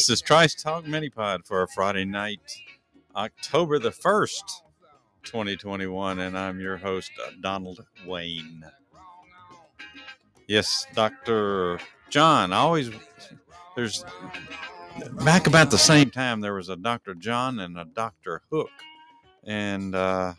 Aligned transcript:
this 0.00 0.08
is 0.08 0.22
Trice 0.22 0.54
Talk 0.54 0.86
Mini 0.86 1.10
Pod 1.10 1.44
for 1.44 1.62
a 1.62 1.68
Friday 1.68 2.06
night, 2.06 2.40
October 3.14 3.78
the 3.78 3.90
1st, 3.90 4.62
2021, 5.24 6.20
and 6.20 6.38
I'm 6.38 6.58
your 6.58 6.78
host, 6.78 7.10
uh, 7.22 7.32
Donald 7.42 7.84
Wayne. 8.06 8.64
Yes, 10.48 10.86
Dr. 10.94 11.80
John. 12.08 12.50
Always, 12.50 12.90
there's, 13.76 14.06
back 15.22 15.46
about 15.46 15.70
the 15.70 15.76
same 15.76 16.08
time, 16.08 16.40
there 16.40 16.54
was 16.54 16.70
a 16.70 16.76
Dr. 16.76 17.14
John 17.14 17.58
and 17.58 17.78
a 17.78 17.84
Dr. 17.84 18.40
Hook. 18.50 18.70
And 19.44 19.94
uh, 19.94 20.32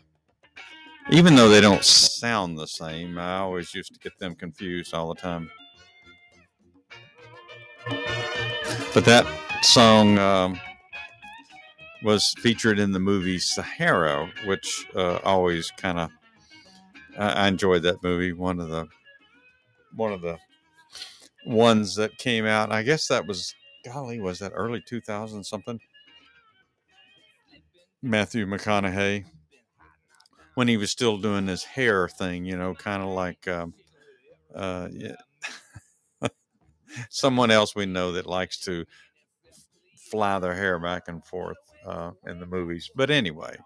even 1.12 1.36
though 1.36 1.48
they 1.48 1.60
don't 1.60 1.84
sound 1.84 2.58
the 2.58 2.66
same, 2.66 3.16
I 3.16 3.36
always 3.36 3.72
used 3.72 3.94
to 3.94 4.00
get 4.00 4.18
them 4.18 4.34
confused 4.34 4.92
all 4.92 5.14
the 5.14 5.20
time. 5.20 5.52
But 8.92 9.04
that 9.06 9.24
song 9.62 10.18
um, 10.18 10.60
was 12.02 12.34
featured 12.38 12.78
in 12.78 12.92
the 12.92 12.98
movie 12.98 13.38
Sahara, 13.38 14.30
which 14.46 14.86
uh, 14.94 15.18
always 15.24 15.70
kind 15.76 15.98
of 15.98 16.10
I, 17.18 17.48
enjoyed 17.48 17.82
that 17.82 18.02
movie. 18.02 18.32
One 18.32 18.60
of 18.60 18.68
the 18.68 18.88
one 19.94 20.12
of 20.12 20.20
the 20.20 20.38
ones 21.46 21.96
that 21.96 22.18
came 22.18 22.46
out. 22.46 22.72
I 22.72 22.82
guess 22.82 23.08
that 23.08 23.26
was 23.26 23.54
golly, 23.84 24.20
was 24.20 24.38
that 24.40 24.52
early 24.54 24.82
two 24.86 25.00
thousand 25.00 25.44
something? 25.44 25.78
Matthew 28.02 28.46
McConaughey 28.46 29.24
when 30.54 30.68
he 30.68 30.76
was 30.76 30.90
still 30.90 31.18
doing 31.18 31.46
his 31.46 31.64
hair 31.64 32.08
thing, 32.08 32.44
you 32.44 32.56
know, 32.56 32.74
kind 32.74 33.02
of 33.02 33.08
like 33.08 33.48
um, 33.48 33.74
uh, 34.54 34.88
yeah. 34.92 35.16
someone 37.10 37.50
else 37.50 37.74
we 37.74 37.86
know 37.86 38.12
that 38.12 38.26
likes 38.26 38.58
to 38.58 38.84
fly 40.12 40.38
their 40.38 40.54
hair 40.54 40.78
back 40.78 41.08
and 41.08 41.24
forth 41.24 41.56
uh, 41.86 42.10
in 42.26 42.38
the 42.38 42.44
movies. 42.44 42.90
But 42.94 43.10
anyway, 43.10 43.56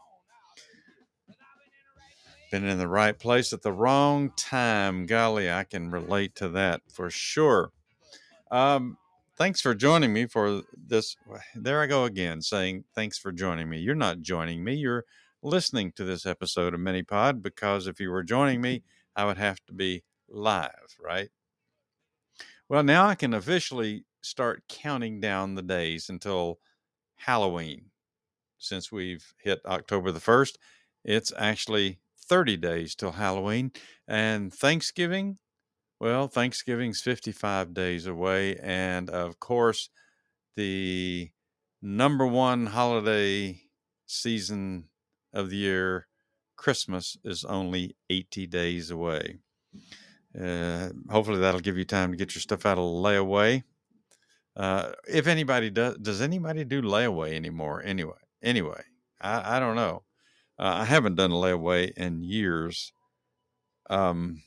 been 2.52 2.64
in 2.64 2.78
the 2.78 2.86
right 2.86 3.18
place 3.18 3.52
at 3.52 3.62
the 3.62 3.72
wrong 3.72 4.30
time. 4.36 5.06
Golly, 5.06 5.50
I 5.50 5.64
can 5.64 5.90
relate 5.90 6.36
to 6.36 6.48
that 6.50 6.82
for 6.88 7.10
sure. 7.10 7.72
Um, 8.52 8.96
thanks 9.36 9.60
for 9.60 9.74
joining 9.74 10.12
me 10.12 10.26
for 10.26 10.62
this. 10.72 11.16
There 11.56 11.82
I 11.82 11.86
go 11.86 12.04
again 12.04 12.40
saying 12.40 12.84
thanks 12.94 13.18
for 13.18 13.32
joining 13.32 13.68
me. 13.68 13.80
You're 13.80 13.96
not 13.96 14.20
joining 14.20 14.62
me. 14.62 14.74
You're 14.74 15.04
listening 15.42 15.90
to 15.96 16.04
this 16.04 16.26
episode 16.26 16.74
of 16.74 16.80
MiniPod 16.80 17.42
because 17.42 17.88
if 17.88 17.98
you 17.98 18.10
were 18.10 18.22
joining 18.22 18.60
me, 18.60 18.84
I 19.16 19.24
would 19.24 19.38
have 19.38 19.58
to 19.66 19.72
be 19.72 20.04
live, 20.28 20.96
right? 21.02 21.28
Well, 22.68 22.84
now 22.84 23.06
I 23.06 23.16
can 23.16 23.34
officially 23.34 24.04
start 24.26 24.64
counting 24.68 25.20
down 25.20 25.54
the 25.54 25.62
days 25.62 26.08
until 26.08 26.58
Halloween. 27.16 27.86
Since 28.58 28.90
we've 28.90 29.34
hit 29.38 29.60
October 29.64 30.10
the 30.10 30.20
1st, 30.20 30.56
it's 31.04 31.32
actually 31.36 32.00
30 32.28 32.56
days 32.56 32.94
till 32.94 33.12
Halloween. 33.12 33.70
And 34.08 34.52
Thanksgiving, 34.52 35.38
well, 36.00 36.26
Thanksgiving's 36.26 37.00
55 37.00 37.72
days 37.72 38.06
away. 38.06 38.56
And 38.56 39.08
of 39.10 39.38
course, 39.38 39.90
the 40.56 41.30
number 41.80 42.26
one 42.26 42.66
holiday 42.66 43.60
season 44.06 44.88
of 45.32 45.50
the 45.50 45.56
year, 45.56 46.08
Christmas, 46.56 47.16
is 47.24 47.44
only 47.44 47.96
80 48.10 48.46
days 48.46 48.90
away. 48.90 49.38
Uh, 50.38 50.90
hopefully 51.10 51.38
that'll 51.38 51.60
give 51.60 51.78
you 51.78 51.84
time 51.84 52.10
to 52.10 52.16
get 52.16 52.34
your 52.34 52.42
stuff 52.42 52.66
out 52.66 52.78
of 52.78 52.84
layaway. 52.84 53.62
Uh, 54.56 54.92
if 55.06 55.26
anybody 55.26 55.70
does, 55.70 55.96
does 55.98 56.20
anybody 56.22 56.64
do 56.64 56.80
layaway 56.80 57.34
anymore? 57.34 57.82
Anyway, 57.84 58.16
anyway, 58.42 58.82
I, 59.20 59.56
I 59.56 59.60
don't 59.60 59.76
know. 59.76 60.02
Uh, 60.58 60.76
I 60.78 60.84
haven't 60.84 61.16
done 61.16 61.30
a 61.30 61.34
layaway 61.34 61.92
in 61.92 62.22
years. 62.22 62.92
Um, 63.90 64.42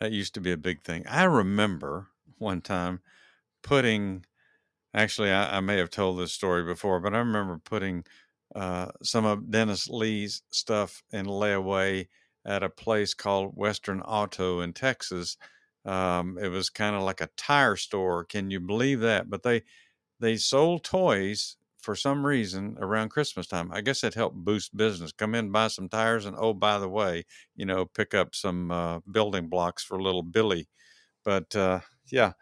that 0.00 0.12
used 0.12 0.34
to 0.34 0.40
be 0.40 0.52
a 0.52 0.56
big 0.56 0.82
thing. 0.82 1.06
I 1.06 1.24
remember 1.24 2.08
one 2.38 2.60
time 2.60 3.00
putting. 3.62 4.24
Actually, 4.94 5.30
I, 5.30 5.58
I 5.58 5.60
may 5.60 5.76
have 5.76 5.90
told 5.90 6.18
this 6.18 6.32
story 6.32 6.64
before, 6.64 6.98
but 6.98 7.14
I 7.14 7.18
remember 7.18 7.60
putting 7.62 8.04
uh, 8.56 8.86
some 9.02 9.24
of 9.24 9.50
Dennis 9.50 9.88
Lee's 9.88 10.42
stuff 10.50 11.02
in 11.12 11.26
layaway 11.26 12.08
at 12.44 12.62
a 12.62 12.70
place 12.70 13.14
called 13.14 13.52
Western 13.54 14.00
Auto 14.00 14.60
in 14.60 14.72
Texas. 14.72 15.36
Um, 15.88 16.38
it 16.38 16.48
was 16.48 16.70
kind 16.70 16.96
of 16.96 17.02
like 17.02 17.20
a 17.22 17.30
tire 17.36 17.76
store. 17.76 18.24
Can 18.24 18.50
you 18.50 18.60
believe 18.60 19.00
that? 19.00 19.30
But 19.30 19.42
they 19.42 19.62
they 20.20 20.36
sold 20.36 20.84
toys 20.84 21.56
for 21.78 21.96
some 21.96 22.26
reason 22.26 22.76
around 22.80 23.10
Christmas 23.10 23.46
time. 23.46 23.70
I 23.72 23.80
guess 23.82 24.04
it 24.04 24.14
helped 24.14 24.36
boost 24.36 24.76
business. 24.76 25.12
Come 25.12 25.34
in, 25.34 25.52
buy 25.52 25.68
some 25.68 25.88
tires, 25.88 26.26
and 26.26 26.36
oh, 26.38 26.54
by 26.54 26.78
the 26.78 26.88
way, 26.88 27.24
you 27.56 27.66
know, 27.66 27.86
pick 27.86 28.14
up 28.14 28.34
some 28.34 28.70
uh, 28.72 29.00
building 29.12 29.48
blocks 29.48 29.84
for 29.84 30.02
little 30.02 30.22
Billy. 30.24 30.68
But 31.24 31.54
uh, 31.56 31.80
yeah, 32.10 32.32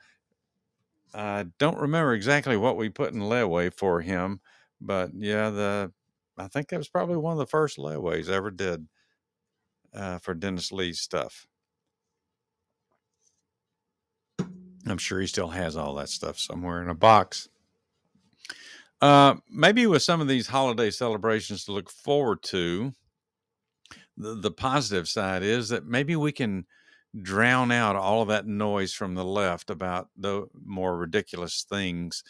I 1.15 1.47
don't 1.59 1.79
remember 1.79 2.15
exactly 2.15 2.57
what 2.57 2.77
we 2.77 2.89
put 2.89 3.13
in 3.13 3.21
layaway 3.21 3.73
for 3.73 4.01
him. 4.01 4.41
But 4.81 5.11
yeah, 5.15 5.51
the 5.51 5.93
I 6.39 6.49
think 6.49 6.69
that 6.69 6.79
was 6.79 6.89
probably 6.89 7.17
one 7.17 7.33
of 7.33 7.39
the 7.39 7.47
first 7.47 7.79
layaways 7.79 8.31
I 8.31 8.35
ever 8.35 8.51
did 8.51 8.87
uh, 9.95 10.19
for 10.19 10.35
Dennis 10.35 10.73
Lee's 10.73 11.01
stuff. 11.01 11.47
I'm 14.87 14.99
sure 14.99 15.21
he 15.21 15.27
still 15.27 15.49
has 15.49 15.77
all 15.77 15.95
that 15.95 16.09
stuff 16.09 16.39
somewhere 16.39 16.83
in 16.83 16.89
a 16.89 16.95
box. 16.95 17.49
Uh, 19.01 19.35
maybe 19.51 19.87
with 19.87 20.03
some 20.03 20.21
of 20.21 20.29
these 20.29 20.47
holiday 20.47 20.91
celebrations 20.91 21.65
to 21.65 21.73
look 21.73 21.91
forward 21.91 22.43
to, 22.45 22.93
the, 24.17 24.35
the 24.35 24.51
positive 24.51 25.09
side 25.09 25.43
is 25.43 25.69
that 25.69 25.87
maybe 25.87 26.17
we 26.17 26.33
can 26.33 26.67
drown 27.23 27.71
out 27.71 27.97
all 27.97 28.23
of 28.23 28.29
that 28.29 28.47
noise 28.47 28.93
from 28.93 29.15
the 29.15 29.25
left 29.25 29.71
about 29.71 30.09
the 30.17 30.47
more 30.65 30.97
ridiculous 30.97 31.65
things. 31.69 32.23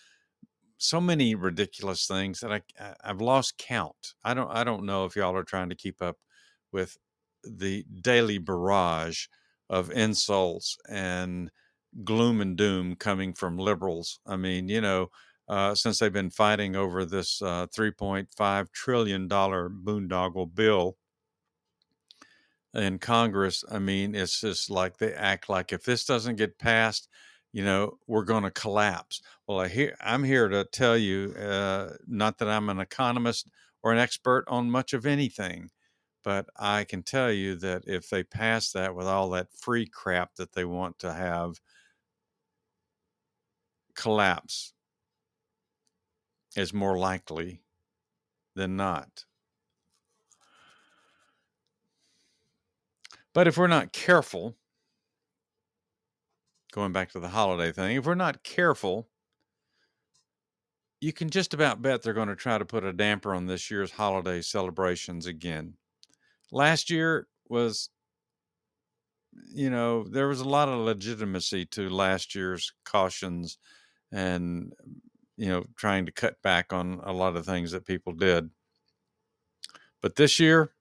So 0.79 1.01
many 1.01 1.35
ridiculous 1.35 2.07
things 2.07 2.41
that 2.41 2.53
I 2.53 2.61
I've 3.03 3.21
lost 3.21 3.59
count. 3.59 4.15
I 4.25 4.35
don't 4.35 4.51
I 4.51 4.65
don't 4.65 4.85
know 4.85 5.05
if 5.05 5.17
y'all 5.17 5.37
are 5.37 5.45
trying 5.45 5.71
to 5.71 5.75
keep 5.75 6.03
up 6.03 6.19
with 6.73 6.99
the 7.43 7.85
daily 8.01 8.39
barrage 8.39 9.27
of 9.71 9.91
insults 9.91 10.77
and 10.89 11.51
gloom 12.05 12.41
and 12.41 12.57
doom 12.57 12.97
coming 12.97 13.33
from 13.33 13.59
liberals. 13.59 14.21
I 14.27 14.37
mean, 14.37 14.69
you 14.69 14.81
know, 14.81 15.11
uh, 15.49 15.75
since 15.75 15.99
they've 15.99 16.13
been 16.13 16.31
fighting 16.31 16.75
over 16.75 17.05
this 17.05 17.41
uh, 17.41 17.67
$3.5 17.69 18.73
trillion 18.73 19.29
boondoggle 19.29 20.55
bill 20.55 20.97
in 22.75 22.99
Congress, 22.99 23.65
I 23.71 23.79
mean, 23.79 24.15
it's 24.15 24.41
just 24.41 24.71
like 24.71 24.99
they 24.99 25.13
act 25.15 25.49
like 25.49 25.73
if 25.73 25.85
this 25.85 26.05
doesn't 26.05 26.37
get 26.37 26.59
passed, 26.59 27.09
you 27.53 27.65
know, 27.65 27.99
we're 28.07 28.25
going 28.25 28.43
to 28.43 28.51
collapse. 28.51 29.23
Well, 29.47 29.61
I 29.61 29.69
hear, 29.69 29.97
I'm 30.01 30.25
here 30.25 30.49
to 30.49 30.65
tell 30.65 30.97
you, 30.97 31.33
uh, 31.35 31.95
not 32.07 32.39
that 32.39 32.49
I'm 32.49 32.69
an 32.69 32.81
economist 32.81 33.49
or 33.83 33.93
an 33.93 33.99
expert 33.99 34.45
on 34.49 34.71
much 34.71 34.93
of 34.93 35.07
anything, 35.07 35.71
but 36.25 36.47
I 36.57 36.83
can 36.85 37.05
tell 37.05 37.31
you 37.31 37.55
that 37.57 37.85
if 37.87 38.11
they 38.11 38.25
pass 38.25 38.73
that 38.73 38.97
with 38.97 39.07
all 39.07 39.31
that 39.31 39.53
free 39.53 39.87
crap 39.87 40.35
that 40.35 40.55
they 40.55 40.65
want 40.65 40.99
to 40.99 41.13
have, 41.13 41.61
collapse 43.97 44.73
is 46.57 46.73
more 46.73 46.99
likely 46.99 47.61
than 48.55 48.77
not. 48.77 49.25
But 53.35 53.47
if 53.47 53.59
we're 53.59 53.67
not 53.67 53.93
careful, 53.93 54.57
going 56.73 56.93
back 56.93 57.11
to 57.13 57.21
the 57.21 57.29
holiday 57.29 57.71
thing, 57.71 57.97
if 57.97 58.07
we're 58.07 58.15
not 58.15 58.43
careful, 58.43 59.09
you 61.01 61.13
can 61.13 61.29
just 61.29 61.53
about 61.53 61.83
bet 61.83 62.03
they're 62.03 62.15
going 62.15 62.29
to 62.29 62.37
try 62.37 62.57
to 62.57 62.65
put 62.65 62.85
a 62.85 62.93
damper 62.93 63.35
on 63.35 63.47
this 63.47 63.71
year's 63.71 63.93
holiday 63.93 64.41
celebrations 64.41 65.27
again. 65.27 65.75
Last 66.51 66.89
year 66.89 67.27
was, 67.49 67.91
you 69.55 69.69
know, 69.69 70.05
there 70.05 70.29
was 70.29 70.41
a 70.41 70.49
lot 70.49 70.69
of 70.69 70.79
legitimacy 70.79 71.67
to 71.67 71.91
last 71.91 72.35
year's 72.35 72.73
cautions 72.87 73.59
and, 74.13 74.73
you 75.37 75.49
know, 75.49 75.65
trying 75.77 76.07
to 76.07 76.13
cut 76.13 76.41
back 76.43 76.73
on 76.73 77.01
a 77.05 77.13
lot 77.13 77.37
of 77.37 77.45
things 77.45 77.73
that 77.73 77.87
people 77.87 78.13
did. 78.13 78.51
But 80.01 80.17
this 80.17 80.39
year, 80.39 80.73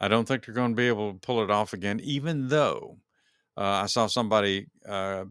I 0.00 0.08
don't 0.08 0.26
think 0.26 0.44
they're 0.44 0.54
going 0.54 0.72
to 0.72 0.76
be 0.76 0.88
able 0.88 1.12
to 1.12 1.18
pull 1.18 1.42
it 1.42 1.50
off 1.50 1.72
again, 1.72 2.00
even 2.02 2.48
though 2.48 2.98
uh, 3.56 3.82
I 3.82 3.86
saw 3.86 4.06
somebody 4.06 4.66
uh, 4.86 5.24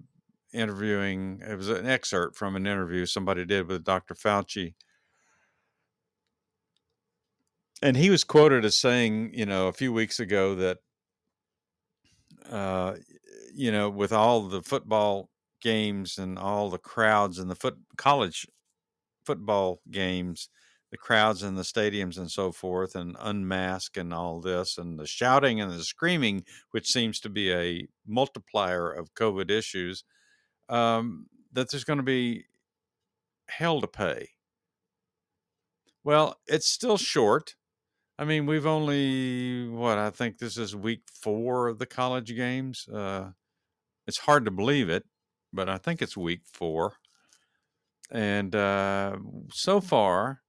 interviewing, 0.53 1.41
it 1.47 1.55
was 1.55 1.69
an 1.69 1.85
excerpt 1.85 2.35
from 2.35 2.55
an 2.55 2.65
interview 2.65 3.05
somebody 3.05 3.45
did 3.45 3.67
with 3.67 3.83
Dr. 3.83 4.15
Fauci. 4.15 4.73
And 7.81 7.95
he 7.95 8.09
was 8.09 8.23
quoted 8.23 8.65
as 8.65 8.79
saying, 8.79 9.31
you 9.33 9.45
know, 9.45 9.67
a 9.67 9.73
few 9.73 9.93
weeks 9.93 10.19
ago 10.19 10.55
that, 10.55 10.77
uh, 12.49 12.95
you 13.53 13.71
know, 13.71 13.89
with 13.89 14.11
all 14.11 14.47
the 14.47 14.61
football 14.61 15.29
games 15.65 16.19
and 16.19 16.38
all 16.38 16.69
the 16.69 16.77
crowds 16.77 17.39
and 17.39 17.50
the 17.50 17.56
foot 17.56 17.75
college 17.97 18.45
football 19.25 19.81
games, 19.89 20.47
the 20.91 20.97
crowds 20.97 21.41
in 21.41 21.56
the 21.56 21.63
stadiums 21.63 22.17
and 22.19 22.29
so 22.29 22.51
forth, 22.51 22.95
and 22.95 23.17
unmask 23.19 23.97
and 23.97 24.13
all 24.13 24.39
this, 24.39 24.77
and 24.77 25.00
the 25.00 25.07
shouting 25.07 25.59
and 25.59 25.71
the 25.71 25.83
screaming, 25.83 26.44
which 26.69 26.88
seems 26.88 27.19
to 27.19 27.29
be 27.29 27.51
a 27.51 27.88
multiplier 28.06 28.91
of 28.91 29.15
COVID 29.15 29.50
issues, 29.50 30.03
um, 30.69 31.25
that 31.51 31.71
there's 31.71 31.83
going 31.83 31.97
to 31.97 32.03
be 32.03 32.45
hell 33.50 33.81
to 33.81 33.88
pay. 33.88 34.29
Well, 36.03 36.38
it's 36.45 36.68
still 36.68 36.97
short. 36.97 37.56
I 38.19 38.25
mean, 38.25 38.45
we've 38.45 38.68
only, 38.68 39.68
what, 39.68 39.97
I 39.97 40.11
think 40.11 40.38
this 40.38 40.57
is 40.57 40.75
week 40.75 41.01
four 41.23 41.68
of 41.68 41.79
the 41.79 41.88
college 41.88 42.35
games. 42.35 42.88
Uh, 42.88 43.31
it's 44.07 44.19
hard 44.19 44.45
to 44.45 44.51
believe 44.51 44.88
it, 44.88 45.03
but 45.56 45.69
I 45.69 45.78
think 45.78 46.02
it's 46.02 46.18
week 46.18 46.42
four. 46.46 46.98
And 48.12 48.56
uh, 48.56 49.18
so 49.52 49.81
far, 49.81 50.42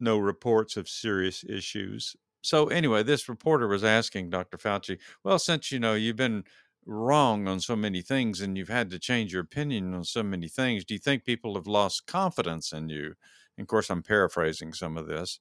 no 0.00 0.18
reports 0.18 0.76
of 0.76 0.88
serious 0.88 1.44
issues. 1.44 2.16
So 2.42 2.68
anyway, 2.68 3.02
this 3.02 3.28
reporter 3.28 3.66
was 3.68 3.84
asking 3.84 4.30
Dr. 4.30 4.56
Fauci, 4.56 4.98
well, 5.24 5.38
since 5.38 5.72
you 5.72 5.78
know 5.78 5.94
you've 5.94 6.16
been 6.16 6.44
wrong 6.86 7.48
on 7.48 7.58
so 7.60 7.74
many 7.74 8.00
things 8.00 8.40
and 8.40 8.56
you've 8.56 8.68
had 8.68 8.90
to 8.90 8.98
change 8.98 9.32
your 9.32 9.42
opinion 9.42 9.92
on 9.94 10.04
so 10.04 10.22
many 10.22 10.48
things, 10.48 10.84
do 10.84 10.94
you 10.94 11.00
think 11.00 11.24
people 11.24 11.54
have 11.56 11.66
lost 11.66 12.06
confidence 12.06 12.72
in 12.72 12.88
you? 12.88 13.14
And 13.56 13.64
of 13.64 13.68
course, 13.68 13.90
I'm 13.90 14.02
paraphrasing 14.02 14.72
some 14.72 14.96
of 14.96 15.06
this. 15.06 15.40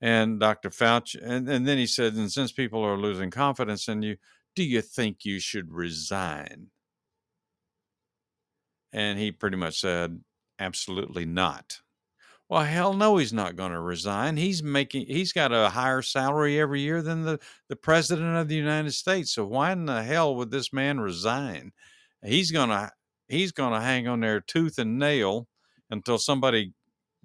And 0.00 0.40
Dr. 0.40 0.70
Fauci, 0.70 1.20
and, 1.22 1.48
and 1.48 1.66
then 1.66 1.78
he 1.78 1.86
said, 1.86 2.14
and 2.14 2.32
since 2.32 2.52
people 2.52 2.82
are 2.82 2.96
losing 2.96 3.30
confidence 3.30 3.88
in 3.88 4.02
you, 4.02 4.16
do 4.54 4.64
you 4.64 4.80
think 4.80 5.24
you 5.24 5.38
should 5.38 5.72
resign? 5.72 6.68
And 8.92 9.18
he 9.18 9.32
pretty 9.32 9.56
much 9.56 9.80
said, 9.80 10.20
absolutely 10.58 11.24
not. 11.24 11.80
Well, 12.48 12.64
hell 12.64 12.94
no, 12.94 13.16
he's 13.16 13.32
not 13.32 13.54
going 13.54 13.70
to 13.70 13.80
resign. 13.80 14.36
He's 14.36 14.60
making 14.60 15.06
he's 15.06 15.32
got 15.32 15.52
a 15.52 15.68
higher 15.68 16.02
salary 16.02 16.58
every 16.58 16.80
year 16.80 17.00
than 17.00 17.22
the, 17.22 17.38
the 17.68 17.76
president 17.76 18.36
of 18.36 18.48
the 18.48 18.56
United 18.56 18.90
States. 18.92 19.30
So 19.30 19.44
why 19.44 19.70
in 19.70 19.86
the 19.86 20.02
hell 20.02 20.34
would 20.34 20.50
this 20.50 20.72
man 20.72 20.98
resign? 20.98 21.70
He's 22.24 22.50
gonna 22.50 22.90
he's 23.28 23.52
gonna 23.52 23.80
hang 23.80 24.08
on 24.08 24.18
there 24.18 24.40
tooth 24.40 24.78
and 24.80 24.98
nail 24.98 25.46
until 25.90 26.18
somebody 26.18 26.72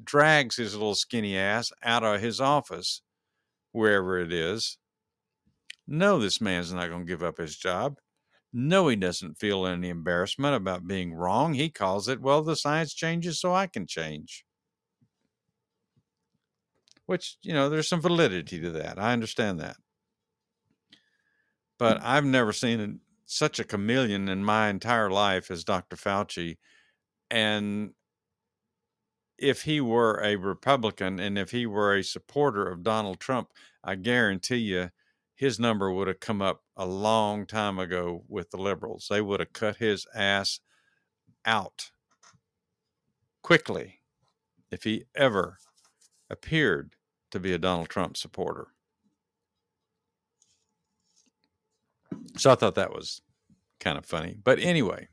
drags 0.03 0.57
his 0.57 0.73
little 0.73 0.95
skinny 0.95 1.37
ass 1.37 1.71
out 1.83 2.03
of 2.03 2.21
his 2.21 2.41
office, 2.41 3.01
wherever 3.71 4.19
it 4.19 4.31
is. 4.31 4.77
No, 5.87 6.19
this 6.19 6.41
man's 6.41 6.73
not 6.73 6.89
going 6.89 7.01
to 7.01 7.07
give 7.07 7.23
up 7.23 7.37
his 7.37 7.55
job. 7.55 7.97
No, 8.55 8.87
he 8.87 8.95
doesn't 8.95 9.35
feel 9.37 9.67
any 9.67 9.87
embarrassment 9.89 10.55
about 10.55 10.87
being 10.87 11.13
wrong. 11.13 11.53
He 11.53 11.69
calls 11.69 12.07
it, 12.07 12.21
well, 12.21 12.41
the 12.41 12.55
science 12.55 12.91
changes 12.95 13.39
so 13.39 13.53
I 13.53 13.67
can 13.67 13.85
change 13.85 14.45
which 17.05 17.37
you 17.41 17.53
know 17.53 17.69
there's 17.69 17.87
some 17.87 18.01
validity 18.01 18.59
to 18.59 18.69
that 18.71 18.97
i 18.99 19.13
understand 19.13 19.59
that 19.59 19.77
but 21.77 21.97
mm. 21.97 22.01
i've 22.03 22.25
never 22.25 22.51
seen 22.53 22.99
such 23.25 23.59
a 23.59 23.63
chameleon 23.63 24.29
in 24.29 24.43
my 24.43 24.69
entire 24.69 25.09
life 25.09 25.49
as 25.49 25.63
dr 25.63 25.95
fauci 25.95 26.57
and 27.31 27.93
if 29.37 29.63
he 29.63 29.81
were 29.81 30.21
a 30.23 30.35
republican 30.35 31.19
and 31.19 31.37
if 31.37 31.51
he 31.51 31.65
were 31.65 31.95
a 31.95 32.03
supporter 32.03 32.67
of 32.67 32.83
donald 32.83 33.19
trump 33.19 33.51
i 33.83 33.95
guarantee 33.95 34.57
you 34.57 34.89
his 35.35 35.59
number 35.59 35.91
would 35.91 36.07
have 36.07 36.19
come 36.19 36.41
up 36.41 36.61
a 36.77 36.85
long 36.85 37.45
time 37.45 37.77
ago 37.77 38.23
with 38.27 38.49
the 38.51 38.57
liberals 38.57 39.07
they 39.09 39.21
would 39.21 39.39
have 39.39 39.53
cut 39.53 39.77
his 39.77 40.07
ass 40.15 40.59
out 41.45 41.91
quickly 43.43 43.99
if 44.71 44.83
he 44.83 45.03
ever 45.15 45.57
appeared 46.29 46.95
to 47.31 47.39
be 47.39 47.53
a 47.53 47.57
Donald 47.57 47.89
Trump 47.89 48.17
supporter. 48.17 48.67
So 52.37 52.51
I 52.51 52.55
thought 52.55 52.75
that 52.75 52.93
was 52.93 53.21
kind 53.79 53.97
of 53.97 54.05
funny. 54.05 54.35
But 54.41 54.59
anyway, 54.59 55.07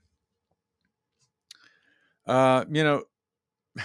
uh, 2.26 2.64
you 2.70 2.84
know, 2.84 3.02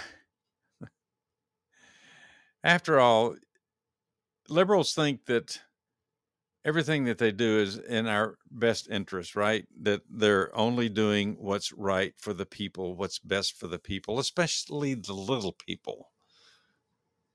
after 2.64 2.98
all, 2.98 3.36
liberals 4.48 4.94
think 4.94 5.26
that 5.26 5.60
everything 6.68 7.04
that 7.04 7.16
they 7.16 7.32
do 7.32 7.60
is 7.60 7.78
in 7.78 8.06
our 8.06 8.36
best 8.50 8.90
interest, 8.90 9.34
right? 9.34 9.64
That 9.80 10.02
they're 10.10 10.54
only 10.54 10.90
doing 10.90 11.34
what's 11.40 11.72
right 11.72 12.12
for 12.18 12.34
the 12.34 12.44
people, 12.44 12.94
what's 12.94 13.18
best 13.18 13.58
for 13.58 13.68
the 13.68 13.78
people, 13.78 14.18
especially 14.18 14.92
the 14.92 15.14
little 15.14 15.52
people. 15.52 16.12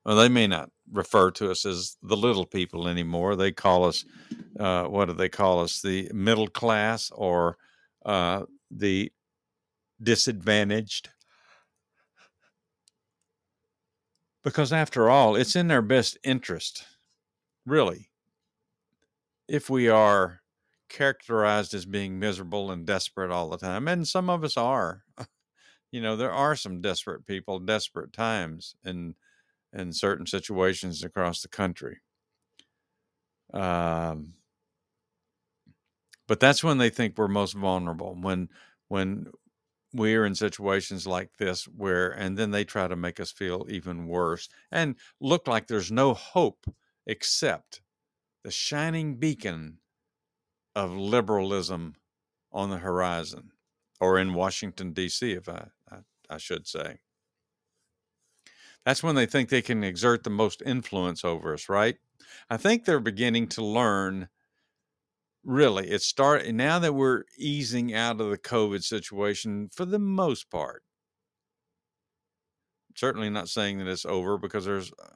Well, 0.06 0.18
they 0.18 0.30
may 0.30 0.46
not 0.46 0.70
refer 0.92 1.32
to 1.32 1.50
us 1.50 1.66
as 1.66 1.98
the 2.04 2.16
little 2.16 2.46
people 2.46 2.88
anymore. 2.88 3.36
They 3.36 3.52
call 3.52 3.86
us, 3.86 4.06
uh, 4.60 4.84
what 4.84 5.06
do 5.06 5.14
they 5.14 5.30
call 5.30 5.62
us? 5.62 5.82
The 5.82 6.12
middle 6.14 6.48
class 6.48 7.10
or 7.12 7.58
uh, 8.06 8.44
the 8.70 9.12
disadvantaged. 10.02 11.10
Because 14.44 14.72
after 14.72 15.10
all, 15.10 15.36
it's 15.36 15.56
in 15.56 15.70
their 15.70 15.82
best 15.82 16.20
interest, 16.24 16.86
really, 17.66 18.12
if 19.48 19.70
we 19.70 19.90
are 19.90 20.42
characterized 20.90 21.74
as 21.74 21.86
being 21.86 22.20
miserable 22.20 22.72
and 22.72 22.86
desperate 22.86 23.32
all 23.32 23.50
the 23.50 23.58
time. 23.58 23.88
And 23.88 24.08
some 24.08 24.30
of 24.30 24.44
us 24.44 24.58
are. 24.58 25.04
you 25.92 26.02
know, 26.02 26.16
there 26.16 26.32
are 26.34 26.56
some 26.56 26.82
desperate 26.82 27.26
people, 27.28 27.60
desperate 27.60 28.14
times. 28.14 28.76
in 28.84 29.16
in 29.74 29.94
certain 29.94 30.26
situations 30.26 31.04
across 31.04 31.42
the 31.44 31.50
country. 31.50 32.02
Um, 33.54 34.34
but 36.28 36.40
that's 36.40 36.64
when 36.64 36.78
they 36.78 36.90
think 36.90 37.18
we're 37.18 37.28
most 37.28 37.54
vulnerable 37.54 38.16
when 38.20 38.50
when 38.88 39.28
we're 39.94 40.26
in 40.26 40.36
situations 40.36 41.08
like 41.08 41.32
this 41.40 41.66
where 41.70 42.12
and 42.12 42.38
then 42.38 42.52
they 42.52 42.66
try 42.66 42.88
to 42.88 42.98
make 42.98 43.20
us 43.22 43.32
feel 43.34 43.68
even 43.70 44.08
worse 44.08 44.50
and 44.72 44.98
look 45.22 45.48
like 45.48 45.68
there's 45.68 45.92
no 45.94 46.16
hope 46.16 46.68
except 47.08 47.83
the 48.44 48.52
shining 48.52 49.16
beacon 49.16 49.80
of 50.76 50.96
liberalism 50.96 51.96
on 52.52 52.70
the 52.70 52.78
horizon 52.78 53.52
or 54.00 54.20
in 54.20 54.34
Washington 54.34 54.94
D.C. 54.94 55.32
if 55.32 55.48
I, 55.48 55.68
I, 55.92 55.98
I 56.30 56.38
should 56.38 56.68
say 56.68 57.00
that's 58.86 59.04
when 59.04 59.16
they 59.16 59.26
think 59.26 59.50
they 59.50 59.62
can 59.62 59.84
exert 59.84 60.24
the 60.24 60.30
most 60.30 60.62
influence 60.66 61.24
over 61.24 61.54
us, 61.54 61.70
right? 61.70 61.96
I 62.50 62.58
think 62.58 62.84
they're 62.84 63.00
beginning 63.00 63.48
to 63.50 63.64
learn 63.64 64.28
really 65.44 65.90
it's 65.90 66.06
start 66.06 66.48
now 66.48 66.80
that 66.80 66.94
we're 66.94 67.24
easing 67.38 67.94
out 67.94 68.22
of 68.22 68.30
the 68.30 68.38
covid 68.38 68.82
situation 68.82 69.70
for 69.74 69.84
the 69.84 70.00
most 70.00 70.50
part 70.50 70.84
certainly 72.96 73.30
not 73.30 73.50
saying 73.50 73.78
that 73.78 73.88
it's 73.88 74.06
over 74.06 74.38
because 74.38 74.64
there's 74.64 74.92
uh, 74.94 75.10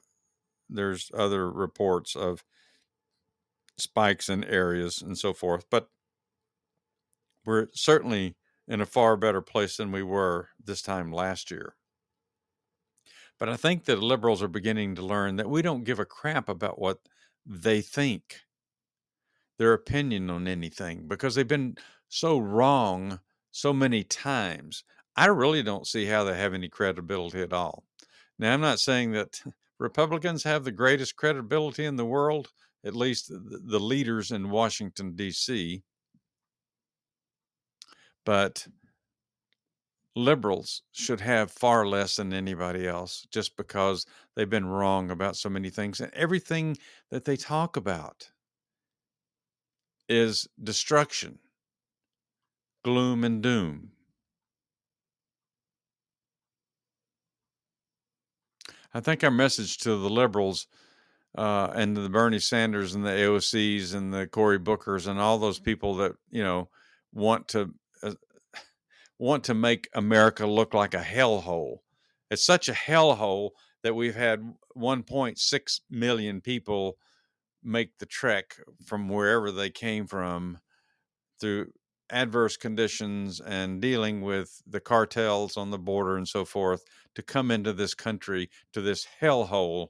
there's 0.68 1.10
other 1.14 1.50
reports 1.50 2.14
of 2.14 2.44
spikes 3.78 4.28
in 4.28 4.44
areas 4.44 5.00
and 5.02 5.16
so 5.16 5.32
forth 5.32 5.64
but 5.70 5.88
we're 7.44 7.68
certainly 7.72 8.36
in 8.68 8.82
a 8.82 8.86
far 8.86 9.16
better 9.16 9.40
place 9.40 9.78
than 9.78 9.90
we 9.90 10.02
were 10.02 10.50
this 10.62 10.82
time 10.82 11.10
last 11.10 11.50
year. 11.50 11.74
But 13.38 13.48
I 13.48 13.56
think 13.56 13.86
that 13.86 14.02
liberals 14.02 14.42
are 14.42 14.48
beginning 14.48 14.96
to 14.96 15.02
learn 15.02 15.36
that 15.36 15.48
we 15.48 15.62
don't 15.62 15.84
give 15.84 15.98
a 15.98 16.04
crap 16.04 16.48
about 16.48 16.78
what 16.78 16.98
they 17.46 17.80
think, 17.80 18.40
their 19.58 19.72
opinion 19.72 20.28
on 20.28 20.46
anything, 20.46 21.08
because 21.08 21.34
they've 21.34 21.48
been 21.48 21.76
so 22.08 22.38
wrong 22.38 23.20
so 23.50 23.72
many 23.72 24.04
times. 24.04 24.84
I 25.16 25.26
really 25.26 25.62
don't 25.62 25.86
see 25.86 26.04
how 26.04 26.24
they 26.24 26.36
have 26.36 26.52
any 26.52 26.68
credibility 26.68 27.40
at 27.40 27.52
all. 27.52 27.84
Now, 28.38 28.52
I'm 28.52 28.60
not 28.60 28.80
saying 28.80 29.12
that 29.12 29.40
Republicans 29.78 30.42
have 30.42 30.64
the 30.64 30.72
greatest 30.72 31.16
credibility 31.16 31.84
in 31.84 31.96
the 31.96 32.04
world, 32.04 32.48
at 32.84 32.96
least 32.96 33.28
the 33.28 33.80
leaders 33.80 34.30
in 34.30 34.50
Washington, 34.50 35.16
D.C., 35.16 35.82
but 38.24 38.66
liberals 40.14 40.82
should 40.92 41.20
have 41.20 41.50
far 41.50 41.86
less 41.86 42.16
than 42.16 42.32
anybody 42.32 42.86
else 42.86 43.26
just 43.30 43.56
because 43.56 44.04
they've 44.34 44.50
been 44.50 44.66
wrong 44.66 45.10
about 45.10 45.36
so 45.36 45.48
many 45.48 45.70
things. 45.70 46.00
And 46.00 46.12
everything 46.12 46.76
that 47.10 47.24
they 47.24 47.36
talk 47.36 47.76
about 47.76 48.30
is 50.08 50.48
destruction, 50.62 51.38
gloom, 52.84 53.24
and 53.24 53.42
doom. 53.42 53.92
I 58.92 59.00
think 59.00 59.22
our 59.22 59.30
message 59.30 59.78
to 59.78 59.90
the 59.96 60.10
liberals 60.10 60.66
uh, 61.36 61.70
and 61.74 61.96
the 61.96 62.08
Bernie 62.08 62.38
Sanders 62.38 62.94
and 62.94 63.04
the 63.04 63.10
AOCs 63.10 63.94
and 63.94 64.12
the 64.12 64.26
Cory 64.26 64.58
Bookers 64.58 65.06
and 65.06 65.18
all 65.18 65.38
those 65.38 65.58
people 65.58 65.96
that 65.96 66.12
you 66.30 66.42
know 66.42 66.68
want 67.12 67.48
to 67.48 67.74
uh, 68.02 68.14
want 69.18 69.44
to 69.44 69.54
make 69.54 69.88
America 69.94 70.46
look 70.46 70.74
like 70.74 70.94
a 70.94 71.02
hellhole. 71.02 71.78
It's 72.30 72.44
such 72.44 72.68
a 72.68 72.74
hellhole 72.74 73.50
that 73.82 73.94
we've 73.94 74.14
had 74.14 74.40
1.6 74.76 75.80
million 75.90 76.40
people 76.40 76.98
make 77.62 77.98
the 77.98 78.06
trek 78.06 78.56
from 78.84 79.08
wherever 79.08 79.50
they 79.50 79.70
came 79.70 80.06
from 80.06 80.58
through 81.40 81.72
adverse 82.10 82.56
conditions 82.56 83.40
and 83.40 83.80
dealing 83.80 84.22
with 84.22 84.62
the 84.66 84.80
cartels 84.80 85.56
on 85.56 85.70
the 85.70 85.78
border 85.78 86.16
and 86.16 86.26
so 86.26 86.44
forth 86.44 86.84
to 87.14 87.22
come 87.22 87.50
into 87.50 87.72
this 87.72 87.94
country 87.94 88.48
to 88.72 88.80
this 88.80 89.06
hellhole 89.20 89.88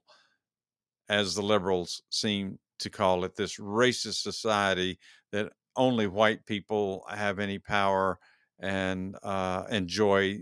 as 1.08 1.34
the 1.34 1.42
liberals 1.42 2.02
seem 2.10 2.58
to 2.78 2.90
call 2.90 3.24
it 3.24 3.34
this 3.36 3.56
racist 3.58 4.22
society 4.22 4.98
that 5.32 5.52
only 5.76 6.06
white 6.06 6.44
people 6.46 7.04
have 7.08 7.38
any 7.38 7.58
power 7.58 8.18
and 8.58 9.16
uh, 9.22 9.64
enjoy 9.70 10.40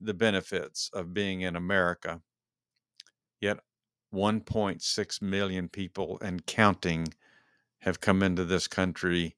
the 0.00 0.14
benefits 0.14 0.90
of 0.92 1.14
being 1.14 1.40
in 1.40 1.56
America. 1.56 2.20
Yet 3.40 3.58
1.6 4.14 5.22
million 5.22 5.68
people 5.68 6.18
and 6.22 6.46
counting 6.46 7.08
have 7.80 8.00
come 8.00 8.22
into 8.22 8.44
this 8.44 8.66
country 8.66 9.36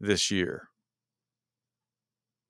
this 0.00 0.30
year. 0.30 0.68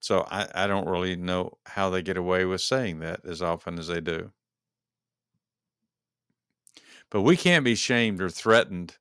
So 0.00 0.26
I, 0.30 0.48
I 0.54 0.66
don't 0.66 0.88
really 0.88 1.16
know 1.16 1.58
how 1.66 1.90
they 1.90 2.02
get 2.02 2.16
away 2.16 2.44
with 2.44 2.60
saying 2.60 3.00
that 3.00 3.20
as 3.24 3.42
often 3.42 3.78
as 3.78 3.88
they 3.88 4.00
do. 4.00 4.32
But 7.10 7.22
we 7.22 7.36
can't 7.36 7.64
be 7.64 7.74
shamed 7.74 8.20
or 8.20 8.28
threatened 8.28 8.96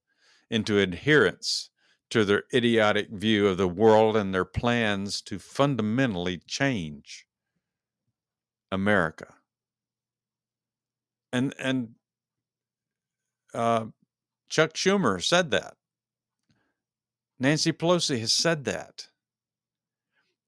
into 0.49 0.79
adherence 0.79 1.69
to 2.09 2.23
their 2.23 2.43
idiotic 2.53 3.09
view 3.09 3.47
of 3.47 3.57
the 3.57 3.67
world 3.67 4.15
and 4.15 4.33
their 4.33 4.45
plans 4.45 5.21
to 5.23 5.39
fundamentally 5.39 6.37
change 6.47 7.25
America. 8.71 9.33
And 11.33 11.53
and 11.59 11.95
uh, 13.53 13.85
Chuck 14.49 14.73
Schumer 14.73 15.23
said 15.23 15.51
that. 15.51 15.75
Nancy 17.39 17.71
Pelosi 17.71 18.19
has 18.19 18.31
said 18.31 18.63
that. 18.65 19.07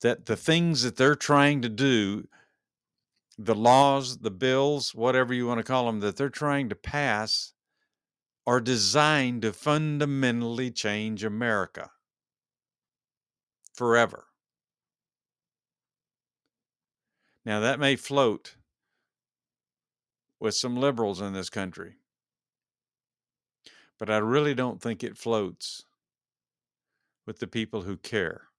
That 0.02 0.26
the 0.26 0.38
things 0.38 0.84
that 0.84 0.96
they're 0.96 1.16
trying 1.16 1.62
to 1.62 1.70
do, 1.70 2.28
the 3.42 3.56
laws, 3.56 4.18
the 4.18 4.32
bills, 4.32 4.94
whatever 4.94 5.34
you 5.34 5.48
want 5.48 5.60
to 5.60 5.64
call 5.64 5.86
them, 5.86 6.02
that 6.02 6.18
they're 6.18 6.30
trying 6.30 6.68
to 6.68 6.76
pass 6.76 7.54
are 8.46 8.60
designed 8.60 9.42
to 9.44 9.54
fundamentally 9.54 10.70
change 10.70 11.24
America 11.24 11.90
forever. 13.74 14.26
Now, 17.46 17.62
that 17.62 17.80
may 17.80 17.96
float 17.96 18.58
with 20.42 20.56
some 20.56 20.76
liberals 20.76 21.22
in 21.22 21.32
this 21.32 21.50
country, 21.50 21.94
but 23.98 24.10
I 24.10 24.18
really 24.18 24.54
don't 24.54 24.82
think 24.82 25.02
it 25.02 25.18
floats 25.18 25.86
with 27.26 27.40
the 27.40 27.48
people 27.48 27.84
who 27.84 27.96
care 27.96 28.50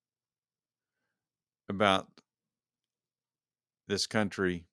about 1.68 2.08
this 3.86 4.06
country 4.06 4.64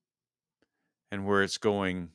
and 1.12 1.26
where 1.26 1.44
it's 1.44 1.58
going 1.58 2.10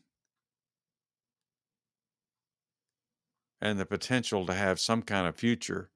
and 3.60 3.78
the 3.78 3.86
potential 3.86 4.44
to 4.44 4.54
have 4.54 4.80
some 4.80 5.02
kind 5.02 5.26
of 5.26 5.36
future 5.36 5.88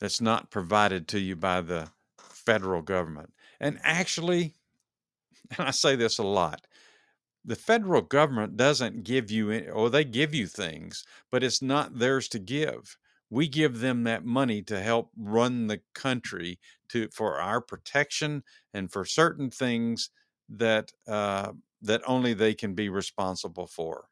that's 0.00 0.20
not 0.20 0.50
provided 0.50 1.06
to 1.08 1.20
you 1.20 1.36
by 1.36 1.60
the 1.60 1.90
federal 2.18 2.82
government. 2.82 3.32
And 3.60 3.78
actually, 3.82 4.54
and 5.58 5.68
I 5.68 5.70
say 5.70 5.96
this 5.96 6.18
a 6.18 6.22
lot, 6.24 6.66
the 7.44 7.56
federal 7.56 8.02
government 8.02 8.56
doesn't 8.56 9.04
give 9.04 9.30
you, 9.30 9.50
any, 9.50 9.68
or 9.68 9.86
oh, 9.86 9.88
they 9.88 10.04
give 10.04 10.34
you 10.34 10.46
things, 10.46 11.04
but 11.30 11.42
it's 11.44 11.62
not 11.62 11.98
theirs 11.98 12.28
to 12.28 12.38
give. 12.38 12.96
We 13.30 13.48
give 13.48 13.80
them 13.80 14.04
that 14.04 14.24
money 14.24 14.62
to 14.62 14.80
help 14.80 15.10
run 15.16 15.66
the 15.66 15.80
country 15.94 16.58
to 16.88 17.08
for 17.12 17.38
our 17.38 17.60
protection 17.60 18.42
and 18.72 18.90
for 18.90 19.04
certain 19.04 19.50
things 19.50 20.10
that 20.48 20.92
uh, 21.06 21.52
that 21.82 22.02
only 22.06 22.34
they 22.34 22.54
can 22.54 22.74
be 22.74 22.88
responsible 22.88 23.66
for. 23.66 24.08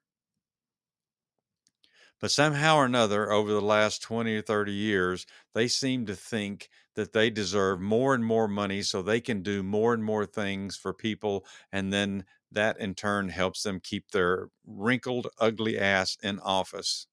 But 2.21 2.31
somehow 2.31 2.77
or 2.77 2.85
another, 2.85 3.33
over 3.33 3.51
the 3.53 3.61
last 3.63 4.03
20 4.03 4.35
or 4.37 4.43
30 4.43 4.71
years, 4.73 5.25
they 5.55 5.67
seem 5.67 6.05
to 6.07 6.15
think 6.15 6.69
that 6.95 7.13
they 7.15 7.31
deserve 7.31 7.81
more 7.81 8.15
and 8.15 8.23
more 8.25 8.49
money 8.49 8.83
so 8.83 9.01
they 9.01 9.21
can 9.21 9.43
do 9.43 9.63
more 9.63 9.95
and 9.95 10.05
more 10.05 10.27
things 10.27 10.77
for 10.77 10.93
people. 10.93 11.47
And 11.73 11.93
then 11.95 12.27
that 12.53 12.79
in 12.79 12.95
turn 12.95 13.31
helps 13.31 13.63
them 13.63 13.81
keep 13.81 14.11
their 14.11 14.51
wrinkled, 14.67 15.29
ugly 15.39 15.79
ass 15.79 16.19
in 16.23 16.39
office. 16.41 17.07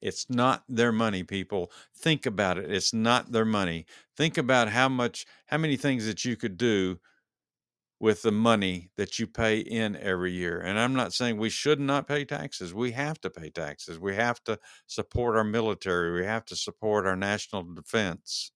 It's 0.00 0.28
not 0.30 0.64
their 0.68 0.92
money, 0.92 1.22
people. 1.22 1.70
Think 1.94 2.26
about 2.26 2.58
it. 2.58 2.70
It's 2.70 2.94
not 2.94 3.32
their 3.32 3.44
money. 3.44 3.86
Think 4.16 4.38
about 4.38 4.68
how 4.68 4.88
much, 4.88 5.26
how 5.46 5.58
many 5.58 5.76
things 5.76 6.06
that 6.06 6.24
you 6.24 6.36
could 6.36 6.56
do 6.56 6.98
with 8.00 8.22
the 8.22 8.32
money 8.32 8.88
that 8.96 9.18
you 9.18 9.26
pay 9.26 9.58
in 9.58 9.94
every 9.96 10.32
year. 10.32 10.58
And 10.58 10.78
I'm 10.78 10.94
not 10.94 11.12
saying 11.12 11.36
we 11.36 11.50
should 11.50 11.78
not 11.78 12.08
pay 12.08 12.24
taxes. 12.24 12.72
We 12.72 12.92
have 12.92 13.20
to 13.20 13.30
pay 13.30 13.50
taxes. 13.50 13.98
We 13.98 14.14
have 14.16 14.42
to 14.44 14.58
support 14.86 15.36
our 15.36 15.44
military. 15.44 16.18
We 16.18 16.24
have 16.24 16.46
to 16.46 16.56
support 16.56 17.06
our 17.06 17.14
national 17.14 17.62
defense. 17.74 18.52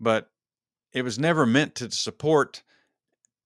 But 0.00 0.28
it 0.92 1.02
was 1.02 1.20
never 1.20 1.46
meant 1.46 1.76
to 1.76 1.90
support 1.92 2.64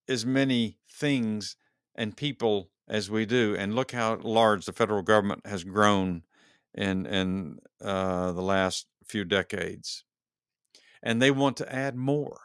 as 0.09 0.25
many 0.25 0.78
things 0.90 1.57
and 1.95 2.16
people 2.16 2.71
as 2.88 3.11
we 3.11 3.26
do. 3.26 3.57
And 3.59 3.75
look 3.75 3.93
how 3.93 4.16
large 4.16 4.66
the 4.66 4.73
federal 4.73 5.02
government 5.02 5.47
has 5.47 5.64
grown 5.64 6.23
in 6.75 7.07
in 7.07 7.59
uh, 7.81 8.33
the 8.33 8.43
last 8.43 8.87
few 9.05 9.25
decades. 9.25 10.05
And 11.02 11.21
they 11.21 11.31
want 11.31 11.57
to 11.59 11.73
add 11.73 11.97
more 11.97 12.40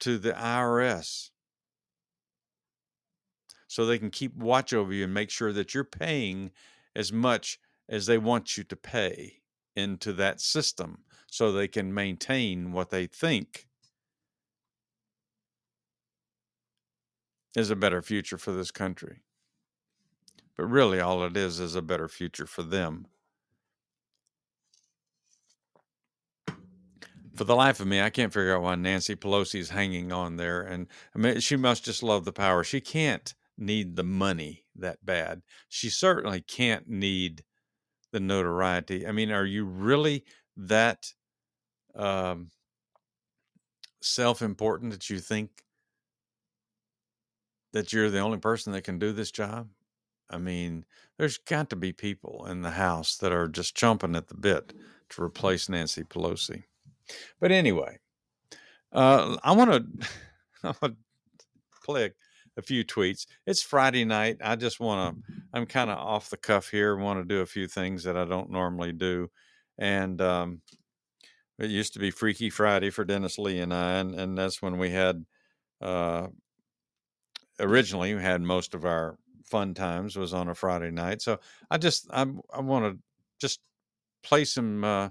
to 0.00 0.18
the 0.18 0.32
IRS 0.32 1.30
so 3.66 3.86
they 3.86 3.98
can 3.98 4.10
keep 4.10 4.36
watch 4.36 4.72
over 4.72 4.92
you 4.92 5.04
and 5.04 5.14
make 5.14 5.30
sure 5.30 5.52
that 5.52 5.74
you're 5.74 5.84
paying 5.84 6.50
as 6.96 7.12
much 7.12 7.58
as 7.88 8.06
they 8.06 8.18
want 8.18 8.56
you 8.56 8.64
to 8.64 8.76
pay 8.76 9.40
into 9.76 10.12
that 10.12 10.40
system 10.40 11.04
so 11.30 11.52
they 11.52 11.68
can 11.68 11.94
maintain 11.94 12.72
what 12.72 12.90
they 12.90 13.06
think 13.06 13.68
is 17.56 17.70
a 17.70 17.76
better 17.76 18.02
future 18.02 18.38
for 18.38 18.52
this 18.52 18.70
country. 18.70 19.22
But 20.56 20.66
really, 20.66 21.00
all 21.00 21.24
it 21.24 21.36
is 21.36 21.60
is 21.60 21.74
a 21.74 21.82
better 21.82 22.08
future 22.08 22.46
for 22.46 22.62
them. 22.62 23.06
for 27.40 27.44
the 27.44 27.56
life 27.56 27.80
of 27.80 27.86
me, 27.86 28.02
I 28.02 28.10
can't 28.10 28.34
figure 28.34 28.54
out 28.54 28.60
why 28.60 28.74
Nancy 28.74 29.16
Pelosi 29.16 29.60
is 29.60 29.70
hanging 29.70 30.12
on 30.12 30.36
there. 30.36 30.60
And 30.60 30.86
I 31.16 31.18
mean, 31.18 31.40
she 31.40 31.56
must 31.56 31.86
just 31.86 32.02
love 32.02 32.26
the 32.26 32.34
power. 32.34 32.62
She 32.62 32.82
can't 32.82 33.34
need 33.56 33.96
the 33.96 34.04
money 34.04 34.66
that 34.76 35.02
bad. 35.06 35.40
She 35.66 35.88
certainly 35.88 36.42
can't 36.42 36.86
need 36.86 37.42
the 38.12 38.20
notoriety. 38.20 39.06
I 39.06 39.12
mean, 39.12 39.30
are 39.30 39.46
you 39.46 39.64
really 39.64 40.24
that 40.54 41.14
um, 41.94 42.50
self 44.02 44.42
important 44.42 44.92
that 44.92 45.08
you 45.08 45.18
think 45.18 45.62
that 47.72 47.92
you're 47.92 48.10
the 48.10 48.20
only 48.20 48.38
person 48.38 48.72
that 48.72 48.84
can 48.84 48.98
do 48.98 49.12
this 49.12 49.30
job? 49.30 49.68
I 50.30 50.38
mean, 50.38 50.84
there's 51.18 51.38
got 51.38 51.70
to 51.70 51.76
be 51.76 51.92
people 51.92 52.46
in 52.46 52.62
the 52.62 52.70
House 52.70 53.16
that 53.18 53.32
are 53.32 53.48
just 53.48 53.76
chomping 53.76 54.16
at 54.16 54.28
the 54.28 54.36
bit 54.36 54.72
to 55.10 55.22
replace 55.22 55.68
Nancy 55.68 56.04
Pelosi. 56.04 56.64
But 57.40 57.50
anyway, 57.50 57.98
uh, 58.92 59.36
I 59.42 59.52
want 59.52 59.70
to 59.70 60.08
I 60.82 60.90
play 61.84 62.06
a, 62.06 62.10
a 62.56 62.62
few 62.62 62.84
tweets. 62.84 63.26
It's 63.46 63.62
Friday 63.62 64.04
night. 64.04 64.38
I 64.42 64.56
just 64.56 64.80
want 64.80 65.16
to. 65.16 65.32
I'm 65.52 65.66
kind 65.66 65.90
of 65.90 65.98
off 65.98 66.30
the 66.30 66.36
cuff 66.36 66.68
here. 66.68 66.96
Want 66.96 67.18
to 67.20 67.24
do 67.24 67.40
a 67.40 67.46
few 67.46 67.66
things 67.66 68.04
that 68.04 68.16
I 68.16 68.24
don't 68.24 68.50
normally 68.50 68.92
do, 68.92 69.30
and 69.78 70.20
um, 70.20 70.60
it 71.58 71.70
used 71.70 71.92
to 71.94 71.98
be 71.98 72.10
Freaky 72.10 72.50
Friday 72.50 72.90
for 72.90 73.04
Dennis 73.04 73.38
Lee 73.38 73.60
and 73.60 73.74
I, 73.74 73.94
and, 73.94 74.14
and 74.14 74.38
that's 74.38 74.62
when 74.62 74.78
we 74.78 74.90
had. 74.90 75.24
Uh, 75.80 76.28
originally, 77.60 78.14
we 78.14 78.22
had 78.22 78.42
most 78.42 78.74
of 78.74 78.84
our 78.84 79.16
fun 79.44 79.74
times 79.74 80.16
was 80.16 80.32
on 80.32 80.48
a 80.48 80.54
Friday 80.54 80.90
night. 80.90 81.22
So 81.22 81.38
I 81.70 81.78
just 81.78 82.08
I 82.12 82.26
I 82.52 82.60
want 82.60 82.84
to 82.84 82.98
just 83.40 83.60
play 84.22 84.44
some 84.44 84.84
uh, 84.84 85.10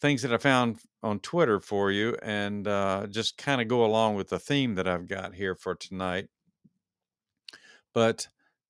things 0.00 0.22
that 0.22 0.32
I 0.32 0.38
found 0.38 0.78
on 1.02 1.20
Twitter 1.20 1.60
for 1.60 1.90
you, 1.90 2.16
and 2.22 2.66
uh, 2.66 3.06
just 3.10 3.36
kind 3.36 3.60
of 3.60 3.68
go 3.68 3.84
along 3.84 4.14
with 4.16 4.28
the 4.28 4.38
theme 4.38 4.76
that 4.76 4.88
I've 4.88 5.08
got 5.08 5.34
here 5.34 5.54
for 5.54 5.74
tonight. 5.74 6.28
But 7.92 8.28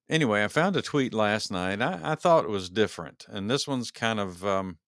anyway, 0.08 0.44
I 0.44 0.48
found 0.48 0.76
a 0.76 0.82
tweet 0.82 1.14
last 1.14 1.50
night. 1.50 1.80
I, 1.82 2.00
I 2.02 2.14
thought 2.14 2.44
it 2.44 2.50
was 2.50 2.70
different, 2.70 3.26
and 3.28 3.50
this 3.50 3.68
one's 3.68 3.90
kind 3.90 4.20
of. 4.20 4.44
Um, 4.44 4.78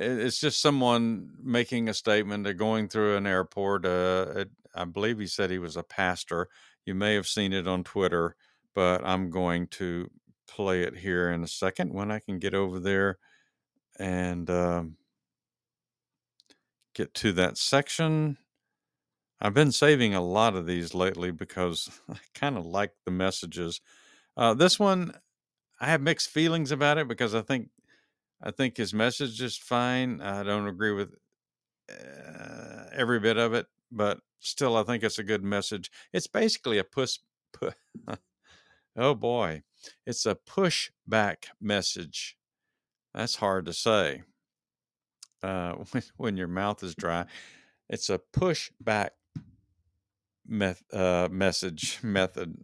it's 0.00 0.38
just 0.38 0.60
someone 0.60 1.30
making 1.42 1.88
a 1.88 1.94
statement. 1.94 2.44
They're 2.44 2.54
going 2.54 2.88
through 2.88 3.16
an 3.16 3.26
airport. 3.26 3.84
Uh, 3.84 4.44
I 4.78 4.84
believe 4.84 5.18
he 5.18 5.26
said 5.26 5.50
he 5.50 5.58
was 5.58 5.76
a 5.76 5.82
pastor, 5.82 6.48
you 6.86 6.94
may 6.94 7.14
have 7.14 7.26
seen 7.26 7.52
it 7.52 7.68
on 7.68 7.84
Twitter, 7.84 8.34
but 8.74 9.04
I'm 9.04 9.30
going 9.30 9.66
to 9.68 10.10
play 10.46 10.82
it 10.82 10.96
here 10.96 11.30
in 11.30 11.42
a 11.44 11.48
second 11.48 11.92
when 11.92 12.10
I 12.10 12.18
can 12.18 12.38
get 12.38 12.54
over 12.54 12.80
there 12.80 13.18
and 13.98 14.48
um, 14.48 14.96
get 16.94 17.12
to 17.14 17.32
that 17.32 17.58
section. 17.58 18.38
I've 19.40 19.54
been 19.54 19.72
saving 19.72 20.14
a 20.14 20.20
lot 20.20 20.56
of 20.56 20.66
these 20.66 20.94
lately 20.94 21.30
because 21.30 21.90
I 22.08 22.16
kind 22.34 22.56
of 22.56 22.64
like 22.64 22.92
the 23.04 23.10
messages. 23.10 23.80
Uh, 24.36 24.54
this 24.54 24.78
one, 24.78 25.12
I 25.80 25.86
have 25.86 26.00
mixed 26.00 26.30
feelings 26.30 26.72
about 26.72 26.98
it 26.98 27.06
because 27.06 27.34
I 27.34 27.42
think 27.42 27.68
I 28.42 28.50
think 28.52 28.76
his 28.76 28.94
message 28.94 29.42
is 29.42 29.56
fine. 29.56 30.20
I 30.20 30.42
don't 30.44 30.68
agree 30.68 30.92
with 30.92 31.14
uh, 31.90 32.84
every 32.92 33.20
bit 33.20 33.36
of 33.36 33.52
it, 33.54 33.66
but 33.90 34.20
still, 34.40 34.76
I 34.76 34.82
think 34.82 35.02
it's 35.02 35.18
a 35.18 35.24
good 35.24 35.42
message. 35.42 35.90
It's 36.12 36.26
basically 36.26 36.78
a 36.78 36.84
push. 36.84 37.18
Pu- 37.52 37.70
oh 38.96 39.14
boy, 39.14 39.62
it's 40.06 40.26
a 40.26 40.34
pushback 40.34 41.46
message. 41.60 42.36
That's 43.14 43.36
hard 43.36 43.66
to 43.66 43.72
say 43.72 44.22
uh, 45.42 45.72
when, 45.90 46.02
when 46.16 46.36
your 46.36 46.48
mouth 46.48 46.82
is 46.82 46.94
dry. 46.94 47.26
It's 47.88 48.10
a 48.10 48.20
pushback 48.32 49.10
meth- 50.46 50.92
uh, 50.92 51.28
message 51.30 52.00
method. 52.02 52.56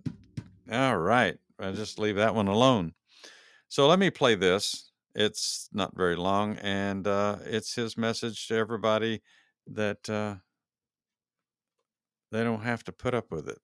All 0.70 0.98
right, 0.98 1.38
I'll 1.58 1.72
just 1.72 1.98
leave 1.98 2.16
that 2.16 2.34
one 2.34 2.48
alone. 2.48 2.94
So 3.68 3.88
let 3.88 3.98
me 3.98 4.10
play 4.10 4.34
this. 4.34 4.90
It's 5.14 5.68
not 5.72 5.96
very 5.96 6.16
long, 6.16 6.56
and 6.56 7.06
uh, 7.06 7.36
it's 7.44 7.74
his 7.74 7.96
message 7.96 8.48
to 8.48 8.54
everybody 8.54 9.22
that 9.66 10.08
uh, 10.10 10.36
they 12.34 12.42
don't 12.42 12.62
have 12.62 12.82
to 12.84 12.92
put 12.92 13.14
up 13.14 13.30
with 13.30 13.48
it. 13.48 13.58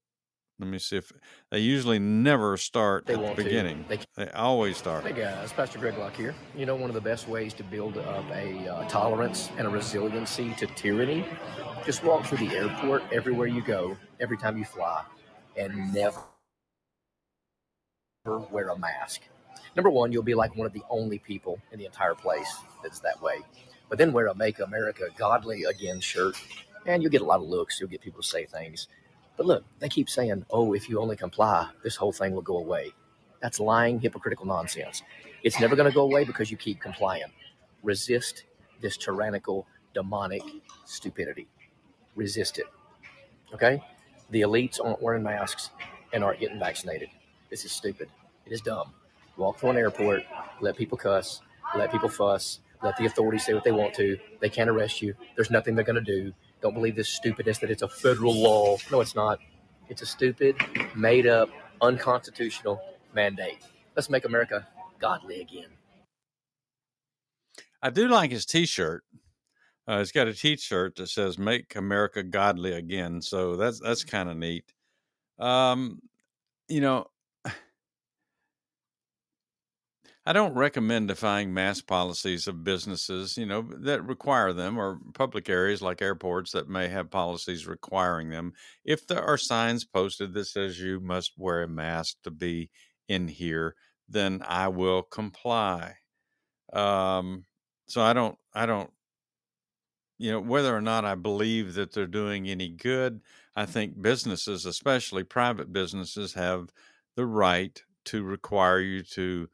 Let 0.60 0.68
me 0.68 0.78
see 0.78 0.96
if 0.98 1.10
they 1.50 1.58
usually 1.58 1.98
never 1.98 2.56
start 2.56 3.06
They 3.06 3.14
at 3.14 3.36
the 3.36 3.42
beginning. 3.42 3.84
They 3.88 3.98
They 4.16 4.30
always 4.30 4.76
start. 4.76 5.04
Hey 5.04 5.12
guys, 5.12 5.52
Pastor 5.52 5.78
Greg 5.80 5.98
Locke 5.98 6.14
here. 6.14 6.34
You 6.56 6.66
know, 6.66 6.76
one 6.76 6.88
of 6.88 6.94
the 6.94 7.00
best 7.00 7.26
ways 7.26 7.52
to 7.54 7.64
build 7.64 7.98
up 7.98 8.24
a 8.30 8.68
uh, 8.68 8.88
tolerance 8.88 9.50
and 9.58 9.66
a 9.66 9.70
resiliency 9.70 10.54
to 10.58 10.66
tyranny, 10.68 11.24
just 11.84 12.04
walk 12.04 12.26
through 12.26 12.46
the 12.46 12.54
airport 12.54 13.02
everywhere 13.10 13.48
you 13.48 13.62
go, 13.62 13.96
every 14.20 14.36
time 14.36 14.56
you 14.56 14.64
fly, 14.64 15.02
and 15.56 15.92
never 15.92 16.20
wear 18.24 18.68
a 18.68 18.78
mask. 18.78 19.22
Number 19.74 19.90
one, 19.90 20.12
you'll 20.12 20.22
be 20.22 20.34
like 20.34 20.54
one 20.54 20.66
of 20.66 20.72
the 20.72 20.82
only 20.90 21.18
people 21.18 21.58
in 21.72 21.78
the 21.80 21.86
entire 21.86 22.14
place 22.14 22.54
that's 22.84 23.00
that 23.00 23.20
way. 23.20 23.40
But 23.88 23.98
then 23.98 24.12
wear 24.12 24.28
a 24.28 24.34
Make 24.34 24.60
America 24.60 25.08
Godly 25.16 25.64
Again 25.64 25.98
shirt, 26.00 26.36
and 26.86 27.02
you'll 27.02 27.12
get 27.12 27.22
a 27.22 27.24
lot 27.24 27.40
of 27.40 27.48
looks. 27.48 27.80
You'll 27.80 27.90
get 27.90 28.00
people 28.00 28.22
to 28.22 28.28
say 28.28 28.44
things. 28.44 28.88
But 29.36 29.46
look, 29.46 29.64
they 29.78 29.88
keep 29.88 30.10
saying, 30.10 30.44
oh, 30.50 30.74
if 30.74 30.88
you 30.88 31.00
only 31.00 31.16
comply, 31.16 31.68
this 31.82 31.96
whole 31.96 32.12
thing 32.12 32.34
will 32.34 32.42
go 32.42 32.58
away. 32.58 32.92
That's 33.40 33.58
lying, 33.58 34.00
hypocritical 34.00 34.46
nonsense. 34.46 35.02
It's 35.42 35.58
never 35.60 35.76
going 35.76 35.88
to 35.88 35.94
go 35.94 36.02
away 36.02 36.24
because 36.24 36.50
you 36.50 36.56
keep 36.56 36.80
complying. 36.80 37.32
Resist 37.82 38.44
this 38.80 38.96
tyrannical, 38.96 39.66
demonic 39.94 40.42
stupidity. 40.84 41.48
Resist 42.16 42.58
it. 42.58 42.66
Okay? 43.54 43.82
The 44.30 44.42
elites 44.42 44.78
aren't 44.84 45.00
wearing 45.00 45.22
masks 45.22 45.70
and 46.12 46.22
aren't 46.22 46.40
getting 46.40 46.58
vaccinated. 46.58 47.08
This 47.48 47.64
is 47.64 47.72
stupid. 47.72 48.08
It 48.46 48.52
is 48.52 48.60
dumb. 48.60 48.92
Walk 49.36 49.58
through 49.58 49.70
an 49.70 49.76
airport, 49.76 50.22
let 50.60 50.76
people 50.76 50.98
cuss, 50.98 51.40
let 51.74 51.90
people 51.90 52.08
fuss, 52.08 52.60
let 52.82 52.96
the 52.96 53.06
authorities 53.06 53.46
say 53.46 53.54
what 53.54 53.64
they 53.64 53.72
want 53.72 53.94
to. 53.94 54.18
They 54.40 54.48
can't 54.48 54.68
arrest 54.68 55.00
you. 55.02 55.14
There's 55.34 55.50
nothing 55.50 55.74
they're 55.74 55.84
going 55.84 56.02
to 56.02 56.22
do. 56.22 56.32
Don't 56.62 56.74
believe 56.74 56.96
this 56.96 57.08
stupidness 57.08 57.58
that 57.58 57.70
it's 57.70 57.82
a 57.82 57.88
federal 57.88 58.34
law. 58.34 58.76
No, 58.90 59.00
it's 59.00 59.14
not. 59.14 59.38
It's 59.88 60.02
a 60.02 60.06
stupid, 60.06 60.56
made 60.94 61.26
up, 61.26 61.48
unconstitutional 61.80 62.80
mandate. 63.14 63.58
Let's 63.96 64.10
make 64.10 64.24
America 64.24 64.66
godly 65.00 65.40
again. 65.40 65.70
I 67.82 67.90
do 67.90 68.08
like 68.08 68.30
his 68.30 68.44
T-shirt. 68.44 69.04
Uh, 69.86 69.98
he's 69.98 70.12
got 70.12 70.28
a 70.28 70.34
T-shirt 70.34 70.96
that 70.96 71.08
says 71.08 71.38
"Make 71.38 71.74
America 71.74 72.22
Godly 72.22 72.74
Again," 72.74 73.22
so 73.22 73.56
that's 73.56 73.80
that's 73.80 74.04
kind 74.04 74.28
of 74.28 74.36
neat. 74.36 74.72
Um, 75.38 76.00
you 76.68 76.80
know, 76.80 77.06
I 80.26 80.32
don't 80.34 80.54
recommend 80.54 81.08
defying 81.08 81.54
mask 81.54 81.86
policies 81.86 82.46
of 82.46 82.62
businesses, 82.62 83.38
you 83.38 83.46
know, 83.46 83.62
that 83.62 84.04
require 84.04 84.52
them 84.52 84.78
or 84.78 85.00
public 85.14 85.48
areas 85.48 85.80
like 85.80 86.02
airports 86.02 86.52
that 86.52 86.68
may 86.68 86.88
have 86.88 87.10
policies 87.10 87.66
requiring 87.66 88.28
them. 88.28 88.52
If 88.84 89.06
there 89.06 89.22
are 89.22 89.38
signs 89.38 89.84
posted 89.84 90.34
that 90.34 90.44
says 90.44 90.78
you 90.78 91.00
must 91.00 91.32
wear 91.38 91.62
a 91.62 91.68
mask 91.68 92.18
to 92.24 92.30
be 92.30 92.70
in 93.08 93.28
here, 93.28 93.76
then 94.08 94.42
I 94.46 94.68
will 94.68 95.02
comply. 95.02 95.96
Um, 96.72 97.46
so 97.86 98.02
I 98.02 98.12
don't, 98.12 98.38
I 98.54 98.66
don't, 98.66 98.90
you 100.18 100.30
know, 100.30 100.40
whether 100.40 100.76
or 100.76 100.82
not 100.82 101.04
I 101.04 101.14
believe 101.14 101.74
that 101.74 101.92
they're 101.92 102.06
doing 102.06 102.48
any 102.48 102.68
good, 102.68 103.22
I 103.56 103.64
think 103.64 104.00
businesses, 104.00 104.66
especially 104.66 105.24
private 105.24 105.72
businesses, 105.72 106.34
have 106.34 106.72
the 107.16 107.26
right 107.26 107.82
to 108.06 108.22
require 108.22 108.80
you 108.80 109.02
to 109.02 109.48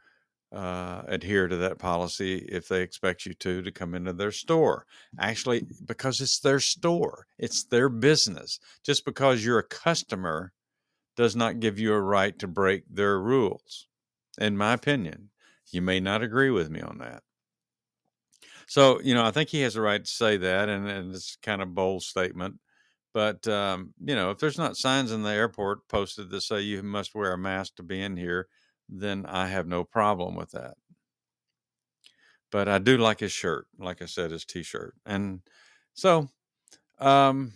uh, 0.52 1.02
adhere 1.06 1.48
to 1.48 1.56
that 1.56 1.78
policy 1.78 2.36
if 2.50 2.68
they 2.68 2.82
expect 2.82 3.26
you 3.26 3.34
to 3.34 3.62
to 3.62 3.70
come 3.70 3.94
into 3.94 4.12
their 4.12 4.32
store. 4.32 4.86
Actually, 5.18 5.66
because 5.84 6.20
it's 6.20 6.40
their 6.40 6.60
store, 6.60 7.26
it's 7.38 7.64
their 7.64 7.88
business. 7.88 8.58
Just 8.84 9.04
because 9.04 9.44
you're 9.44 9.58
a 9.58 9.64
customer 9.64 10.52
does 11.16 11.34
not 11.34 11.60
give 11.60 11.78
you 11.78 11.92
a 11.92 12.00
right 12.00 12.38
to 12.38 12.46
break 12.46 12.84
their 12.90 13.20
rules. 13.20 13.88
In 14.38 14.56
my 14.56 14.74
opinion, 14.74 15.30
you 15.70 15.82
may 15.82 15.98
not 15.98 16.22
agree 16.22 16.50
with 16.50 16.70
me 16.70 16.80
on 16.80 16.98
that. 16.98 17.22
So, 18.68 19.00
you 19.00 19.14
know, 19.14 19.24
I 19.24 19.30
think 19.30 19.48
he 19.48 19.62
has 19.62 19.76
a 19.76 19.80
right 19.80 20.04
to 20.04 20.10
say 20.10 20.36
that, 20.36 20.68
and, 20.68 20.88
and 20.88 21.14
it's 21.14 21.36
kind 21.36 21.62
of 21.62 21.74
bold 21.74 22.02
statement. 22.02 22.56
But 23.14 23.48
um, 23.48 23.94
you 24.04 24.14
know, 24.14 24.30
if 24.30 24.38
there's 24.38 24.58
not 24.58 24.76
signs 24.76 25.10
in 25.10 25.22
the 25.22 25.30
airport 25.30 25.88
posted 25.88 26.28
that 26.30 26.42
say 26.42 26.60
you 26.60 26.82
must 26.82 27.14
wear 27.14 27.32
a 27.32 27.38
mask 27.38 27.76
to 27.76 27.82
be 27.82 28.02
in 28.02 28.16
here, 28.16 28.48
then 28.88 29.26
I 29.26 29.48
have 29.48 29.66
no 29.66 29.84
problem 29.84 30.36
with 30.36 30.50
that. 30.52 30.76
But 32.50 32.68
I 32.68 32.78
do 32.78 32.96
like 32.96 33.20
his 33.20 33.32
shirt, 33.32 33.66
like 33.78 34.02
I 34.02 34.06
said, 34.06 34.30
his 34.30 34.44
t-shirt. 34.44 34.94
And 35.04 35.42
so 35.94 36.28
um 36.98 37.54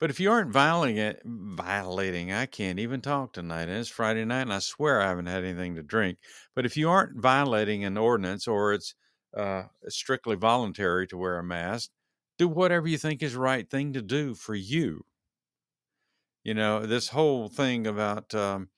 but 0.00 0.08
if 0.08 0.18
you 0.18 0.30
aren't 0.30 0.50
violating 0.50 0.96
it, 0.96 1.20
violating, 1.24 2.32
I 2.32 2.46
can't 2.46 2.78
even 2.78 3.02
talk 3.02 3.34
tonight. 3.34 3.68
And 3.68 3.72
it's 3.72 3.90
Friday 3.90 4.24
night, 4.24 4.42
and 4.42 4.52
I 4.52 4.58
swear 4.58 5.00
I 5.02 5.08
haven't 5.08 5.26
had 5.26 5.44
anything 5.44 5.74
to 5.76 5.82
drink. 5.82 6.18
But 6.54 6.64
if 6.64 6.74
you 6.76 6.88
aren't 6.88 7.20
violating 7.20 7.84
an 7.84 7.98
ordinance 7.98 8.48
or 8.48 8.72
it's 8.72 8.94
uh, 9.36 9.64
strictly 9.88 10.36
voluntary 10.36 11.06
to 11.08 11.18
wear 11.18 11.38
a 11.38 11.44
mask, 11.44 11.90
do 12.38 12.48
whatever 12.48 12.88
you 12.88 12.96
think 12.96 13.22
is 13.22 13.34
the 13.34 13.40
right 13.40 13.68
thing 13.68 13.92
to 13.92 14.00
do 14.00 14.34
for 14.34 14.54
you. 14.54 15.04
You 16.42 16.54
know, 16.54 16.86
this 16.86 17.08
whole 17.08 17.48
thing 17.50 17.86
about 17.86 18.34
um, 18.34 18.70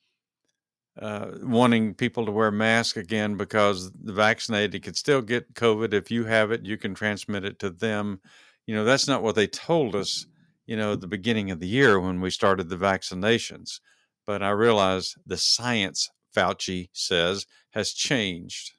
uh, 0.99 1.31
wanting 1.41 1.93
people 1.93 2.25
to 2.25 2.31
wear 2.31 2.51
masks 2.51 2.97
again 2.97 3.35
because 3.35 3.91
the 3.91 4.13
vaccinated 4.13 4.83
could 4.83 4.95
still 4.95 5.21
get 5.21 5.53
COVID. 5.53 5.93
If 5.93 6.11
you 6.11 6.25
have 6.25 6.51
it, 6.51 6.65
you 6.65 6.77
can 6.77 6.93
transmit 6.93 7.45
it 7.45 7.59
to 7.59 7.69
them. 7.69 8.19
You 8.67 8.75
know, 8.75 8.83
that's 8.83 9.07
not 9.07 9.23
what 9.23 9.35
they 9.35 9.47
told 9.47 9.95
us, 9.95 10.27
you 10.65 10.77
know, 10.77 10.93
at 10.93 11.01
the 11.01 11.07
beginning 11.07 11.51
of 11.51 11.59
the 11.59 11.67
year 11.67 11.99
when 11.99 12.21
we 12.21 12.29
started 12.29 12.69
the 12.69 12.77
vaccinations. 12.77 13.79
But 14.25 14.43
I 14.43 14.51
realize 14.51 15.15
the 15.25 15.37
science, 15.37 16.09
Fauci 16.35 16.89
says, 16.93 17.45
has 17.71 17.91
changed. 17.91 18.73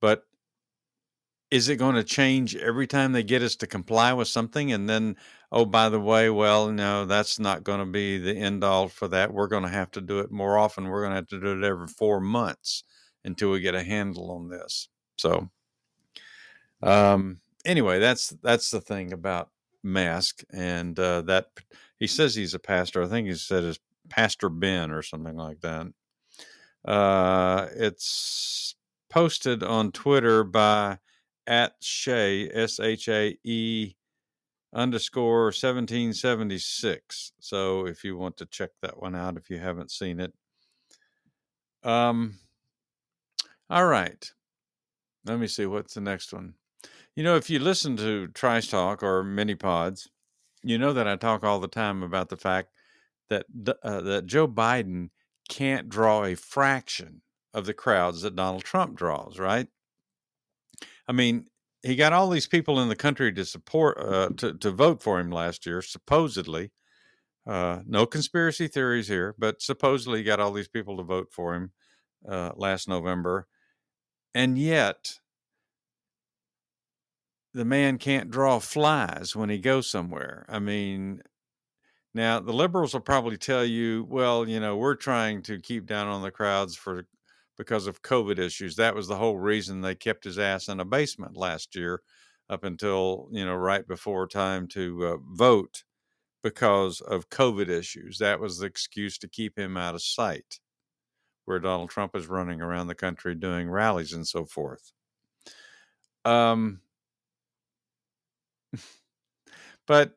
But 0.00 0.24
is 1.50 1.68
it 1.68 1.76
going 1.76 1.96
to 1.96 2.04
change 2.04 2.54
every 2.56 2.86
time 2.86 3.12
they 3.12 3.22
get 3.22 3.42
us 3.42 3.56
to 3.56 3.66
comply 3.66 4.12
with 4.12 4.28
something 4.28 4.72
and 4.72 4.88
then 4.88 5.16
oh 5.52 5.66
by 5.66 5.90
the 5.90 6.00
way 6.00 6.30
well 6.30 6.72
no 6.72 7.04
that's 7.04 7.38
not 7.38 7.62
going 7.62 7.78
to 7.78 7.86
be 7.86 8.18
the 8.18 8.36
end 8.36 8.64
all 8.64 8.88
for 8.88 9.06
that. 9.08 9.32
We're 9.32 9.48
going 9.48 9.64
to 9.64 9.68
have 9.68 9.90
to 9.92 10.00
do 10.00 10.20
it 10.20 10.32
more 10.32 10.58
often. 10.58 10.88
We're 10.88 11.02
going 11.02 11.12
to 11.12 11.16
have 11.16 11.28
to 11.28 11.40
do 11.40 11.58
it 11.58 11.64
every 11.64 11.86
four 11.86 12.20
months 12.20 12.84
until 13.24 13.50
we 13.52 13.60
get 13.60 13.74
a 13.74 13.82
handle 13.82 14.32
on 14.32 14.48
this. 14.48 14.88
So 15.16 15.48
um 16.82 17.40
anyway 17.64 18.00
that's 18.00 18.30
that's 18.42 18.70
the 18.72 18.80
thing 18.80 19.12
about 19.12 19.50
mask 19.84 20.42
and 20.52 20.98
uh 20.98 21.22
that 21.22 21.46
he 21.98 22.08
says 22.08 22.34
he's 22.34 22.54
a 22.54 22.58
pastor. 22.58 23.02
I 23.02 23.06
think 23.06 23.28
he 23.28 23.34
said 23.34 23.62
is 23.62 23.78
pastor 24.08 24.48
ben 24.48 24.90
or 24.90 25.02
something 25.02 25.36
like 25.36 25.60
that. 25.60 25.86
Uh 26.84 27.68
it's 27.76 28.74
posted 29.10 29.62
on 29.62 29.92
twitter 29.92 30.42
by 30.42 30.98
at 31.46 31.80
Shae, 31.82 32.50
S 32.52 32.80
H 32.80 33.08
A 33.08 33.38
E 33.44 33.94
underscore 34.72 35.46
1776. 35.46 37.32
So 37.38 37.86
if 37.86 38.04
you 38.04 38.16
want 38.16 38.36
to 38.38 38.46
check 38.46 38.70
that 38.80 39.00
one 39.00 39.14
out, 39.14 39.36
if 39.36 39.50
you 39.50 39.58
haven't 39.58 39.90
seen 39.90 40.20
it. 40.20 40.32
Um, 41.82 42.38
all 43.68 43.86
right. 43.86 44.30
Let 45.24 45.38
me 45.38 45.46
see 45.46 45.66
what's 45.66 45.94
the 45.94 46.00
next 46.00 46.32
one. 46.32 46.54
You 47.14 47.22
know, 47.22 47.36
if 47.36 47.50
you 47.50 47.58
listen 47.58 47.96
to 47.98 48.28
Trice 48.28 48.68
Talk 48.68 49.02
or 49.02 49.22
Mini 49.22 49.54
Pods, 49.54 50.08
you 50.62 50.78
know 50.78 50.92
that 50.92 51.08
I 51.08 51.16
talk 51.16 51.44
all 51.44 51.60
the 51.60 51.68
time 51.68 52.02
about 52.02 52.28
the 52.28 52.36
fact 52.36 52.70
that 53.28 53.46
uh, 53.82 54.00
that 54.00 54.26
Joe 54.26 54.48
Biden 54.48 55.10
can't 55.48 55.88
draw 55.88 56.24
a 56.24 56.34
fraction 56.34 57.22
of 57.52 57.66
the 57.66 57.74
crowds 57.74 58.22
that 58.22 58.36
Donald 58.36 58.64
Trump 58.64 58.96
draws, 58.96 59.38
right? 59.38 59.68
I 61.06 61.12
mean, 61.12 61.46
he 61.82 61.96
got 61.96 62.12
all 62.12 62.28
these 62.28 62.46
people 62.46 62.80
in 62.80 62.88
the 62.88 62.96
country 62.96 63.32
to 63.32 63.44
support 63.44 63.98
uh, 63.98 64.30
to 64.38 64.54
to 64.54 64.70
vote 64.70 65.02
for 65.02 65.18
him 65.20 65.30
last 65.30 65.66
year, 65.66 65.82
supposedly. 65.82 66.70
Uh, 67.44 67.80
no 67.86 68.06
conspiracy 68.06 68.68
theories 68.68 69.08
here, 69.08 69.34
but 69.36 69.60
supposedly 69.60 70.20
he 70.20 70.24
got 70.24 70.38
all 70.38 70.52
these 70.52 70.68
people 70.68 70.96
to 70.96 71.02
vote 71.02 71.28
for 71.32 71.54
him 71.54 71.72
uh, 72.28 72.52
last 72.54 72.88
November, 72.88 73.48
and 74.34 74.56
yet 74.56 75.18
the 77.52 77.64
man 77.64 77.98
can't 77.98 78.30
draw 78.30 78.58
flies 78.58 79.34
when 79.36 79.50
he 79.50 79.58
goes 79.58 79.90
somewhere. 79.90 80.46
I 80.48 80.58
mean, 80.58 81.20
now 82.14 82.40
the 82.40 82.52
liberals 82.52 82.94
will 82.94 83.00
probably 83.00 83.36
tell 83.36 83.64
you, 83.64 84.06
well, 84.08 84.48
you 84.48 84.60
know, 84.60 84.76
we're 84.76 84.94
trying 84.94 85.42
to 85.42 85.58
keep 85.58 85.86
down 85.86 86.06
on 86.06 86.22
the 86.22 86.30
crowds 86.30 86.76
for 86.76 87.06
because 87.56 87.86
of 87.86 88.02
COVID 88.02 88.38
issues. 88.38 88.76
That 88.76 88.94
was 88.94 89.08
the 89.08 89.16
whole 89.16 89.38
reason 89.38 89.80
they 89.80 89.94
kept 89.94 90.24
his 90.24 90.38
ass 90.38 90.68
in 90.68 90.80
a 90.80 90.84
basement 90.84 91.36
last 91.36 91.74
year 91.76 92.02
up 92.48 92.64
until, 92.64 93.28
you 93.30 93.44
know, 93.44 93.54
right 93.54 93.86
before 93.86 94.26
time 94.26 94.66
to 94.68 95.06
uh, 95.06 95.16
vote 95.36 95.84
because 96.42 97.00
of 97.00 97.30
COVID 97.30 97.68
issues. 97.68 98.18
That 98.18 98.40
was 98.40 98.58
the 98.58 98.66
excuse 98.66 99.18
to 99.18 99.28
keep 99.28 99.58
him 99.58 99.76
out 99.76 99.94
of 99.94 100.02
sight, 100.02 100.60
where 101.44 101.58
Donald 101.58 101.90
Trump 101.90 102.16
is 102.16 102.26
running 102.26 102.60
around 102.60 102.88
the 102.88 102.94
country 102.94 103.34
doing 103.34 103.70
rallies 103.70 104.12
and 104.12 104.26
so 104.26 104.44
forth. 104.44 104.92
Um, 106.24 106.80
but 109.86 110.14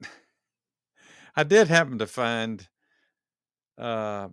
I 1.36 1.43
did 1.43 1.67
happen 1.67 2.00
to 2.00 2.08
find 2.08 2.67
uh, 3.78 4.30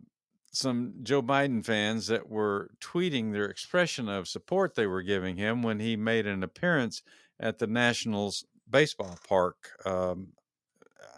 some 0.52 0.92
Joe 1.02 1.22
Biden 1.22 1.64
fans 1.64 2.06
that 2.08 2.28
were 2.28 2.70
tweeting 2.80 3.32
their 3.32 3.46
expression 3.46 4.08
of 4.08 4.28
support 4.28 4.74
they 4.74 4.86
were 4.86 5.02
giving 5.02 5.36
him 5.36 5.62
when 5.62 5.80
he 5.80 5.96
made 5.96 6.26
an 6.26 6.42
appearance 6.42 7.02
at 7.40 7.58
the 7.58 7.66
Nationals 7.66 8.44
baseball 8.68 9.18
park 9.26 9.56
um, 9.86 10.28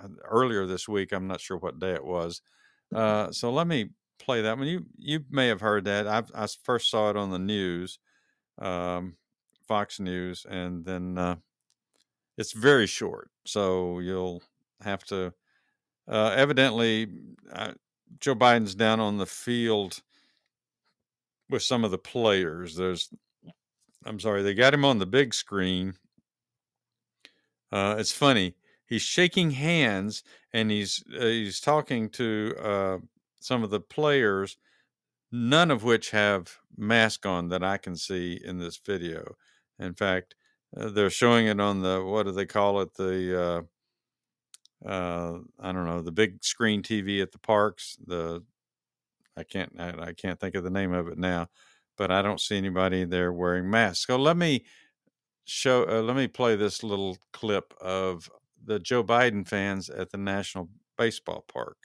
uh, 0.03 0.09
earlier 0.25 0.67
this 0.67 0.89
week. 0.89 1.13
I'm 1.13 1.27
not 1.27 1.41
sure 1.41 1.57
what 1.57 1.81
day 1.81 1.93
it 1.93 2.05
was. 2.05 2.43
Uh, 2.95 3.33
so 3.33 3.51
let 3.51 3.67
me 3.67 3.91
play 4.21 4.43
that 4.43 4.57
one. 4.57 4.69
You 4.69 4.87
you 4.97 5.25
may 5.31 5.49
have 5.49 5.61
heard 5.61 5.85
that. 5.85 6.07
I've, 6.07 6.31
i 6.35 6.47
first 6.63 6.89
saw 6.89 7.11
it 7.11 7.17
on 7.17 7.31
the 7.31 7.39
news, 7.39 7.99
um, 8.59 9.17
Fox 9.67 9.99
News, 9.99 10.47
and 10.49 10.85
then 10.85 11.19
uh, 11.19 11.37
it's 12.39 12.53
very 12.53 12.87
short. 12.87 13.31
So 13.45 13.99
you'll 13.99 14.43
have 14.81 15.05
to. 15.07 15.35
Uh, 16.07 16.35
evidently, 16.37 17.09
uh, 17.51 17.73
Joe 18.21 18.35
Biden's 18.35 18.75
down 18.75 19.01
on 19.01 19.19
the 19.19 19.27
field 19.27 20.01
with 21.51 21.63
some 21.63 21.85
of 21.85 21.91
the 21.91 21.99
players. 21.99 22.77
There's, 22.77 23.11
I'm 24.05 24.21
sorry, 24.21 24.43
they 24.43 24.55
got 24.55 24.75
him 24.75 24.85
on 24.85 24.99
the 24.99 25.07
big 25.07 25.35
screen. 25.35 25.95
Uh, 27.73 27.97
it's 27.99 28.13
funny. 28.13 28.55
He's 28.87 29.03
shaking 29.03 29.51
hands 29.51 30.23
and 30.53 30.71
he's 30.71 31.03
uh, 31.19 31.25
he's 31.25 31.61
talking 31.61 32.09
to 32.11 32.55
uh, 32.63 32.99
some 33.41 33.65
of 33.65 33.71
the 33.71 33.81
players, 33.81 34.57
none 35.33 35.71
of 35.71 35.83
which 35.83 36.11
have 36.11 36.59
mask 36.77 37.27
on 37.27 37.49
that 37.49 37.65
I 37.65 37.79
can 37.79 37.97
see 37.97 38.41
in 38.45 38.59
this 38.59 38.77
video. 38.77 39.35
In 39.79 39.95
fact, 39.95 40.35
uh, 40.77 40.91
they're 40.91 41.11
showing 41.11 41.47
it 41.47 41.61
on 41.61 41.83
the 41.83 42.05
what 42.05 42.27
do 42.27 42.33
they 42.33 42.47
call 42.47 42.81
it 42.81 42.95
the 42.95 43.67
uh, 44.85 45.39
I 45.61 45.73
don't 45.73 45.87
know 45.87 46.03
the 46.03 46.13
big 46.13 46.45
screen 46.45 46.83
TV 46.83 47.23
at 47.23 47.33
the 47.33 47.39
parks. 47.39 47.97
The 48.07 48.43
I 49.37 49.45
can't 49.45 49.73
I, 49.79 49.95
I 49.99 50.13
can't 50.13 50.39
think 50.39 50.55
of 50.55 50.65
the 50.65 50.71
name 50.71 50.93
of 50.93 51.09
it 51.09 51.19
now, 51.19 51.49
but 51.97 52.11
I 52.11 52.23
don't 52.23 52.41
see 52.41 52.57
anybody 52.57 53.05
there 53.05 53.33
wearing 53.33 53.71
masks. 53.71 54.07
So 54.07 54.17
let 54.17 54.37
me 54.37 54.65
show. 55.45 55.85
Uh, 55.89 56.03
let 56.03 56.17
me 56.17 56.29
play 56.29 56.57
this 56.57 56.83
little 56.83 57.17
clip 57.33 57.75
of 57.81 58.31
the 58.65 58.79
Joe 58.79 59.05
Biden 59.05 59.47
fans 59.47 59.91
at 59.91 60.11
the 60.11 60.19
National 60.19 60.69
Baseball 60.97 61.45
Park. 61.49 61.77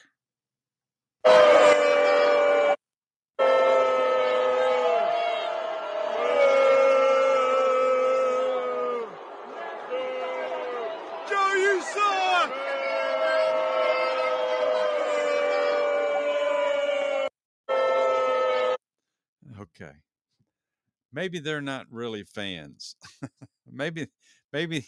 Maybe 21.12 21.40
they're 21.40 21.62
not 21.62 21.88
really 21.92 22.24
fans. 22.24 22.96
maybe, 23.72 24.08
maybe, 24.54 24.86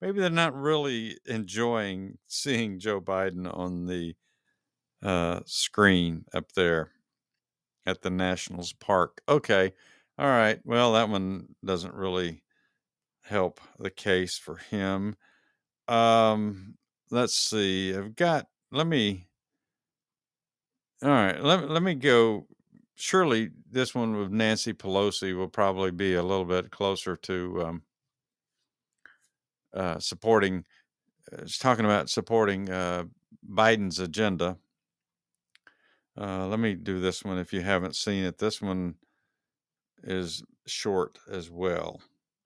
maybe 0.00 0.20
they're 0.20 0.30
not 0.30 0.54
really 0.54 1.18
enjoying 1.26 2.18
seeing 2.26 2.78
Joe 2.78 3.00
Biden 3.00 3.52
on 3.52 3.86
the 3.86 4.14
uh, 5.02 5.40
screen 5.46 6.24
up 6.34 6.52
there 6.52 6.90
at 7.86 8.02
the 8.02 8.10
Nationals 8.10 8.72
Park. 8.72 9.22
Okay, 9.28 9.72
all 10.18 10.28
right. 10.28 10.60
Well, 10.64 10.94
that 10.94 11.08
one 11.08 11.54
doesn't 11.64 11.94
really 11.94 12.42
help 13.22 13.60
the 13.78 13.90
case 13.90 14.38
for 14.38 14.56
him. 14.56 15.16
Um, 15.88 16.76
let's 17.10 17.34
see. 17.36 17.94
I've 17.96 18.16
got. 18.16 18.46
Let 18.72 18.86
me. 18.86 19.28
All 21.02 21.08
right. 21.10 21.42
Let 21.42 21.70
let 21.70 21.82
me 21.82 21.94
go 21.94 22.46
surely 22.96 23.50
this 23.70 23.94
one 23.94 24.16
with 24.16 24.32
Nancy 24.32 24.72
Pelosi 24.72 25.36
will 25.36 25.48
probably 25.48 25.90
be 25.92 26.14
a 26.14 26.22
little 26.22 26.44
bit 26.44 26.70
closer 26.70 27.14
to 27.16 27.62
um, 27.64 27.82
uh, 29.72 29.98
supporting. 30.00 30.64
Uh, 31.32 31.42
it's 31.42 31.58
talking 31.58 31.84
about 31.84 32.10
supporting 32.10 32.70
uh, 32.70 33.04
Biden's 33.48 34.00
agenda. 34.00 34.56
Uh, 36.18 36.46
let 36.46 36.58
me 36.58 36.74
do 36.74 36.98
this 36.98 37.22
one 37.22 37.38
if 37.38 37.52
you 37.52 37.60
haven't 37.60 37.94
seen 37.94 38.24
it. 38.24 38.38
This 38.38 38.62
one 38.62 38.94
is 40.02 40.42
short 40.66 41.18
as 41.30 41.50
well, 41.50 42.00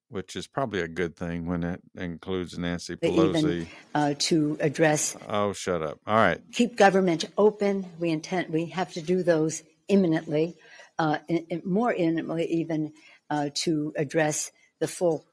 which 0.09 0.35
is 0.35 0.49
probably 0.49 0.81
a 0.81 0.89
good 0.89 1.15
thing 1.15 1.47
when 1.47 1.63
it 1.63 1.81
includes 1.97 2.59
Nancy 2.59 2.97
Pelosi. 2.97 3.39
Even, 3.39 3.67
uh, 3.95 4.15
to 4.19 4.57
address. 4.61 5.17
Oh, 5.29 5.53
shut 5.53 5.83
up! 5.83 6.01
All 6.05 6.17
right. 6.17 6.41
Keep 6.53 6.77
government 6.77 7.27
open. 7.39 7.87
We 8.01 8.11
intend. 8.11 8.49
We 8.49 8.67
have 8.67 8.93
to 8.95 9.01
do 9.01 9.23
those 9.23 9.63
imminently, 9.91 10.57
uh, 10.99 11.19
in, 11.29 11.47
in 11.51 11.63
more 11.65 11.93
imminently 11.93 12.47
even, 12.47 12.93
uh, 13.29 13.51
to 13.55 13.93
address 13.97 14.51
the 14.81 14.89
full 14.89 15.27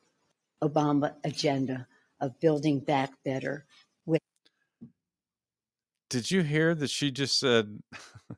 Obama 0.63 1.13
agenda 1.23 1.87
of 2.19 2.39
building 2.39 2.79
back 2.79 3.11
better. 3.23 3.65
With 4.05 4.21
Did 6.09 6.31
you 6.31 6.41
hear 6.41 6.73
that 6.75 6.89
she 6.89 7.11
just 7.11 7.39
said 7.39 7.79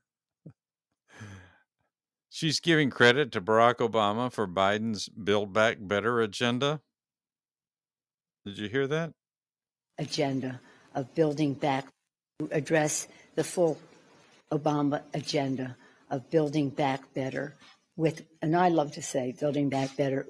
She's 2.29 2.59
giving 2.59 2.89
credit 2.89 3.31
to 3.33 3.41
Barack 3.41 3.77
Obama 3.77 4.31
for 4.31 4.47
Biden's 4.47 5.09
Build 5.09 5.51
Back 5.51 5.77
Better 5.81 6.21
agenda. 6.21 6.79
Did 8.45 8.57
you 8.57 8.69
hear 8.69 8.87
that? 8.87 9.11
agenda 9.99 10.59
of 10.95 11.13
building 11.13 11.53
back 11.53 11.85
to 12.39 12.47
address 12.51 13.07
the 13.35 13.43
full 13.43 13.77
Obama 14.51 15.01
agenda 15.13 15.75
of 16.09 16.29
building 16.29 16.69
back 16.69 17.13
better 17.13 17.55
with, 17.95 18.25
and 18.41 18.55
I 18.55 18.69
love 18.69 18.93
to 18.93 19.01
say, 19.01 19.35
building 19.39 19.69
back 19.69 19.95
better 19.97 20.25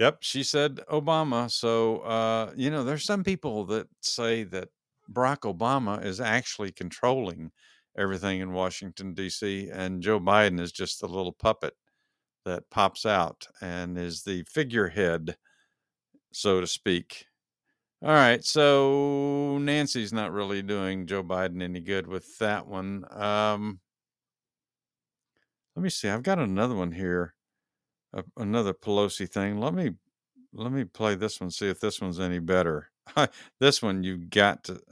Yep, 0.00 0.18
she 0.20 0.42
said 0.42 0.80
Obama. 0.90 1.50
So, 1.50 1.98
uh, 2.00 2.52
you 2.56 2.70
know, 2.70 2.82
there's 2.82 3.04
some 3.04 3.22
people 3.22 3.64
that 3.66 3.86
say 4.00 4.42
that 4.44 4.68
Barack 5.12 5.40
Obama 5.40 6.04
is 6.04 6.20
actually 6.20 6.72
controlling 6.72 7.52
everything 7.96 8.40
in 8.40 8.52
Washington, 8.52 9.14
D.C., 9.14 9.70
and 9.72 10.02
Joe 10.02 10.18
Biden 10.18 10.58
is 10.60 10.72
just 10.72 11.00
the 11.00 11.06
little 11.06 11.32
puppet 11.32 11.74
that 12.44 12.68
pops 12.70 13.06
out 13.06 13.46
and 13.60 13.96
is 13.96 14.24
the 14.24 14.44
figurehead, 14.50 15.36
so 16.32 16.60
to 16.60 16.66
speak. 16.66 17.26
All 18.04 18.12
right, 18.12 18.44
so 18.44 19.56
Nancy's 19.62 20.12
not 20.12 20.30
really 20.30 20.60
doing 20.60 21.06
Joe 21.06 21.22
Biden 21.22 21.62
any 21.62 21.80
good 21.80 22.06
with 22.06 22.36
that 22.36 22.66
one. 22.66 23.06
Um, 23.10 23.80
let 25.74 25.82
me 25.82 25.88
see. 25.88 26.10
I've 26.10 26.22
got 26.22 26.38
another 26.38 26.74
one 26.74 26.92
here, 26.92 27.34
uh, 28.12 28.20
another 28.36 28.74
Pelosi 28.74 29.26
thing. 29.26 29.58
Let 29.58 29.72
me 29.72 29.92
let 30.52 30.70
me 30.70 30.84
play 30.84 31.14
this 31.14 31.40
one. 31.40 31.50
See 31.50 31.66
if 31.66 31.80
this 31.80 31.98
one's 32.02 32.20
any 32.20 32.40
better. 32.40 32.90
this 33.58 33.80
one 33.80 34.02
you 34.02 34.18
got 34.18 34.64
to. 34.64 34.82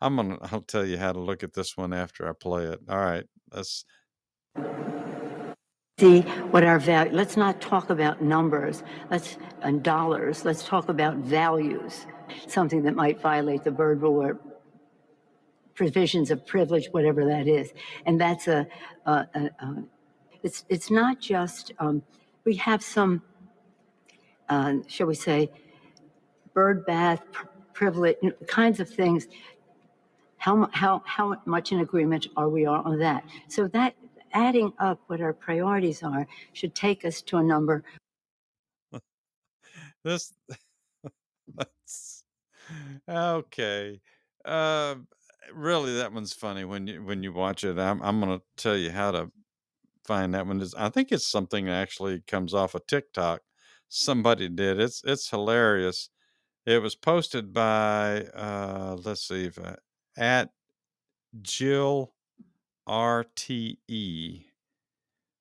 I'm 0.00 0.16
gonna. 0.16 0.38
I'll 0.50 0.62
tell 0.62 0.86
you 0.86 0.96
how 0.96 1.12
to 1.12 1.20
look 1.20 1.42
at 1.42 1.52
this 1.52 1.76
one 1.76 1.92
after 1.92 2.26
I 2.26 2.32
play 2.32 2.64
it. 2.64 2.80
All 2.88 2.96
right, 2.96 3.24
let's. 3.52 3.84
see 6.00 6.22
what 6.50 6.64
our 6.64 6.78
value 6.78 7.12
let's 7.12 7.36
not 7.36 7.60
talk 7.60 7.90
about 7.90 8.22
numbers 8.22 8.82
let's 9.10 9.36
and 9.60 9.82
dollars 9.82 10.42
let's 10.44 10.66
talk 10.66 10.88
about 10.88 11.16
values 11.18 12.06
something 12.46 12.82
that 12.82 12.94
might 12.94 13.20
violate 13.20 13.64
the 13.64 13.70
Byrd 13.70 14.02
rule 14.02 14.22
or 14.22 14.38
provisions 15.74 16.30
of 16.30 16.46
privilege 16.46 16.88
whatever 16.92 17.24
that 17.24 17.48
is 17.48 17.72
and 18.04 18.20
that's 18.20 18.46
a, 18.46 18.66
a, 19.06 19.12
a, 19.34 19.50
a 19.60 19.84
it's 20.42 20.64
it's 20.68 20.90
not 20.90 21.20
just 21.20 21.72
um, 21.78 22.02
we 22.44 22.54
have 22.56 22.82
some 22.82 23.22
uh, 24.48 24.74
shall 24.86 25.06
we 25.06 25.14
say 25.14 25.50
Byrd 26.52 26.84
bath 26.84 27.22
pr- 27.32 27.46
privilege 27.72 28.16
kinds 28.46 28.80
of 28.80 28.88
things 28.88 29.28
how, 30.42 30.68
how, 30.72 31.02
how 31.06 31.36
much 31.44 31.70
in 31.70 31.78
agreement 31.78 32.26
are 32.36 32.48
we 32.48 32.66
on 32.66 32.98
that? 32.98 33.22
So 33.46 33.68
that 33.68 33.94
adding 34.32 34.72
up 34.80 35.00
what 35.06 35.20
our 35.20 35.32
priorities 35.32 36.02
are 36.02 36.26
should 36.52 36.74
take 36.74 37.04
us 37.04 37.22
to 37.22 37.36
a 37.36 37.42
number. 37.44 37.84
This. 40.04 40.32
okay. 43.08 44.00
Uh, 44.44 44.96
really, 45.52 45.96
that 45.96 46.12
one's 46.12 46.32
funny 46.32 46.64
when 46.64 46.86
you 46.86 47.02
when 47.02 47.22
you 47.22 47.32
watch 47.32 47.64
it. 47.64 47.78
I'm 47.78 48.02
I'm 48.02 48.20
gonna 48.20 48.40
tell 48.56 48.76
you 48.76 48.90
how 48.90 49.10
to 49.12 49.30
find 50.04 50.34
that 50.34 50.46
one. 50.46 50.60
Is 50.60 50.74
I 50.74 50.88
think 50.90 51.12
it's 51.12 51.26
something 51.26 51.66
that 51.66 51.72
actually 51.82 52.22
comes 52.26 52.54
off 52.54 52.74
of 52.74 52.86
TikTok. 52.86 53.42
Somebody 53.88 54.48
did. 54.48 54.80
It's 54.80 55.02
it's 55.04 55.30
hilarious. 55.30 56.10
It 56.66 56.82
was 56.82 56.96
posted 56.96 57.52
by 57.52 58.22
uh 58.34 58.96
let's 59.04 59.28
see 59.28 59.46
if 59.46 59.58
I, 59.58 59.76
at 60.16 60.50
Jill 61.42 62.14
RTE 62.86 64.46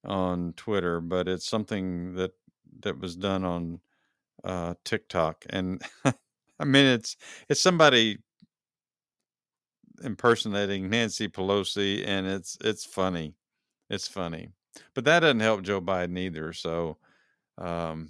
on 0.06 0.54
Twitter, 0.54 1.02
but 1.02 1.28
it's 1.28 1.48
something 1.48 2.16
that 2.16 2.34
that 2.82 3.00
was 3.00 3.16
done 3.16 3.44
on 3.46 3.82
uh 4.44 4.76
TikTok 4.86 5.46
and 5.50 5.82
I 6.62 6.66
mean 6.66 6.86
it's 6.86 7.18
it's 7.50 7.62
somebody 7.62 8.20
impersonating 10.04 10.90
Nancy 10.90 11.28
Pelosi 11.28 12.06
and 12.06 12.28
it's 12.28 12.58
it's 12.64 12.86
funny. 12.86 13.36
It's 13.90 14.08
funny. 14.08 14.50
But 14.96 15.06
that 15.06 15.22
doesn't 15.22 15.40
help 15.42 15.64
Joe 15.64 15.82
Biden 15.82 16.18
either, 16.18 16.54
so 16.54 16.98
um 17.58 18.10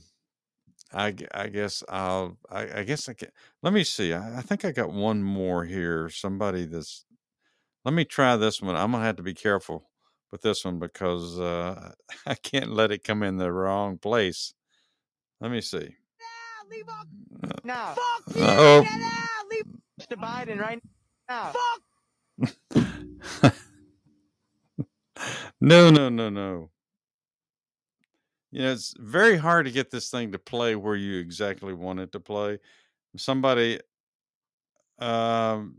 I 0.94 1.16
I 1.34 1.48
guess 1.50 1.84
I'll 1.90 2.38
I, 2.50 2.80
I 2.82 2.84
guess 2.84 3.10
I 3.10 3.14
can 3.14 3.30
let 3.64 3.74
me 3.74 3.84
see. 3.84 4.14
I, 4.14 4.40
I 4.40 4.42
think 4.42 4.66
I 4.66 4.72
got 4.72 4.92
one 4.94 5.24
more 5.24 5.66
here. 5.66 6.10
Somebody 6.10 6.66
that's 6.66 7.06
let 7.86 7.94
me 7.96 8.06
try 8.06 8.38
this 8.38 8.62
one. 8.62 8.76
I'm 8.76 8.92
gonna 8.94 9.06
have 9.06 9.18
to 9.18 9.24
be 9.24 9.34
careful 9.36 9.90
with 10.32 10.42
this 10.42 10.66
one 10.66 10.80
because 10.80 11.40
uh, 11.40 11.94
I 12.28 12.36
can't 12.36 12.72
let 12.74 12.92
it 12.92 13.04
come 13.04 13.24
in 13.24 13.38
the 13.38 13.52
wrong 13.52 13.98
place. 13.98 14.54
Let 15.42 15.52
me 15.52 15.62
see. 15.62 15.96
Now. 17.64 17.96
Oh, 18.36 18.86
Mr. 20.00 20.18
Biden 20.18 20.60
right 20.60 20.82
now. 21.30 21.54
Fuck. 21.54 21.82
no, 25.62 25.90
no, 25.90 26.10
no, 26.10 26.30
no. 26.30 26.70
You 28.52 28.64
know, 28.64 28.72
it's 28.72 28.94
very 28.98 29.38
hard 29.38 29.66
to 29.66 29.72
get 29.72 29.92
this 29.92 30.10
thing 30.10 30.34
to 30.34 30.40
play 30.40 30.76
where 30.76 30.96
you 30.96 31.20
exactly 31.20 31.74
want 31.74 32.00
it 32.00 32.12
to 32.12 32.20
play. 32.20 32.60
Somebody, 33.16 33.80
um, 35.00 35.78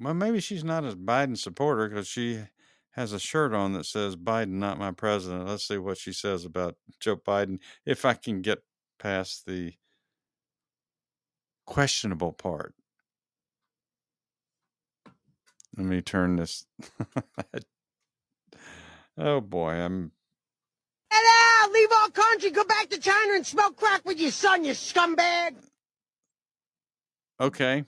well, 0.00 0.14
maybe 0.14 0.40
she's 0.40 0.64
not 0.64 0.84
a 0.84 0.92
Biden 0.92 1.38
supporter 1.38 1.88
because 1.88 2.08
she 2.08 2.40
has 2.92 3.12
a 3.12 3.20
shirt 3.20 3.54
on 3.54 3.72
that 3.74 3.86
says 3.86 4.16
Biden, 4.16 4.54
not 4.54 4.78
my 4.78 4.90
president. 4.90 5.46
Let's 5.46 5.66
see 5.66 5.78
what 5.78 5.98
she 5.98 6.12
says 6.12 6.44
about 6.44 6.76
Joe 6.98 7.16
Biden. 7.16 7.60
If 7.86 8.04
I 8.04 8.14
can 8.14 8.42
get 8.42 8.58
past 9.00 9.46
the 9.46 9.72
questionable 11.66 12.32
part. 12.32 12.74
Let 15.76 15.86
me 15.86 16.02
turn 16.02 16.36
this. 16.36 16.66
oh 19.18 19.40
boy, 19.40 19.72
I'm 19.72 20.12
Get 21.10 21.22
out! 21.22 21.72
Leave 21.72 21.88
our 22.02 22.10
country! 22.10 22.50
Go 22.50 22.64
back 22.64 22.90
to 22.90 23.00
China 23.00 23.34
and 23.34 23.46
smoke 23.46 23.76
crack 23.76 24.04
with 24.04 24.20
your 24.20 24.30
son, 24.30 24.64
you 24.64 24.72
scumbag! 24.72 25.54
okay. 27.40 27.84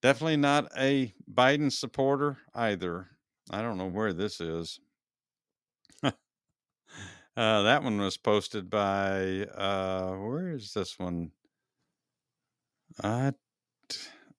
Definitely 0.00 0.36
not 0.36 0.70
a 0.78 1.12
Biden 1.32 1.72
supporter 1.72 2.38
either. 2.54 3.08
I 3.50 3.62
don't 3.62 3.78
know 3.78 3.88
where 3.88 4.12
this 4.12 4.40
is. 4.40 4.78
Uh, 7.38 7.62
that 7.62 7.84
one 7.84 8.00
was 8.00 8.16
posted 8.16 8.68
by 8.68 9.46
uh, 9.56 10.10
where 10.16 10.50
is 10.50 10.72
this 10.72 10.98
one? 10.98 11.30
I 13.04 13.32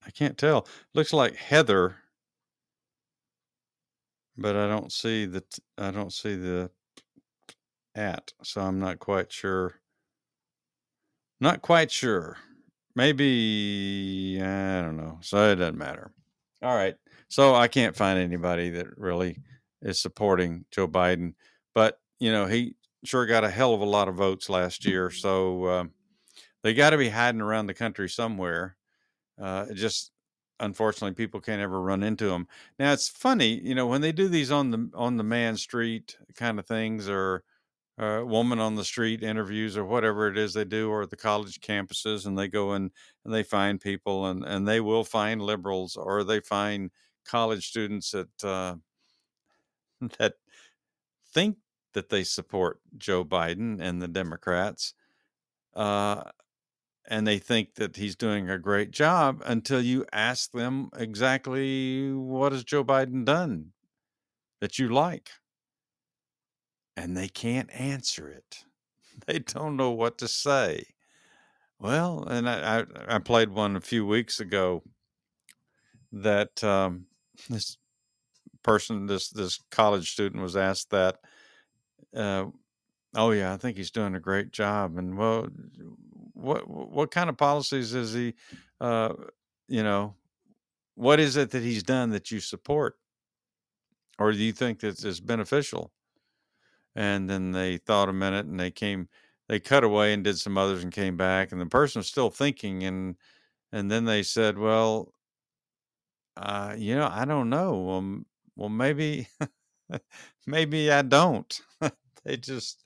I 0.06 0.12
can't 0.12 0.38
tell. 0.38 0.68
Looks 0.94 1.14
like 1.14 1.38
Heather, 1.38 1.96
but 4.38 4.58
I 4.58 4.68
don't 4.68 4.92
see 4.92 5.26
the 5.26 5.42
I 5.78 5.92
don't 5.92 6.12
see 6.12 6.36
the 6.36 6.72
at, 7.96 8.34
so 8.44 8.60
I'm 8.60 8.80
not 8.80 9.00
quite 9.00 9.32
sure. 9.32 9.76
Not 11.40 11.62
quite 11.62 11.92
sure. 11.92 12.36
Maybe 12.98 14.42
I 14.42 14.82
don't 14.82 14.98
know. 14.98 15.20
So 15.22 15.52
it 15.54 15.56
doesn't 15.56 15.78
matter. 15.78 16.12
All 16.62 16.76
right. 16.76 16.96
So 17.30 17.56
I 17.56 17.70
can't 17.70 17.96
find 17.96 18.20
anybody 18.20 18.72
that 18.72 18.98
really 18.98 19.38
is 19.82 20.02
supporting 20.02 20.66
Joe 20.70 20.90
Biden, 20.90 21.36
but 21.74 22.02
you 22.20 22.34
know 22.34 22.46
he 22.46 22.76
sure 23.04 23.26
got 23.26 23.44
a 23.44 23.50
hell 23.50 23.74
of 23.74 23.82
a 23.82 23.86
lot 23.86 24.08
of 24.08 24.16
votes 24.16 24.50
last 24.50 24.86
year. 24.86 25.10
So 25.10 25.68
um, 25.68 25.92
they 26.64 26.74
got 26.74 26.92
to 26.92 26.98
be 26.98 27.10
hiding 27.10 27.42
around 27.42 27.68
the 27.68 27.74
country 27.74 28.10
somewhere. 28.10 28.76
Uh, 29.40 29.66
just 29.74 30.12
unfortunately 30.60 31.16
people 31.16 31.40
can't 31.40 31.62
ever 31.62 31.82
run 31.82 32.04
into 32.04 32.28
them. 32.28 32.48
Now 32.78 32.92
it's 32.94 33.08
funny, 33.08 33.60
you 33.62 33.76
know, 33.76 33.88
when 33.88 34.02
they 34.02 34.12
do 34.12 34.28
these 34.28 34.52
on 34.52 34.72
the 34.72 34.90
on 34.94 35.18
the 35.18 35.24
man 35.24 35.58
street 35.58 36.18
kind 36.36 36.60
of 36.60 36.68
things, 36.68 37.08
or 37.08 37.44
uh, 37.98 38.24
woman 38.26 38.60
on 38.60 38.76
the 38.76 38.84
street 38.84 39.24
interviews, 39.24 39.78
or 39.78 39.86
whatever 39.86 40.28
it 40.28 40.38
is 40.38 40.54
they 40.54 40.66
do, 40.66 40.90
or 40.90 41.06
the 41.06 41.16
college 41.18 41.60
campuses, 41.62 42.26
and 42.26 42.38
they 42.38 42.48
go 42.48 42.74
in 42.74 42.92
and 43.26 43.34
they 43.34 43.44
find 43.44 43.80
people, 43.80 44.26
and 44.28 44.44
and 44.44 44.68
they 44.68 44.82
will 44.82 45.04
find 45.04 45.42
liberals, 45.42 45.96
or 45.96 46.24
they 46.24 46.42
find 46.42 46.92
college 47.26 47.68
students 47.68 48.12
that 48.12 48.44
uh, 48.44 48.76
that 50.20 50.34
think 51.34 51.58
that 51.94 52.10
they 52.10 52.24
support 52.24 52.80
Joe 52.98 53.24
Biden 53.26 53.80
and 53.82 54.02
the 54.02 54.08
Democrats. 54.08 54.94
Uh, 55.76 56.24
and 57.08 57.26
they 57.26 57.40
think 57.40 57.76
that 57.76 57.96
he's 57.96 58.16
doing 58.16 58.50
a 58.50 58.60
great 58.60 58.92
job 58.92 59.42
until 59.46 59.82
you 59.82 60.06
ask 60.14 60.52
them 60.52 60.90
exactly 60.96 62.14
what 62.14 62.52
has 62.52 62.64
Joe 62.64 62.84
Biden 62.84 63.26
done 63.26 63.72
that 64.62 64.78
you 64.78 64.90
like. 64.90 65.32
And 66.96 67.18
they 67.18 67.28
can't 67.30 67.72
answer 67.72 68.30
it. 68.30 68.66
They 69.28 69.40
don't 69.40 69.76
know 69.76 69.92
what 69.92 70.18
to 70.20 70.30
say. 70.30 70.86
Well, 71.78 72.24
and 72.24 72.50
I, 72.50 72.80
I, 72.80 73.16
I 73.16 73.20
played 73.20 73.50
one 73.50 73.76
a 73.76 73.82
few 73.82 74.06
weeks 74.06 74.40
ago 74.40 74.82
that 76.14 76.64
um, 76.64 77.08
this 77.50 77.78
person, 78.64 79.08
this 79.08 79.30
this 79.30 79.60
college 79.72 80.12
student, 80.12 80.42
was 80.42 80.56
asked 80.56 80.90
that. 80.92 81.20
Uh, 82.16 82.48
oh 83.16 83.32
yeah, 83.32 83.54
I 83.54 83.58
think 83.58 83.78
he's 83.78 83.92
doing 83.92 84.16
a 84.16 84.20
great 84.20 84.52
job. 84.52 84.98
And 84.98 85.18
well, 85.18 85.50
what 86.34 86.68
what 86.70 87.12
kind 87.12 87.30
of 87.30 87.38
policies 87.38 87.94
is 87.94 88.14
he? 88.14 88.36
Uh, 88.82 89.14
you 89.68 89.84
know, 89.84 90.16
what 90.96 91.20
is 91.20 91.38
it 91.38 91.52
that 91.52 91.64
he's 91.64 91.84
done 91.84 92.12
that 92.12 92.32
you 92.32 92.40
support, 92.40 92.98
or 94.20 94.32
do 94.32 94.38
you 94.38 94.54
think 94.54 94.80
that 94.82 95.04
it's 95.04 95.20
beneficial? 95.20 95.92
And 96.96 97.30
then 97.30 97.52
they 97.52 97.78
thought 97.78 98.10
a 98.10 98.14
minute, 98.14 98.46
and 98.46 98.60
they 98.60 98.72
came, 98.72 99.10
they 99.48 99.60
cut 99.60 99.84
away 99.84 100.14
and 100.14 100.24
did 100.24 100.38
some 100.40 100.58
others, 100.58 100.84
and 100.84 100.92
came 100.92 101.18
back, 101.18 101.52
and 101.52 101.62
the 101.62 101.66
person 101.66 102.00
was 102.00 102.08
still 102.08 102.30
thinking, 102.30 102.84
and 102.84 103.16
and 103.72 103.92
then 103.92 104.06
they 104.06 104.24
said, 104.24 104.58
well, 104.58 105.14
uh, 106.38 106.76
you 106.78 106.96
know, 106.96 107.10
I 107.12 107.26
don't 107.26 107.50
know. 107.50 107.92
Um, 107.92 108.26
well, 108.56 108.70
maybe, 108.70 109.28
maybe 110.48 110.92
I 110.92 111.02
don't. 111.02 111.60
they 112.24 112.38
just 112.38 112.84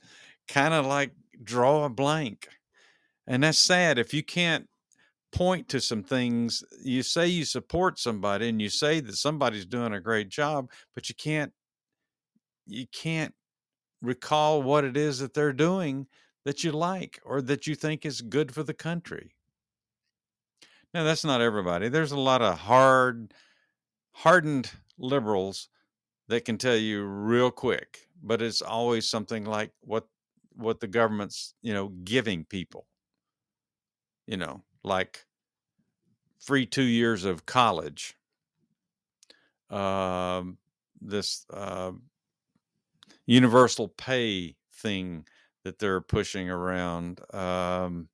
kind 0.47 0.73
of 0.73 0.85
like 0.85 1.11
draw 1.43 1.85
a 1.85 1.89
blank. 1.89 2.47
And 3.27 3.43
that's 3.43 3.59
sad. 3.59 3.97
If 3.97 4.13
you 4.13 4.23
can't 4.23 4.67
point 5.31 5.69
to 5.69 5.79
some 5.81 6.03
things, 6.03 6.63
you 6.83 7.03
say 7.03 7.27
you 7.27 7.45
support 7.45 7.97
somebody 7.97 8.49
and 8.49 8.61
you 8.61 8.69
say 8.69 8.99
that 8.99 9.15
somebody's 9.15 9.65
doing 9.65 9.93
a 9.93 10.01
great 10.01 10.29
job, 10.29 10.69
but 10.93 11.09
you 11.09 11.15
can't, 11.15 11.53
you 12.65 12.85
can't 12.87 13.33
recall 14.01 14.61
what 14.61 14.83
it 14.83 14.97
is 14.97 15.19
that 15.19 15.33
they're 15.33 15.53
doing 15.53 16.07
that 16.45 16.63
you 16.63 16.71
like 16.71 17.19
or 17.25 17.41
that 17.41 17.65
you 17.67 17.75
think 17.75 18.05
is 18.05 18.21
good 18.21 18.53
for 18.53 18.63
the 18.63 18.73
country. 18.73 19.35
Now, 20.93 21.03
that's 21.03 21.25
not 21.25 21.41
everybody. 21.41 21.89
There's 21.89 22.11
a 22.11 22.19
lot 22.19 22.41
of 22.41 22.59
hard, 22.59 23.33
hardened 24.11 24.71
liberals 24.99 25.69
that 26.27 26.45
can 26.45 26.57
tell 26.57 26.75
you 26.75 27.03
real 27.03 27.51
quick, 27.51 28.07
but 28.21 28.41
it's 28.41 28.61
always 28.61 29.07
something 29.07 29.45
like 29.45 29.71
what 29.81 30.07
what 30.55 30.79
the 30.79 30.87
government's 30.87 31.55
you 31.61 31.73
know 31.73 31.89
giving 32.03 32.45
people. 32.45 32.87
You 34.27 34.37
know, 34.37 34.63
like 34.83 35.25
free 36.39 36.65
two 36.65 36.83
years 36.83 37.25
of 37.25 37.45
college. 37.45 38.15
Um, 39.69 40.57
this 41.01 41.45
uh, 41.51 41.91
universal 43.25 43.87
pay 43.87 44.55
thing 44.73 45.25
that 45.63 45.79
they're 45.79 46.01
pushing 46.01 46.49
around. 46.49 47.21
Um, 47.33 48.09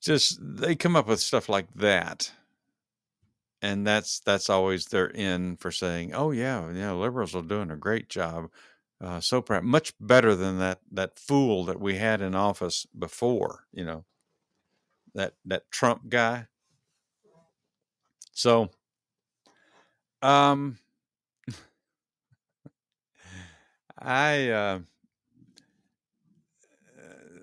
just 0.00 0.38
they 0.40 0.74
come 0.74 0.96
up 0.96 1.06
with 1.06 1.20
stuff 1.20 1.48
like 1.48 1.72
that 1.74 2.32
and 3.62 3.86
that's 3.86 4.20
that's 4.20 4.50
always 4.50 4.86
their 4.86 5.06
in 5.06 5.56
for 5.56 5.70
saying 5.70 6.12
oh 6.14 6.30
yeah 6.30 6.70
yeah 6.72 6.92
liberals 6.92 7.34
are 7.34 7.42
doing 7.42 7.70
a 7.70 7.76
great 7.76 8.08
job 8.08 8.50
uh, 9.00 9.20
so 9.20 9.40
proud 9.40 9.64
much 9.64 9.94
better 10.00 10.34
than 10.34 10.58
that 10.58 10.80
that 10.90 11.18
fool 11.18 11.64
that 11.64 11.80
we 11.80 11.96
had 11.96 12.20
in 12.20 12.34
office 12.34 12.86
before 12.98 13.64
you 13.72 13.84
know 13.84 14.04
that 15.14 15.34
that 15.44 15.70
trump 15.70 16.08
guy 16.08 16.46
so 18.32 18.68
um 20.22 20.78
i 23.98 24.48
uh 24.50 24.78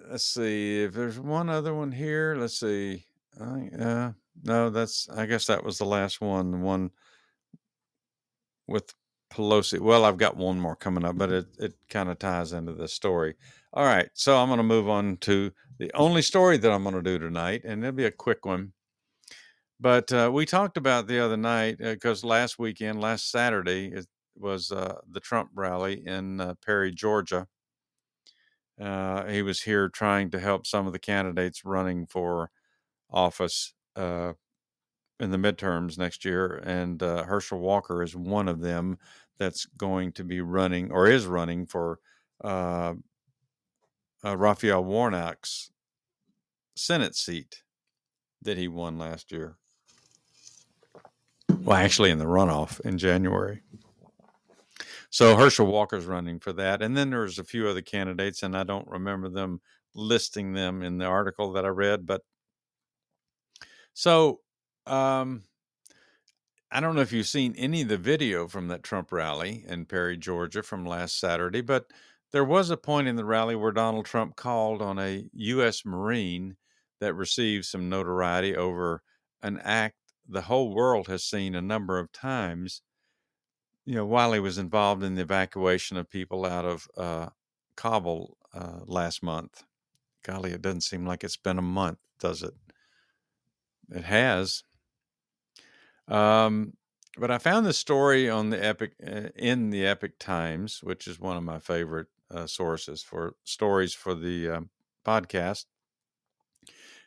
let's 0.10 0.26
see 0.26 0.84
if 0.84 0.94
there's 0.94 1.20
one 1.20 1.50
other 1.50 1.74
one 1.74 1.92
here. 1.92 2.36
Let's 2.36 2.60
see. 2.60 3.06
Uh, 3.40 4.12
no, 4.44 4.70
that's. 4.70 5.08
I 5.10 5.26
guess 5.26 5.46
that 5.48 5.64
was 5.64 5.78
the 5.78 5.86
last 5.86 6.22
one. 6.22 6.52
The 6.52 6.58
one 6.58 6.92
with 8.68 8.94
Pelosi. 9.32 9.80
Well, 9.80 10.06
I've 10.06 10.18
got 10.18 10.38
one 10.38 10.60
more 10.60 10.76
coming 10.76 11.06
up, 11.06 11.18
but 11.18 11.32
it 11.32 11.48
it 11.60 11.74
kind 11.90 12.10
of 12.10 12.20
ties 12.20 12.54
into 12.54 12.74
the 12.74 12.88
story. 12.88 13.36
All 13.74 13.86
right, 13.86 14.10
so 14.14 14.38
I'm 14.38 14.48
going 14.50 14.58
to 14.58 14.64
move 14.64 14.90
on 14.90 15.18
to 15.18 15.52
the 15.78 15.92
only 15.94 16.22
story 16.22 16.58
that 16.58 16.72
I'm 16.72 16.84
going 16.84 16.96
to 16.96 17.02
do 17.02 17.20
tonight, 17.20 17.62
and 17.66 17.84
it'll 17.84 17.96
be 17.96 18.06
a 18.06 18.12
quick 18.12 18.46
one. 18.46 18.74
But 19.80 20.12
uh, 20.12 20.30
we 20.34 20.46
talked 20.46 20.78
about 20.78 21.08
the 21.08 21.20
other 21.20 21.38
night 21.38 21.78
because 21.80 22.24
uh, 22.24 22.28
last 22.28 22.60
weekend, 22.60 23.00
last 23.00 23.32
Saturday, 23.32 23.92
it 23.94 24.08
was 24.36 24.72
uh, 24.72 25.00
the 25.10 25.20
Trump 25.22 25.52
rally 25.54 26.04
in 26.06 26.42
uh, 26.42 26.56
Perry, 26.66 26.92
Georgia 26.92 27.48
uh, 28.80 29.26
he 29.26 29.42
was 29.42 29.62
here 29.62 29.90
trying 29.90 30.30
to 30.32 30.40
help 30.40 30.66
some 30.66 30.88
of 30.88 30.94
the 30.94 31.00
candidates 31.00 31.66
running 31.66 32.06
for 32.08 32.50
office 33.12 33.74
uh, 33.96 34.34
in 35.20 35.32
the 35.32 35.38
midterms 35.38 35.98
next 35.98 36.24
year, 36.24 36.62
and 36.66 37.02
uh, 37.04 37.24
Herschel 37.24 37.60
Walker 37.60 38.04
is 38.04 38.16
one 38.16 38.48
of 38.48 38.62
them 38.62 38.98
that's 39.38 39.66
going 39.66 40.12
to 40.14 40.24
be 40.24 40.42
running 40.42 40.92
or 40.92 41.08
is 41.08 41.26
running 41.26 41.66
for 41.66 42.00
uh, 42.44 42.94
uh, 44.24 44.38
Raphael 44.38 44.84
Warnock's 44.84 45.72
Senate 46.76 47.16
seat 47.16 47.64
that 48.42 48.58
he 48.58 48.68
won 48.68 48.98
last 48.98 49.32
year. 49.32 49.58
Well, 51.50 51.78
actually, 51.78 52.12
in 52.12 52.18
the 52.18 52.26
runoff 52.26 52.80
in 52.82 52.98
January. 52.98 53.62
So 55.10 55.36
Herschel 55.36 55.66
Walker's 55.66 56.06
running 56.06 56.40
for 56.40 56.54
that. 56.54 56.82
And 56.82 56.96
then 56.96 57.10
there's 57.10 57.40
a 57.40 57.44
few 57.44 57.68
other 57.68 57.82
candidates, 57.82 58.44
and 58.44 58.56
I 58.56 58.64
don't 58.64 58.88
remember 58.88 59.28
them 59.28 59.60
listing 59.96 60.54
them 60.54 60.84
in 60.84 60.98
the 60.98 61.06
article 61.06 61.52
that 61.54 61.66
I 61.66 61.70
read. 61.70 62.06
But 62.06 62.22
so 64.00 64.40
um, 64.88 65.44
I 66.72 66.80
don't 66.80 66.96
know 66.96 67.02
if 67.02 67.12
you've 67.12 67.28
seen 67.28 67.54
any 67.58 67.82
of 67.82 67.90
the 67.90 67.98
video 67.98 68.48
from 68.48 68.70
that 68.70 68.82
Trump 68.82 69.12
rally 69.12 69.66
in 69.68 69.84
Perry, 69.86 70.16
Georgia 70.16 70.64
from 70.64 70.86
last 70.86 71.20
Saturday, 71.20 71.60
but 71.60 71.92
there 72.32 72.46
was 72.46 72.70
a 72.70 72.78
point 72.78 73.10
in 73.10 73.18
the 73.18 73.26
rally 73.26 73.58
where 73.58 73.74
Donald 73.74 74.06
Trump 74.06 74.38
called 74.38 74.82
on 74.82 75.00
a 75.00 75.26
U.S. 75.34 75.84
Marine 75.84 76.56
that 77.02 77.14
received 77.14 77.66
some 77.66 77.90
notoriety 77.90 78.56
over 78.56 79.04
an 79.42 79.60
act 79.66 79.96
the 80.30 80.44
whole 80.44 80.74
world 80.74 81.08
has 81.08 81.26
seen 81.26 81.54
a 81.54 81.62
number 81.62 82.00
of 82.00 82.10
times 82.14 82.82
you 83.86 83.96
know, 83.96 84.06
while 84.06 84.32
he 84.32 84.40
was 84.40 84.58
involved 84.58 85.04
in 85.04 85.16
the 85.16 85.24
evacuation 85.24 85.98
of 85.98 86.10
people 86.10 86.46
out 86.46 86.64
of 86.64 86.88
uh, 86.96 87.28
Kabul 87.76 88.38
uh, 88.54 88.80
last 88.86 89.22
month. 89.24 89.66
Golly, 90.24 90.52
it 90.52 90.62
doesn't 90.62 90.82
seem 90.82 91.06
like 91.06 91.26
it's 91.26 91.36
been 91.36 91.60
a 91.60 91.64
month, 91.64 91.98
does 92.18 92.44
it? 92.44 92.54
It 93.92 94.06
has. 94.06 94.64
Um, 96.08 96.74
but 97.18 97.32
I 97.32 97.38
found 97.38 97.66
this 97.66 97.78
story 97.78 98.30
on 98.30 98.50
the 98.50 98.64
Epoch 98.64 98.92
uh, 99.06 99.30
in 99.36 99.70
the 99.70 99.86
Epoch 99.86 100.18
Times, 100.20 100.82
which 100.84 101.08
is 101.08 101.20
one 101.20 101.38
of 101.38 101.44
my 101.44 101.60
favorite 101.60 102.08
uh, 102.32 102.48
sources 102.48 103.02
for 103.04 103.36
stories 103.44 103.94
for 103.94 104.16
the 104.16 104.50
uh, 104.50 104.62
podcast. 105.06 105.66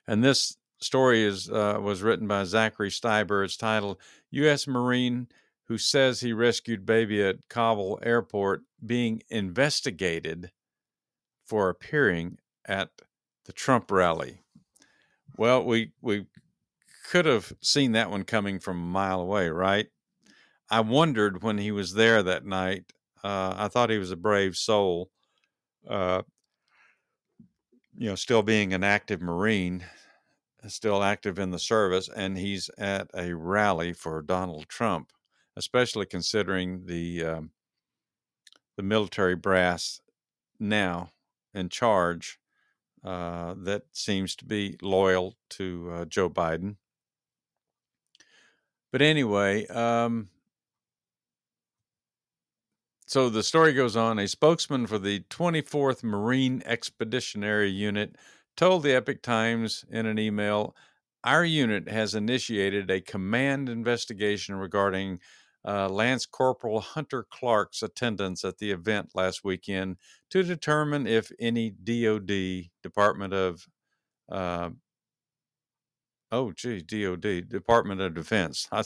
And 0.07 0.23
this 0.23 0.57
story 0.81 1.23
is 1.23 1.49
uh, 1.49 1.79
was 1.81 2.03
written 2.03 2.27
by 2.27 2.45
Zachary 2.45 2.91
Stieber. 2.91 3.45
It's 3.45 3.57
titled 3.57 3.99
"U.S. 4.31 4.67
Marine 4.67 5.29
who 5.73 5.79
says 5.79 6.21
he 6.21 6.33
rescued 6.35 6.85
baby 6.85 7.23
at 7.23 7.49
Kabul 7.49 7.99
airport 8.03 8.63
being 8.85 9.23
investigated 9.31 10.51
for 11.47 11.71
appearing 11.71 12.39
at 12.67 12.91
the 13.47 13.53
Trump 13.53 13.91
rally. 13.91 14.43
Well, 15.37 15.65
we 15.65 15.93
we 16.03 16.27
could 17.11 17.27
have 17.27 17.53
seen 17.61 17.93
that 17.93 18.11
one 18.11 18.25
coming 18.25 18.59
from 18.59 18.79
a 18.79 18.87
mile 18.87 19.21
away, 19.21 19.49
right? 19.49 19.89
I 20.71 20.81
wondered 20.81 21.43
when 21.43 21.59
he 21.59 21.71
was 21.71 21.95
there 21.95 22.23
that 22.23 22.45
night. 22.45 22.93
Uh, 23.23 23.55
I 23.57 23.69
thought 23.69 23.91
he 23.91 23.99
was 23.99 24.11
a 24.11 24.17
brave 24.17 24.57
soul, 24.57 25.11
uh, 25.89 26.23
you 27.97 28.09
know, 28.09 28.15
still 28.15 28.43
being 28.43 28.73
an 28.73 28.83
active 28.83 29.21
Marine, 29.21 29.85
still 30.67 31.03
active 31.03 31.39
in 31.39 31.51
the 31.51 31.59
service, 31.59 32.09
and 32.09 32.39
he's 32.39 32.71
at 32.79 33.09
a 33.15 33.35
rally 33.35 33.93
for 33.93 34.23
Donald 34.23 34.69
Trump 34.69 35.13
especially 35.57 36.07
considering 36.07 36.87
the 36.87 37.25
um, 37.25 37.51
the 38.77 38.83
military 38.83 39.37
brass 39.37 40.01
now 40.59 41.11
in 41.55 41.69
charge 41.69 42.39
uh, 43.05 43.55
that 43.59 43.83
seems 43.93 44.35
to 44.37 44.45
be 44.45 44.77
loyal 44.81 45.37
to 45.51 45.91
uh, 45.93 46.05
Joe 46.07 46.31
Biden. 46.31 46.77
But 48.93 49.01
anyway, 49.01 49.67
um, 49.69 50.29
so 53.07 53.31
the 53.31 53.43
story 53.43 53.73
goes 53.73 53.97
on. 53.97 54.19
A 54.19 54.29
spokesman 54.29 54.87
for 54.87 54.99
the 54.99 55.21
24th 55.31 56.05
Marine 56.05 56.63
Expeditionary 56.67 57.71
Unit 57.71 58.17
told 58.55 58.83
the 58.83 58.95
Epoch 58.95 59.23
Times 59.23 59.85
in 59.91 60.05
an 60.07 60.19
email 60.19 60.77
Our 61.25 61.45
unit 61.45 61.89
has 61.89 62.15
initiated 62.15 62.91
a 62.91 63.01
command 63.01 63.71
investigation 63.71 64.57
regarding 64.57 65.21
uh, 65.65 65.89
Lance 65.89 66.27
Corporal 66.27 66.81
Hunter 66.81 67.25
Clark's 67.31 67.83
attendance 67.83 68.45
at 68.45 68.59
the 68.59 68.73
event 68.73 69.11
last 69.15 69.43
weekend 69.43 69.97
to 70.31 70.43
determine 70.43 71.07
if 71.07 71.31
any 71.39 71.71
DOD, 71.71 72.71
Department 72.83 73.33
of 73.33 73.67
uh, 74.31 74.71
Oh, 76.35 76.51
gee, 76.51 76.81
DOD, 76.81 77.47
Department 77.51 78.01
of 78.01 78.15
Defense. 78.15 78.67
I, 78.73 78.83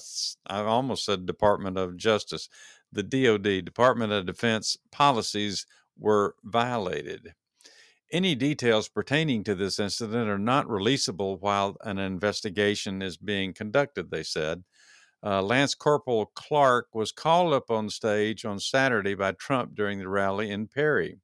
I 0.49 0.62
almost 0.62 1.05
said 1.05 1.26
Department 1.26 1.78
of 1.78 1.97
Justice. 1.97 2.49
The 2.90 3.05
DOD, 3.05 3.64
Department 3.64 4.12
of 4.12 4.26
Defense 4.26 4.76
policies 4.90 5.64
were 5.97 6.34
violated. 6.42 7.34
Any 8.11 8.34
details 8.34 8.88
pertaining 8.88 9.44
to 9.44 9.55
this 9.55 9.78
incident 9.78 10.28
are 10.28 10.38
not 10.38 10.66
releasable 10.66 11.40
while 11.40 11.76
an 11.82 11.99
investigation 11.99 13.01
is 13.01 13.16
being 13.16 13.55
conducted, 13.55 14.11
they 14.11 14.24
said. 14.24 14.64
Uh, 15.22 15.40
Lance 15.40 15.76
Corporal 15.76 16.26
Clark 16.34 16.88
was 16.94 17.12
called 17.12 17.53
up 17.53 17.70
on 17.70 17.90
stage 17.90 18.44
on 18.44 18.59
Saturday 18.59 19.14
by 19.14 19.30
Trump 19.32 19.76
during 19.76 20.01
the 20.01 20.09
rally 20.09 20.51
in 20.51 20.66
Perry. 20.66 21.20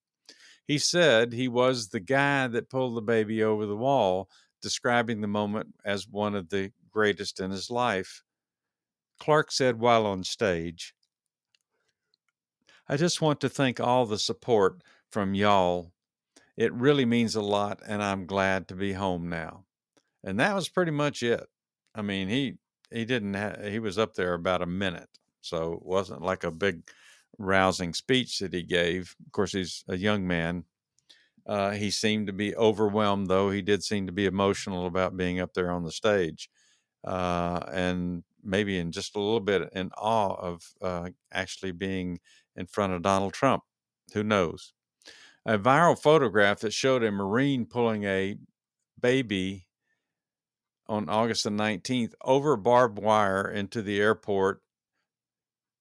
He 0.68 0.78
said 0.78 1.32
he 1.32 1.48
was 1.48 1.88
the 1.88 2.00
guy 2.00 2.46
that 2.46 2.70
pulled 2.70 2.96
the 2.96 3.02
baby 3.02 3.42
over 3.42 3.66
the 3.66 3.76
wall, 3.76 4.28
describing 4.62 5.20
the 5.20 5.26
moment 5.28 5.74
as 5.84 6.08
one 6.08 6.34
of 6.34 6.48
the 6.48 6.72
greatest 6.90 7.40
in 7.40 7.50
his 7.50 7.70
life. 7.70 8.22
Clark 9.18 9.52
said 9.52 9.78
while 9.78 10.06
on 10.06 10.24
stage, 10.24 10.94
I 12.88 12.96
just 12.96 13.20
want 13.20 13.40
to 13.40 13.48
thank 13.48 13.80
all 13.80 14.06
the 14.06 14.18
support 14.18 14.82
from 15.10 15.34
y'all. 15.34 15.92
It 16.56 16.72
really 16.72 17.04
means 17.04 17.36
a 17.36 17.42
lot, 17.42 17.80
and 17.86 18.02
I'm 18.02 18.26
glad 18.26 18.68
to 18.68 18.74
be 18.74 18.92
home 18.92 19.28
now. 19.28 19.64
And 20.24 20.38
that 20.40 20.54
was 20.54 20.68
pretty 20.68 20.90
much 20.90 21.22
it. 21.22 21.46
I 21.94 22.02
mean, 22.02 22.28
he 22.28 22.54
he 22.90 23.04
didn't 23.04 23.34
ha- 23.34 23.62
he 23.62 23.78
was 23.78 23.98
up 23.98 24.14
there 24.14 24.34
about 24.34 24.62
a 24.62 24.66
minute, 24.66 25.08
so 25.40 25.74
it 25.74 25.84
wasn't 25.84 26.22
like 26.22 26.44
a 26.44 26.50
big 26.50 26.82
rousing 27.38 27.94
speech 27.94 28.38
that 28.40 28.52
he 28.52 28.62
gave. 28.62 29.14
Of 29.26 29.32
course, 29.32 29.52
he's 29.52 29.84
a 29.88 29.96
young 29.96 30.26
man. 30.26 30.64
Uh, 31.46 31.72
he 31.72 31.90
seemed 31.90 32.28
to 32.28 32.32
be 32.32 32.54
overwhelmed, 32.56 33.28
though. 33.28 33.50
He 33.50 33.62
did 33.62 33.82
seem 33.82 34.06
to 34.06 34.12
be 34.12 34.26
emotional 34.26 34.86
about 34.86 35.16
being 35.16 35.40
up 35.40 35.54
there 35.54 35.70
on 35.70 35.82
the 35.82 35.90
stage, 35.90 36.48
uh, 37.04 37.60
and 37.72 38.22
maybe 38.44 38.78
in 38.78 38.92
just 38.92 39.16
a 39.16 39.20
little 39.20 39.40
bit 39.40 39.68
in 39.72 39.90
awe 39.98 40.34
of 40.34 40.62
uh, 40.80 41.10
actually 41.32 41.72
being 41.72 42.20
in 42.56 42.66
front 42.66 42.92
of 42.92 43.02
Donald 43.02 43.32
Trump. 43.32 43.62
Who 44.14 44.22
knows? 44.22 44.72
A 45.44 45.58
viral 45.58 46.00
photograph 46.00 46.60
that 46.60 46.72
showed 46.72 47.02
a 47.02 47.10
Marine 47.10 47.66
pulling 47.66 48.04
a 48.04 48.36
baby 49.00 49.66
on 50.86 51.08
August 51.08 51.44
the 51.44 51.50
19th 51.50 52.14
over 52.22 52.56
barbed 52.56 52.98
wire 52.98 53.50
into 53.50 53.82
the 53.82 54.00
airport. 54.00 54.62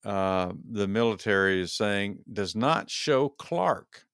Uh, 0.04 0.52
the 0.68 0.88
military 0.88 1.60
is 1.60 1.72
saying 1.72 2.18
does 2.32 2.56
not 2.56 2.90
show 2.90 3.28
Clark. 3.28 4.04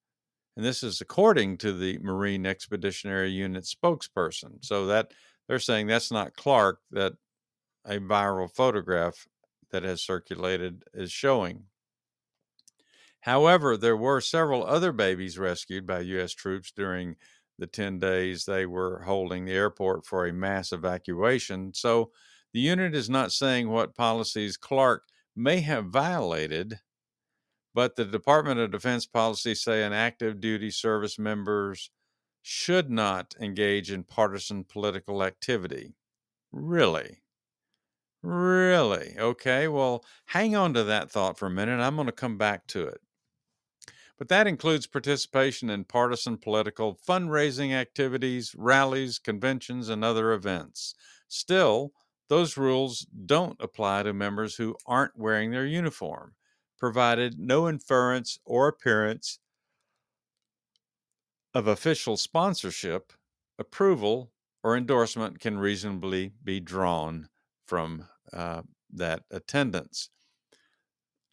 And 0.59 0.67
this 0.67 0.83
is 0.83 1.01
according 1.01 1.59
to 1.59 1.73
the 1.73 2.01
Marine 2.01 2.45
Expeditionary 2.45 3.31
Unit 3.31 3.63
spokesperson. 3.63 4.57
So 4.61 4.87
that 4.87 5.13
they're 5.47 5.61
saying 5.61 5.87
that's 5.87 6.11
not 6.11 6.35
Clark 6.35 6.81
that 6.91 7.13
a 7.85 8.01
viral 8.01 8.53
photograph 8.53 9.29
that 9.71 9.85
has 9.85 10.03
circulated 10.03 10.83
is 10.93 11.13
showing. 11.13 11.63
However, 13.21 13.77
there 13.77 13.97
were 13.97 14.21
several 14.21 14.67
other 14.67 14.91
babies 14.91 15.39
rescued 15.39 15.87
by 15.87 16.01
U.S. 16.01 16.33
troops 16.33 16.73
during 16.73 17.15
the 17.57 17.69
10 17.69 18.01
days 18.01 18.45
they 18.45 18.67
were 18.67 19.03
holding 19.03 19.45
the 19.45 19.53
airport 19.53 20.07
for 20.07 20.27
a 20.27 20.33
mass 20.33 20.73
evacuation. 20.73 21.73
So 21.73 22.11
the 22.53 22.59
unit 22.59 22.97
is 22.97 23.09
not 23.09 23.31
saying 23.31 23.69
what 23.69 23.95
policies 23.95 24.57
Clark 24.57 25.05
may 25.37 25.61
have 25.61 25.87
violated, 25.87 26.81
but 27.79 27.95
the 27.95 28.05
Department 28.05 28.59
of 28.59 28.73
Defense 28.73 29.07
policies 29.07 29.63
say 29.63 29.85
an 29.85 29.93
active 29.93 30.41
duty 30.41 30.69
service 30.69 31.17
members 31.17 31.93
should 32.43 32.91
not 32.91 33.37
engage 33.41 33.93
in 33.93 34.03
partisan 34.03 34.65
political 34.65 35.23
activity. 35.23 35.95
Really? 36.51 37.23
Really? 38.21 39.15
Okay, 39.17 39.69
well, 39.69 40.05
hang 40.27 40.57
on 40.57 40.75
to 40.75 40.83
that 40.83 41.09
thought 41.09 41.39
for 41.39 41.47
a 41.47 41.51
minute. 41.51 41.79
I'm 41.79 41.95
going 41.95 42.07
to 42.07 42.13
come 42.13 42.37
back 42.37 42.67
to 42.67 42.85
it 42.85 43.01
but 44.17 44.27
that 44.27 44.49
includes 44.49 44.89
participation 44.89 45.71
in 45.71 45.85
partisan 45.85 46.37
political 46.37 46.99
fundraising 47.09 47.73
activities, 47.73 48.53
rallies, 48.59 49.21
conventions, 49.21 49.89
and 49.89 50.03
other 50.03 50.33
events. 50.33 50.97
Still, 51.29 51.93
those 52.29 52.57
rules 52.57 53.07
don't 53.27 53.57
apply 53.61 54.03
to 54.03 54.13
members 54.13 54.57
who 54.57 54.77
aren't 54.87 55.17
wearing 55.17 55.53
their 55.53 55.67
uniform, 55.67 56.35
provided 56.79 57.39
no 57.39 57.69
inference 57.69 58.39
or 58.45 58.69
appearance 58.69 59.39
of 61.55 61.67
official 61.67 62.17
sponsorship, 62.17 63.13
approval, 63.59 64.33
or 64.63 64.77
endorsement 64.77 65.41
can 65.41 65.59
reasonably 65.59 66.33
be 66.43 66.61
drawn 66.61 67.29
from 67.67 68.07
uh, 68.33 68.63
that 68.93 69.23
attendance. 69.31 70.11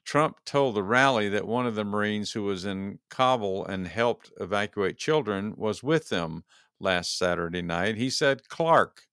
Trump 0.04 0.38
told 0.46 0.76
the 0.76 0.84
rally 0.84 1.30
that 1.30 1.48
one 1.48 1.66
of 1.66 1.76
the 1.76 1.84
Marines 1.84 2.32
who 2.32 2.43
was 2.43 2.64
in 2.64 3.00
Kabul 3.10 3.66
and 3.66 3.88
helped 3.88 4.32
evacuate 4.39 4.98
children 4.98 5.56
was 5.58 5.82
with 5.82 6.10
them 6.10 6.43
last 6.80 7.18
Saturday 7.18 7.64
night. 7.64 7.98
He 7.98 8.12
said 8.12 8.48
Clark 8.48 9.08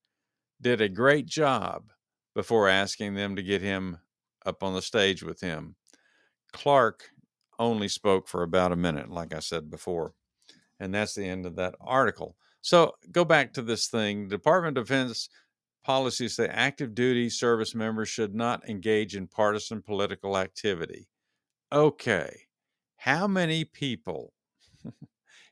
did 0.61 0.80
a 0.80 0.89
great 0.89 1.26
job 1.26 1.93
before 2.35 2.68
asking 2.68 3.14
them 3.14 3.37
to 3.37 3.43
get 3.43 3.62
him 3.62 3.99
up 4.45 4.62
on 4.62 4.74
the 4.74 4.83
stage 4.83 5.22
with 5.22 5.41
him. 5.41 5.76
Clark 6.53 7.11
only 7.59 7.88
spoke 7.88 8.28
for 8.28 8.42
about 8.42 8.72
a 8.72 8.76
minute, 8.76 9.11
like 9.11 9.34
I 9.34 9.40
said 9.40 9.70
before. 9.70 10.14
And 10.80 10.94
that's 10.94 11.14
the 11.14 11.24
end 11.24 11.46
of 11.46 11.57
that 11.57 11.74
article. 11.80 12.36
So 12.61 12.94
go 13.11 13.24
back 13.24 13.53
to 13.55 13.62
this 13.62 13.88
thing. 13.88 14.28
Department 14.28 14.78
of 14.78 14.86
Defense 14.86 15.28
policies 15.84 16.36
say 16.36 16.46
active 16.46 16.94
duty 16.94 17.28
service 17.28 17.74
members 17.74 18.09
should 18.09 18.34
not 18.34 18.68
engage 18.68 19.16
in 19.16 19.26
partisan 19.26 19.82
political 19.82 20.36
activity. 20.36 21.09
Okay, 21.72 22.42
how 22.96 23.26
many 23.26 23.64
people, 23.64 24.32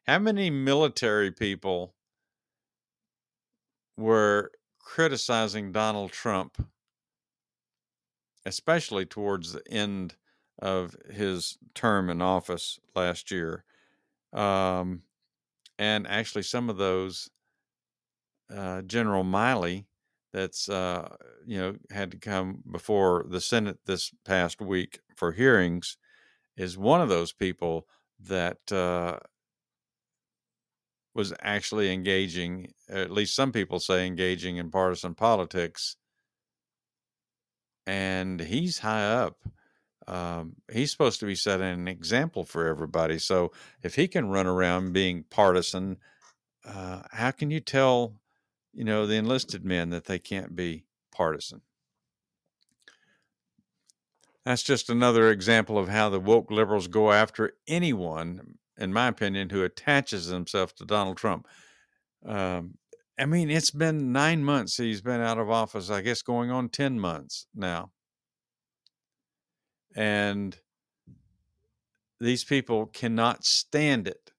how 0.07 0.19
many 0.19 0.51
military 0.51 1.33
people 1.33 1.95
were 3.97 4.53
criticizing 4.79 5.73
Donald 5.73 6.13
Trump, 6.13 6.65
especially 8.45 9.07
towards 9.07 9.53
the 9.53 9.63
end 9.71 10.17
of 10.61 10.95
his 11.11 11.59
term 11.75 12.11
in 12.11 12.23
office 12.23 12.79
last 12.95 13.31
year? 13.31 13.65
Um, 14.33 15.03
and 15.79 16.07
actually, 16.07 16.43
some 16.43 16.71
of 16.71 16.77
those, 16.77 17.31
uh, 18.55 18.83
General 18.83 19.25
Milley, 19.25 19.87
that's 20.33 20.69
uh, 20.69 21.17
you 21.47 21.59
know 21.59 21.77
had 21.91 22.11
to 22.13 22.19
come 22.19 22.63
before 22.71 23.25
the 23.29 23.41
Senate 23.41 23.79
this 23.87 24.13
past 24.25 24.61
week 24.61 25.01
for 25.17 25.33
hearings 25.33 25.97
is 26.57 26.77
one 26.79 27.01
of 27.01 27.09
those 27.09 27.33
people 27.33 27.87
that 28.21 28.71
uh, 28.71 29.19
was 31.15 31.33
actually 31.43 31.93
engaging. 31.93 32.73
At 32.89 33.11
least 33.11 33.35
some 33.35 33.53
people 33.53 33.81
say 33.81 34.07
engaging 34.07 34.57
in 34.59 34.71
partisan 34.71 35.15
politics, 35.15 35.97
and 37.87 38.41
he's 38.41 38.79
high 38.79 39.05
up. 39.05 39.39
Um, 40.11 40.57
he's 40.73 40.91
supposed 40.91 41.21
to 41.21 41.27
be 41.27 41.35
setting 41.35 41.67
an 41.67 41.89
example 41.89 42.45
for 42.45 42.67
everybody. 42.67 43.19
So 43.19 43.53
if 43.83 43.95
he 43.95 44.09
can 44.09 44.29
run 44.29 44.47
around 44.47 44.93
being 44.93 45.25
partisan, 45.31 45.99
uh, 46.65 47.03
how 47.13 47.31
can 47.31 47.51
you 47.51 47.61
tell 47.61 48.21
you 48.73 48.85
know, 48.85 49.07
the 49.07 49.17
enlisted 49.17 49.65
men 49.65 49.91
that 49.91 50.05
they 50.05 50.19
can't 50.19 50.55
be 50.55 50.85
partisan. 51.13 51.63
That's 54.45 54.63
just 54.63 54.89
another 54.89 55.31
example 55.31 55.79
of 55.79 55.89
how 55.89 56.09
the 56.09 56.21
woke 56.21 56.51
liberals 56.51 56.89
go 56.89 57.13
after 57.13 57.53
anyone, 57.69 58.59
in 58.79 58.93
my 58.93 59.09
opinion, 59.09 59.51
who 59.51 59.63
attaches 59.63 60.27
himself 60.27 60.75
to 60.77 60.85
Donald 60.85 61.19
Trump. 61.19 61.47
Um, 62.25 62.79
I 63.19 63.27
mean, 63.27 63.51
it's 63.51 63.71
been 63.71 64.13
nine 64.13 64.43
months 64.43 64.79
he's 64.79 65.03
been 65.03 65.21
out 65.21 65.39
of 65.39 65.51
office, 65.51 65.91
I 65.91 66.01
guess 66.01 66.23
going 66.23 66.51
on 66.51 66.71
10 66.71 66.99
months 66.99 67.47
now. 67.55 67.91
And 69.95 70.57
these 72.21 72.45
people 72.45 72.87
cannot 72.87 73.45
stand 73.45 74.07
it 74.07 74.33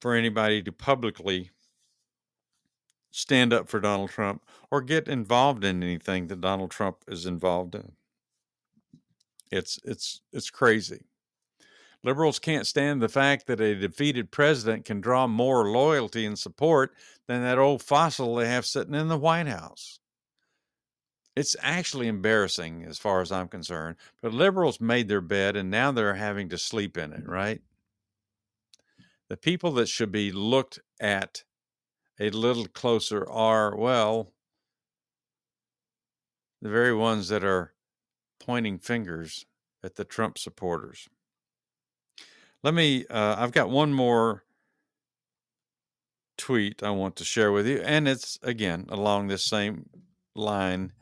for 0.00 0.14
anybody 0.14 0.62
to 0.62 0.72
publicly 0.72 1.50
stand 3.10 3.52
up 3.52 3.68
for 3.68 3.78
Donald 3.80 4.10
Trump 4.10 4.44
or 4.70 4.82
get 4.82 5.06
involved 5.06 5.64
in 5.64 5.82
anything 5.82 6.26
that 6.26 6.40
Donald 6.40 6.70
Trump 6.70 6.96
is 7.06 7.26
involved 7.26 7.74
in. 7.74 7.92
It's 9.50 9.78
it's 9.84 10.20
it's 10.32 10.50
crazy. 10.50 11.04
Liberals 12.02 12.38
can't 12.38 12.66
stand 12.66 13.00
the 13.00 13.08
fact 13.08 13.46
that 13.46 13.60
a 13.60 13.74
defeated 13.74 14.30
president 14.30 14.84
can 14.84 15.00
draw 15.00 15.26
more 15.26 15.70
loyalty 15.70 16.26
and 16.26 16.38
support 16.38 16.92
than 17.28 17.42
that 17.42 17.58
old 17.58 17.82
fossil 17.82 18.34
they 18.34 18.48
have 18.48 18.66
sitting 18.66 18.94
in 18.94 19.08
the 19.08 19.16
White 19.16 19.46
House. 19.46 20.00
It's 21.36 21.56
actually 21.60 22.06
embarrassing 22.06 22.84
as 22.84 22.98
far 22.98 23.20
as 23.20 23.32
I'm 23.32 23.48
concerned. 23.48 23.96
But 24.22 24.32
liberals 24.32 24.80
made 24.80 25.08
their 25.08 25.20
bed 25.20 25.56
and 25.56 25.70
now 25.70 25.90
they're 25.90 26.14
having 26.14 26.48
to 26.50 26.58
sleep 26.58 26.96
in 26.96 27.12
it, 27.12 27.28
right? 27.28 27.60
The 29.28 29.36
people 29.36 29.72
that 29.72 29.88
should 29.88 30.12
be 30.12 30.30
looked 30.30 30.78
at 31.00 31.42
a 32.20 32.30
little 32.30 32.66
closer 32.66 33.28
are, 33.28 33.76
well, 33.76 34.32
the 36.62 36.68
very 36.68 36.94
ones 36.94 37.28
that 37.28 37.42
are 37.42 37.72
pointing 38.38 38.78
fingers 38.78 39.44
at 39.82 39.96
the 39.96 40.04
Trump 40.04 40.38
supporters. 40.38 41.08
Let 42.62 42.74
me, 42.74 43.04
uh, 43.10 43.36
I've 43.38 43.52
got 43.52 43.68
one 43.68 43.92
more 43.92 44.44
tweet 46.36 46.82
I 46.82 46.90
want 46.90 47.16
to 47.16 47.24
share 47.24 47.52
with 47.52 47.66
you, 47.66 47.80
and 47.82 48.08
it's 48.08 48.38
again 48.42 48.86
along 48.88 49.28
this 49.28 49.44
same 49.44 49.88
line. 50.34 50.92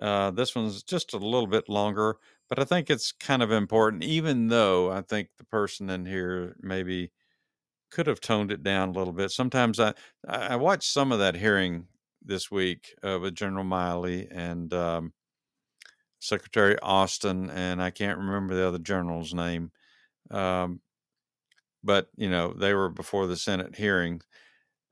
Uh, 0.00 0.30
this 0.30 0.54
one's 0.54 0.82
just 0.82 1.12
a 1.14 1.18
little 1.18 1.46
bit 1.46 1.68
longer, 1.68 2.16
but 2.48 2.58
I 2.58 2.64
think 2.64 2.90
it's 2.90 3.12
kind 3.12 3.42
of 3.42 3.50
important, 3.50 4.04
even 4.04 4.48
though 4.48 4.90
I 4.92 5.02
think 5.02 5.30
the 5.38 5.44
person 5.44 5.90
in 5.90 6.06
here 6.06 6.56
maybe 6.60 7.12
could 7.90 8.06
have 8.06 8.20
toned 8.20 8.52
it 8.52 8.62
down 8.62 8.90
a 8.90 8.92
little 8.92 9.12
bit. 9.12 9.30
Sometimes 9.30 9.80
I 9.80 9.94
I 10.28 10.56
watched 10.56 10.90
some 10.92 11.12
of 11.12 11.18
that 11.20 11.36
hearing 11.36 11.88
this 12.22 12.50
week 12.50 12.94
uh, 13.02 13.18
with 13.20 13.34
General 13.36 13.64
Milley 13.64 14.28
and 14.30 14.72
um, 14.74 15.12
Secretary 16.20 16.76
Austin, 16.80 17.48
and 17.50 17.82
I 17.82 17.90
can't 17.90 18.18
remember 18.18 18.54
the 18.54 18.66
other 18.66 18.78
general's 18.78 19.32
name, 19.34 19.70
um, 20.30 20.80
but 21.82 22.08
you 22.16 22.28
know 22.28 22.52
they 22.52 22.74
were 22.74 22.88
before 22.88 23.26
the 23.26 23.36
Senate 23.36 23.76
hearing, 23.76 24.20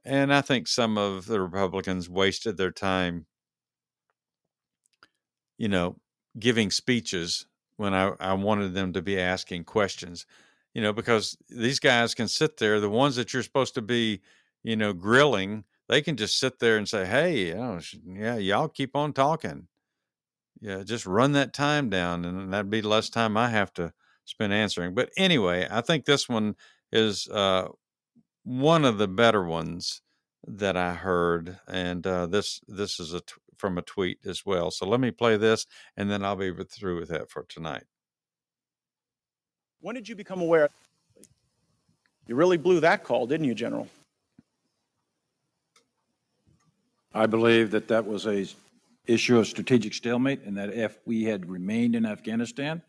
and 0.04 0.34
I 0.34 0.40
think 0.42 0.68
some 0.68 0.98
of 0.98 1.26
the 1.26 1.40
Republicans 1.40 2.08
wasted 2.10 2.56
their 2.56 2.72
time, 2.72 3.26
you 5.58 5.68
know, 5.68 5.96
giving 6.38 6.70
speeches 6.70 7.46
when 7.76 7.94
I, 7.94 8.12
I 8.20 8.32
wanted 8.34 8.74
them 8.74 8.92
to 8.94 9.02
be 9.02 9.18
asking 9.18 9.64
questions, 9.64 10.26
you 10.74 10.82
know, 10.82 10.92
because 10.92 11.36
these 11.48 11.78
guys 11.78 12.14
can 12.14 12.28
sit 12.28 12.56
there, 12.56 12.80
the 12.80 12.90
ones 12.90 13.16
that 13.16 13.32
you're 13.32 13.42
supposed 13.42 13.74
to 13.74 13.82
be, 13.82 14.20
you 14.62 14.76
know, 14.76 14.92
grilling, 14.92 15.64
they 15.88 16.02
can 16.02 16.16
just 16.16 16.38
sit 16.38 16.58
there 16.58 16.76
and 16.76 16.88
say, 16.88 17.06
hey, 17.06 17.54
oh, 17.54 17.80
yeah, 18.04 18.36
y'all 18.36 18.68
keep 18.68 18.96
on 18.96 19.12
talking. 19.12 19.68
Yeah, 20.60 20.82
just 20.82 21.06
run 21.06 21.32
that 21.32 21.52
time 21.52 21.90
down, 21.90 22.24
and 22.24 22.52
that'd 22.52 22.70
be 22.70 22.82
less 22.82 23.10
time 23.10 23.36
I 23.36 23.50
have 23.50 23.72
to 23.74 23.92
spend 24.24 24.52
answering. 24.54 24.94
But 24.94 25.10
anyway, 25.16 25.68
I 25.70 25.82
think 25.82 26.04
this 26.04 26.28
one 26.28 26.56
is 26.90 27.28
uh, 27.28 27.68
one 28.42 28.84
of 28.84 28.96
the 28.96 29.08
better 29.08 29.44
ones 29.44 30.00
that 30.46 30.76
I 30.76 30.94
heard, 30.94 31.58
and 31.68 32.06
uh, 32.06 32.26
this 32.26 32.60
this 32.66 32.98
is 32.98 33.12
a 33.12 33.20
t- 33.20 33.34
from 33.56 33.78
a 33.78 33.82
tweet 33.82 34.18
as 34.24 34.44
well. 34.44 34.70
So 34.70 34.86
let 34.86 35.00
me 35.00 35.10
play 35.10 35.36
this, 35.36 35.66
and 35.96 36.10
then 36.10 36.24
I'll 36.24 36.36
be 36.36 36.52
through 36.52 37.00
with 37.00 37.08
that 37.08 37.30
for 37.30 37.44
tonight. 37.48 37.84
When 39.80 39.94
did 39.94 40.08
you 40.08 40.16
become 40.16 40.40
aware? 40.40 40.70
You 42.26 42.34
really 42.34 42.56
blew 42.56 42.80
that 42.80 43.04
call, 43.04 43.26
didn't 43.26 43.46
you, 43.46 43.54
General? 43.54 43.88
I 47.14 47.26
believe 47.26 47.70
that 47.70 47.88
that 47.88 48.06
was 48.06 48.26
a 48.26 48.46
issue 49.06 49.38
of 49.38 49.46
strategic 49.46 49.94
stalemate, 49.94 50.42
and 50.42 50.56
that 50.56 50.74
if 50.74 50.98
we 51.06 51.24
had 51.24 51.48
remained 51.48 51.94
in 51.94 52.04
Afghanistan, 52.04 52.82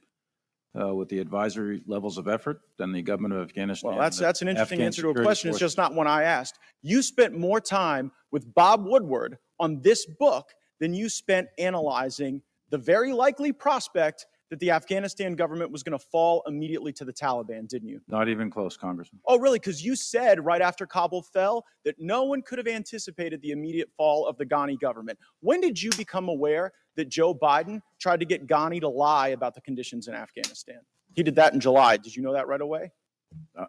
uh, 0.79 0.93
with 0.93 1.09
the 1.09 1.19
advisory 1.19 1.81
levels 1.87 2.17
of 2.17 2.27
effort 2.27 2.61
than 2.77 2.91
the 2.91 3.01
government 3.01 3.33
of 3.33 3.41
Afghanistan. 3.41 3.91
Well, 3.91 3.99
that's, 3.99 4.17
that's 4.17 4.41
an 4.41 4.47
interesting 4.47 4.77
Afghan 4.77 4.85
answer 4.85 5.01
to 5.03 5.07
a 5.07 5.11
security 5.11 5.25
question. 5.25 5.49
It's 5.49 5.59
just 5.59 5.77
not 5.77 5.93
one 5.93 6.07
I 6.07 6.23
asked. 6.23 6.59
You 6.81 7.01
spent 7.01 7.37
more 7.37 7.59
time 7.59 8.11
with 8.31 8.53
Bob 8.53 8.85
Woodward 8.85 9.37
on 9.59 9.81
this 9.81 10.05
book 10.05 10.53
than 10.79 10.93
you 10.93 11.09
spent 11.09 11.47
analyzing 11.57 12.41
the 12.69 12.77
very 12.77 13.13
likely 13.13 13.51
prospect 13.51 14.25
that 14.49 14.59
the 14.59 14.71
Afghanistan 14.71 15.35
government 15.35 15.71
was 15.71 15.83
going 15.83 15.97
to 15.97 16.05
fall 16.11 16.41
immediately 16.47 16.93
to 16.93 17.03
the 17.03 17.11
Taliban, 17.11 17.67
didn't 17.67 17.89
you? 17.89 17.99
Not 18.07 18.29
even 18.29 18.49
close, 18.49 18.77
Congressman. 18.77 19.19
Oh, 19.25 19.37
really? 19.37 19.59
Because 19.59 19.83
you 19.83 19.95
said 19.95 20.43
right 20.45 20.61
after 20.61 20.85
Kabul 20.85 21.21
fell 21.21 21.65
that 21.83 21.95
no 21.99 22.23
one 22.23 22.41
could 22.41 22.57
have 22.57 22.67
anticipated 22.67 23.41
the 23.41 23.51
immediate 23.51 23.89
fall 23.97 24.25
of 24.25 24.37
the 24.37 24.45
Ghani 24.45 24.79
government. 24.79 25.19
When 25.41 25.59
did 25.59 25.81
you 25.81 25.89
become 25.97 26.29
aware 26.29 26.71
that 26.95 27.09
Joe 27.09 27.33
Biden 27.33 27.81
tried 27.99 28.21
to 28.21 28.25
get 28.25 28.47
Ghani 28.47 28.79
to 28.81 28.87
lie 28.87 29.29
about 29.29 29.53
the 29.53 29.61
conditions 29.61 30.07
in 30.07 30.13
Afghanistan? 30.13 30.79
He 31.13 31.23
did 31.23 31.35
that 31.35 31.53
in 31.53 31.59
July. 31.59 31.97
Did 31.97 32.15
you 32.15 32.21
know 32.21 32.33
that 32.33 32.47
right 32.47 32.61
away? 32.61 32.91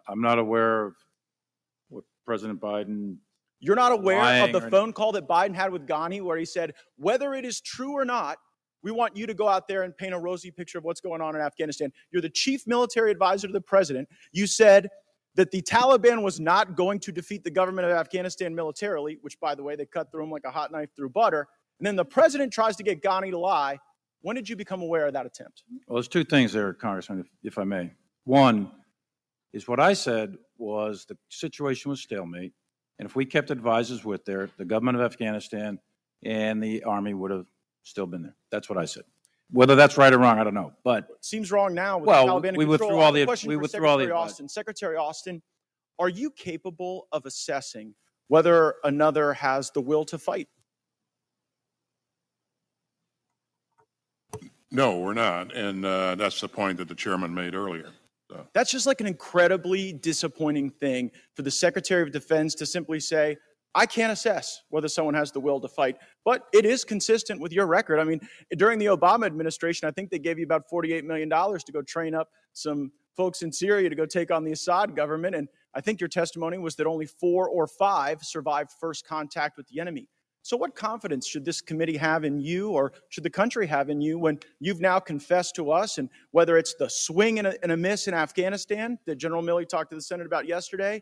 I'm 0.07 0.21
not 0.21 0.39
aware 0.39 0.85
of 0.85 0.95
what 1.89 2.05
President 2.25 2.61
Biden, 2.61 3.17
You're 3.59 3.75
not 3.75 3.91
aware 3.91 4.17
Lying 4.17 4.55
of 4.55 4.61
the 4.61 4.69
phone 4.69 4.93
call 4.93 5.11
that 5.13 5.27
Biden 5.27 5.53
had 5.53 5.71
with 5.71 5.85
Ghani 5.87 6.21
where 6.21 6.37
he 6.37 6.45
said, 6.45 6.73
whether 6.97 7.33
it 7.33 7.45
is 7.45 7.59
true 7.59 7.93
or 7.93 8.05
not, 8.05 8.37
we 8.81 8.91
want 8.91 9.17
you 9.17 9.25
to 9.27 9.33
go 9.33 9.47
out 9.47 9.67
there 9.67 9.83
and 9.83 9.95
paint 9.95 10.13
a 10.13 10.19
rosy 10.19 10.51
picture 10.51 10.77
of 10.77 10.85
what's 10.85 11.01
going 11.01 11.21
on 11.21 11.35
in 11.35 11.41
Afghanistan. 11.41 11.91
You're 12.11 12.21
the 12.21 12.29
chief 12.29 12.65
military 12.65 13.11
advisor 13.11 13.47
to 13.47 13.53
the 13.53 13.61
president. 13.61 14.07
You 14.31 14.47
said 14.47 14.89
that 15.35 15.51
the 15.51 15.61
Taliban 15.61 16.23
was 16.23 16.39
not 16.39 16.75
going 16.75 16.99
to 17.01 17.11
defeat 17.11 17.43
the 17.43 17.51
government 17.51 17.87
of 17.87 17.91
Afghanistan 17.91 18.55
militarily, 18.55 19.17
which, 19.21 19.39
by 19.39 19.55
the 19.55 19.63
way, 19.63 19.75
they 19.75 19.85
cut 19.85 20.11
through 20.11 20.23
them 20.23 20.31
like 20.31 20.45
a 20.45 20.51
hot 20.51 20.71
knife 20.71 20.89
through 20.95 21.09
butter. 21.09 21.47
And 21.79 21.85
then 21.85 21.95
the 21.95 22.05
president 22.05 22.53
tries 22.53 22.75
to 22.77 22.83
get 22.83 23.01
Ghani 23.01 23.31
to 23.31 23.37
lie. 23.37 23.79
When 24.21 24.35
did 24.35 24.49
you 24.49 24.55
become 24.55 24.81
aware 24.81 25.07
of 25.07 25.13
that 25.13 25.25
attempt? 25.25 25.63
well, 25.87 25.95
there's 25.95 26.07
two 26.07 26.23
things 26.23 26.51
there, 26.51 26.73
Congressman, 26.73 27.19
if, 27.19 27.27
if 27.43 27.57
I 27.57 27.63
may. 27.63 27.91
One 28.25 28.71
is 29.53 29.67
what 29.67 29.79
I 29.79 29.93
said 29.93 30.35
was 30.57 31.05
the 31.05 31.17
situation 31.29 31.89
was 31.89 32.01
stalemate, 32.01 32.53
and 32.99 33.07
if 33.07 33.15
we 33.15 33.25
kept 33.25 33.49
advisors 33.49 34.03
with 34.05 34.25
there, 34.25 34.49
the 34.57 34.65
government 34.65 34.97
of 34.97 35.03
Afghanistan 35.03 35.79
and 36.23 36.61
the 36.61 36.83
army 36.83 37.13
would 37.13 37.31
have 37.31 37.45
still 37.83 38.05
been 38.05 38.21
there. 38.21 38.35
That's 38.51 38.69
what 38.69 38.77
I 38.77 38.85
said. 38.85 39.03
Whether 39.51 39.75
that's 39.75 39.97
right 39.97 40.13
or 40.13 40.19
wrong, 40.19 40.37
I 40.37 40.43
don't 40.43 40.53
know, 40.53 40.73
but 40.83 41.07
Seems 41.21 41.51
wrong 41.51 41.73
now 41.73 41.97
with 41.97 42.07
Well, 42.07 42.27
the 42.27 42.33
Taliban 42.33 42.49
in 42.49 42.55
we 42.57 42.65
control. 42.65 42.69
withdrew 42.69 42.87
I 42.89 42.99
all 42.99 43.05
have 43.07 43.15
a 43.15 43.19
the- 43.21 43.25
question 43.25 43.49
we 43.49 43.55
for 43.55 43.61
withdrew 43.61 43.87
all 43.87 43.97
the 43.97 44.03
Secretary 44.03 44.19
advice. 44.19 44.31
Austin. 44.31 44.49
Secretary 44.49 44.95
Austin, 44.97 45.41
are 45.97 46.09
you 46.09 46.29
capable 46.29 47.07
of 47.11 47.25
assessing 47.25 47.95
whether 48.27 48.75
another 48.83 49.33
has 49.33 49.71
the 49.71 49.81
will 49.81 50.05
to 50.05 50.19
fight? 50.19 50.47
No, 54.71 54.99
we're 54.99 55.15
not. 55.15 55.55
And 55.55 55.83
uh, 55.83 56.13
that's 56.15 56.39
the 56.41 56.47
point 56.47 56.77
that 56.77 56.87
the 56.87 56.93
chairman 56.95 57.33
made 57.33 57.55
earlier. 57.55 57.89
That's 58.53 58.71
just 58.71 58.85
like 58.85 59.01
an 59.01 59.07
incredibly 59.07 59.93
disappointing 59.93 60.69
thing 60.69 61.11
for 61.35 61.41
the 61.41 61.51
Secretary 61.51 62.03
of 62.03 62.11
Defense 62.11 62.55
to 62.55 62.65
simply 62.65 62.99
say, 62.99 63.37
I 63.75 63.85
can't 63.85 64.11
assess 64.11 64.61
whether 64.69 64.87
someone 64.87 65.13
has 65.13 65.31
the 65.31 65.39
will 65.39 65.59
to 65.61 65.67
fight. 65.67 65.97
But 66.25 66.45
it 66.53 66.65
is 66.65 66.83
consistent 66.83 67.39
with 67.39 67.51
your 67.51 67.67
record. 67.67 67.99
I 67.99 68.03
mean, 68.03 68.19
during 68.57 68.79
the 68.79 68.87
Obama 68.87 69.25
administration, 69.25 69.87
I 69.87 69.91
think 69.91 70.09
they 70.09 70.19
gave 70.19 70.39
you 70.39 70.45
about 70.45 70.63
$48 70.71 71.03
million 71.03 71.29
to 71.29 71.71
go 71.71 71.81
train 71.81 72.15
up 72.15 72.29
some 72.53 72.91
folks 73.15 73.41
in 73.41 73.51
Syria 73.51 73.89
to 73.89 73.95
go 73.95 74.05
take 74.05 74.31
on 74.31 74.43
the 74.43 74.51
Assad 74.51 74.95
government. 74.95 75.35
And 75.35 75.47
I 75.75 75.81
think 75.81 75.99
your 75.99 76.07
testimony 76.07 76.57
was 76.57 76.75
that 76.77 76.87
only 76.87 77.05
four 77.05 77.47
or 77.47 77.67
five 77.67 78.23
survived 78.23 78.71
first 78.79 79.05
contact 79.05 79.57
with 79.57 79.67
the 79.67 79.79
enemy. 79.79 80.07
So, 80.41 80.57
what 80.57 80.75
confidence 80.75 81.27
should 81.27 81.45
this 81.45 81.61
committee 81.61 81.97
have 81.97 82.23
in 82.23 82.39
you, 82.39 82.71
or 82.71 82.93
should 83.09 83.23
the 83.23 83.29
country 83.29 83.67
have 83.67 83.89
in 83.89 84.01
you, 84.01 84.17
when 84.17 84.39
you've 84.59 84.81
now 84.81 84.99
confessed 84.99 85.55
to 85.55 85.71
us? 85.71 85.97
And 85.97 86.09
whether 86.31 86.57
it's 86.57 86.73
the 86.75 86.89
swing 86.89 87.39
and 87.39 87.47
a, 87.47 87.61
and 87.63 87.71
a 87.71 87.77
miss 87.77 88.07
in 88.07 88.13
Afghanistan 88.13 88.97
that 89.05 89.15
General 89.17 89.43
Milley 89.43 89.67
talked 89.67 89.89
to 89.91 89.95
the 89.95 90.01
Senate 90.01 90.25
about 90.25 90.47
yesterday, 90.47 91.01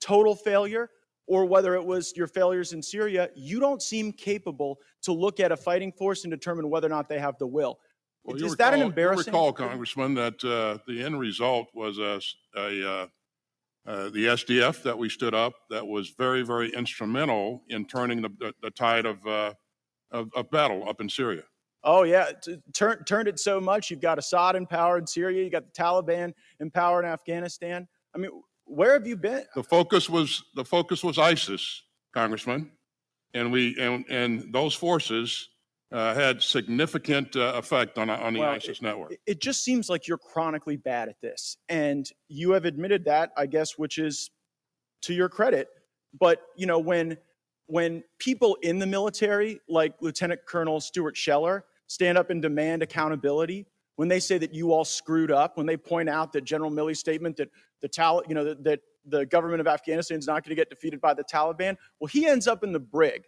total 0.00 0.34
failure, 0.34 0.90
or 1.26 1.44
whether 1.44 1.74
it 1.74 1.84
was 1.84 2.12
your 2.16 2.26
failures 2.26 2.72
in 2.72 2.82
Syria, 2.82 3.30
you 3.34 3.58
don't 3.60 3.82
seem 3.82 4.12
capable 4.12 4.78
to 5.02 5.12
look 5.12 5.40
at 5.40 5.52
a 5.52 5.56
fighting 5.56 5.92
force 5.92 6.24
and 6.24 6.30
determine 6.30 6.70
whether 6.70 6.86
or 6.86 6.90
not 6.90 7.08
they 7.08 7.18
have 7.18 7.36
the 7.38 7.46
will. 7.46 7.78
Well, 8.24 8.36
Is 8.36 8.42
you 8.42 8.56
that 8.56 8.68
an 8.74 8.80
recall- 8.80 8.88
embarrassing? 8.88 9.32
You 9.34 9.38
recall, 9.38 9.52
Congressman, 9.52 10.14
that 10.14 10.44
uh, 10.44 10.78
the 10.86 11.02
end 11.02 11.18
result 11.18 11.68
was 11.74 11.98
a. 11.98 12.20
uh, 12.56 13.06
uh, 13.86 14.10
the 14.10 14.26
SDF 14.26 14.82
that 14.82 14.96
we 14.96 15.08
stood 15.08 15.34
up 15.34 15.54
that 15.70 15.86
was 15.86 16.10
very, 16.10 16.42
very 16.42 16.72
instrumental 16.72 17.62
in 17.68 17.84
turning 17.86 18.22
the, 18.22 18.30
the, 18.38 18.54
the 18.62 18.70
tide 18.70 19.06
of, 19.06 19.26
uh, 19.26 19.52
of, 20.10 20.28
of 20.34 20.50
battle 20.50 20.88
up 20.88 21.00
in 21.00 21.08
Syria. 21.08 21.42
Oh 21.84 22.04
yeah, 22.04 22.30
turned 22.72 23.26
it 23.28 23.40
so 23.40 23.60
much. 23.60 23.90
You've 23.90 24.00
got 24.00 24.18
Assad 24.18 24.54
in 24.54 24.66
power 24.66 24.98
in 24.98 25.06
Syria. 25.06 25.42
You 25.42 25.50
got 25.50 25.64
the 25.64 25.72
Taliban 25.72 26.32
in 26.60 26.70
power 26.70 27.02
in 27.02 27.08
Afghanistan. 27.08 27.88
I 28.14 28.18
mean, 28.18 28.30
where 28.64 28.92
have 28.92 29.06
you 29.06 29.16
been? 29.16 29.44
The 29.56 29.64
focus 29.64 30.08
was 30.08 30.44
the 30.54 30.64
focus 30.64 31.02
was 31.02 31.18
ISIS, 31.18 31.82
Congressman, 32.14 32.70
and 33.34 33.50
we 33.50 33.76
and, 33.80 34.04
and 34.08 34.52
those 34.52 34.74
forces 34.74 35.48
uh, 35.92 36.14
had 36.14 36.42
significant 36.42 37.36
uh, 37.36 37.52
effect 37.56 37.98
on 37.98 38.08
on 38.10 38.32
the 38.34 38.40
Well, 38.40 38.50
ISIS 38.50 38.80
network. 38.82 39.12
It- 39.12 39.20
It 39.26 39.40
just 39.40 39.62
seems 39.64 39.88
like 39.88 40.08
you're 40.08 40.18
chronically 40.18 40.76
bad 40.76 41.08
at 41.08 41.20
this, 41.20 41.56
and 41.68 42.08
you 42.28 42.52
have 42.52 42.64
admitted 42.64 43.04
that, 43.04 43.32
I 43.36 43.46
guess, 43.46 43.78
which 43.78 43.98
is 43.98 44.30
to 45.02 45.14
your 45.14 45.28
credit. 45.28 45.68
But 46.18 46.42
you 46.56 46.66
know, 46.66 46.78
when 46.78 47.18
when 47.66 48.02
people 48.18 48.56
in 48.62 48.78
the 48.78 48.86
military, 48.86 49.60
like 49.68 49.94
Lieutenant 50.00 50.40
Colonel 50.46 50.80
Stuart 50.80 51.16
Scheller, 51.16 51.64
stand 51.86 52.18
up 52.18 52.30
and 52.30 52.42
demand 52.42 52.82
accountability, 52.82 53.66
when 53.96 54.08
they 54.08 54.20
say 54.20 54.36
that 54.38 54.52
you 54.54 54.72
all 54.72 54.84
screwed 54.84 55.30
up, 55.30 55.56
when 55.56 55.66
they 55.66 55.76
point 55.76 56.08
out 56.08 56.32
that 56.32 56.42
General 56.44 56.70
Milley's 56.70 56.98
statement 56.98 57.36
that 57.36 57.50
the 57.80 57.88
Tal, 57.88 58.22
you 58.28 58.34
know, 58.34 58.44
that, 58.44 58.64
that 58.64 58.80
the 59.06 59.26
government 59.26 59.60
of 59.60 59.66
Afghanistan 59.66 60.18
is 60.18 60.26
not 60.26 60.44
going 60.44 60.50
to 60.50 60.54
get 60.54 60.70
defeated 60.70 61.00
by 61.00 61.14
the 61.14 61.24
Taliban, 61.24 61.76
well, 61.98 62.08
he 62.08 62.26
ends 62.26 62.46
up 62.46 62.62
in 62.64 62.72
the 62.72 62.80
brig, 62.80 63.24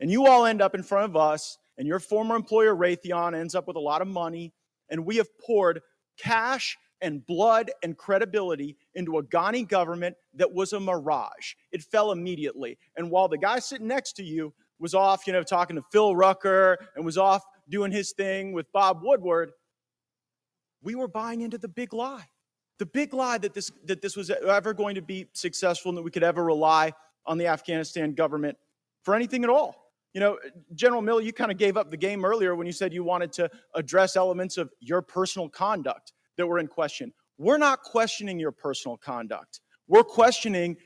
and 0.00 0.10
you 0.10 0.26
all 0.26 0.44
end 0.44 0.60
up 0.62 0.74
in 0.74 0.82
front 0.82 1.04
of 1.04 1.16
us, 1.16 1.58
and 1.78 1.86
your 1.86 2.00
former 2.00 2.36
employer 2.36 2.74
Raytheon 2.74 3.38
ends 3.38 3.54
up 3.54 3.66
with 3.66 3.76
a 3.76 3.80
lot 3.80 4.02
of 4.02 4.08
money, 4.08 4.52
and 4.90 5.06
we 5.06 5.16
have 5.16 5.28
poured 5.38 5.80
cash 6.18 6.76
and 7.00 7.24
blood 7.24 7.70
and 7.82 7.96
credibility 7.96 8.76
into 8.94 9.18
a 9.18 9.22
Ghani 9.22 9.66
government 9.66 10.16
that 10.34 10.52
was 10.52 10.72
a 10.72 10.80
mirage. 10.80 11.54
It 11.70 11.82
fell 11.82 12.10
immediately. 12.10 12.76
And 12.96 13.10
while 13.10 13.28
the 13.28 13.38
guy 13.38 13.60
sitting 13.60 13.86
next 13.86 14.14
to 14.14 14.24
you 14.24 14.52
was 14.80 14.94
off, 14.94 15.26
you 15.26 15.32
know, 15.32 15.44
talking 15.44 15.76
to 15.76 15.82
Phil 15.92 16.16
Rucker 16.16 16.78
and 16.96 17.04
was 17.04 17.16
off 17.16 17.44
doing 17.68 17.92
his 17.92 18.12
thing 18.12 18.52
with 18.52 18.70
Bob 18.72 19.00
Woodward, 19.02 19.52
we 20.82 20.96
were 20.96 21.08
buying 21.08 21.42
into 21.42 21.58
the 21.58 21.68
big 21.68 21.92
lie. 21.92 22.26
The 22.78 22.86
big 22.86 23.12
lie 23.12 23.38
that 23.38 23.54
this 23.54 23.72
that 23.86 24.02
this 24.02 24.16
was 24.16 24.30
ever 24.30 24.72
going 24.72 24.94
to 24.94 25.02
be 25.02 25.26
successful 25.32 25.90
and 25.90 25.98
that 25.98 26.02
we 26.02 26.12
could 26.12 26.22
ever 26.22 26.44
rely 26.44 26.92
on 27.26 27.36
the 27.36 27.48
Afghanistan 27.48 28.14
government 28.14 28.56
for 29.02 29.14
anything 29.14 29.42
at 29.42 29.50
all. 29.50 29.87
You 30.18 30.24
know, 30.24 30.38
General 30.74 31.00
Milley, 31.00 31.22
you 31.22 31.32
kind 31.32 31.52
of 31.52 31.58
gave 31.58 31.76
up 31.76 31.92
the 31.92 31.96
game 31.96 32.24
earlier 32.24 32.56
when 32.56 32.66
you 32.66 32.72
said 32.72 32.92
you 32.92 33.04
wanted 33.04 33.30
to 33.34 33.48
address 33.76 34.16
elements 34.16 34.58
of 34.58 34.68
your 34.80 35.00
personal 35.00 35.48
conduct 35.48 36.12
that 36.36 36.44
were 36.44 36.58
in 36.58 36.66
question. 36.66 37.12
We're 37.38 37.56
not 37.56 37.84
questioning 37.84 38.40
your 38.40 38.50
personal 38.50 38.96
conduct. 38.96 39.60
We're 39.86 40.02
questioning 40.02 40.76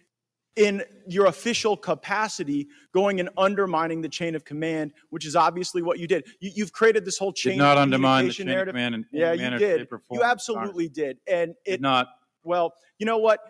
in 0.56 0.82
your 1.08 1.28
official 1.28 1.78
capacity 1.78 2.68
going 2.92 3.20
and 3.20 3.30
undermining 3.38 4.02
the 4.02 4.08
chain 4.10 4.34
of 4.34 4.44
command, 4.44 4.92
which 5.08 5.24
is 5.24 5.34
obviously 5.34 5.80
what 5.80 5.98
you 5.98 6.06
did. 6.06 6.26
You, 6.40 6.64
have 6.64 6.74
created 6.74 7.06
this 7.06 7.16
whole 7.16 7.32
chain 7.32 7.52
did 7.52 7.60
not 7.60 7.78
of 7.78 7.84
undermine 7.84 8.26
the 8.26 8.34
chain 8.34 8.48
narrative. 8.48 8.68
of 8.68 8.74
command. 8.74 8.96
In, 8.96 9.06
in 9.12 9.18
yeah, 9.18 9.32
you 9.32 9.58
did. 9.58 9.88
You 10.10 10.22
absolutely 10.22 10.90
did. 10.90 11.20
And 11.26 11.54
it 11.64 11.70
Did 11.70 11.80
not. 11.80 12.08
well, 12.44 12.74
you 12.98 13.06
know 13.06 13.16
what? 13.16 13.40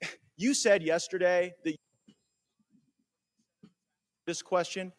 You 0.36 0.54
said 0.54 0.82
yesterday 0.82 1.52
that 1.62 1.76
this 4.32 4.40
question, 4.40 4.90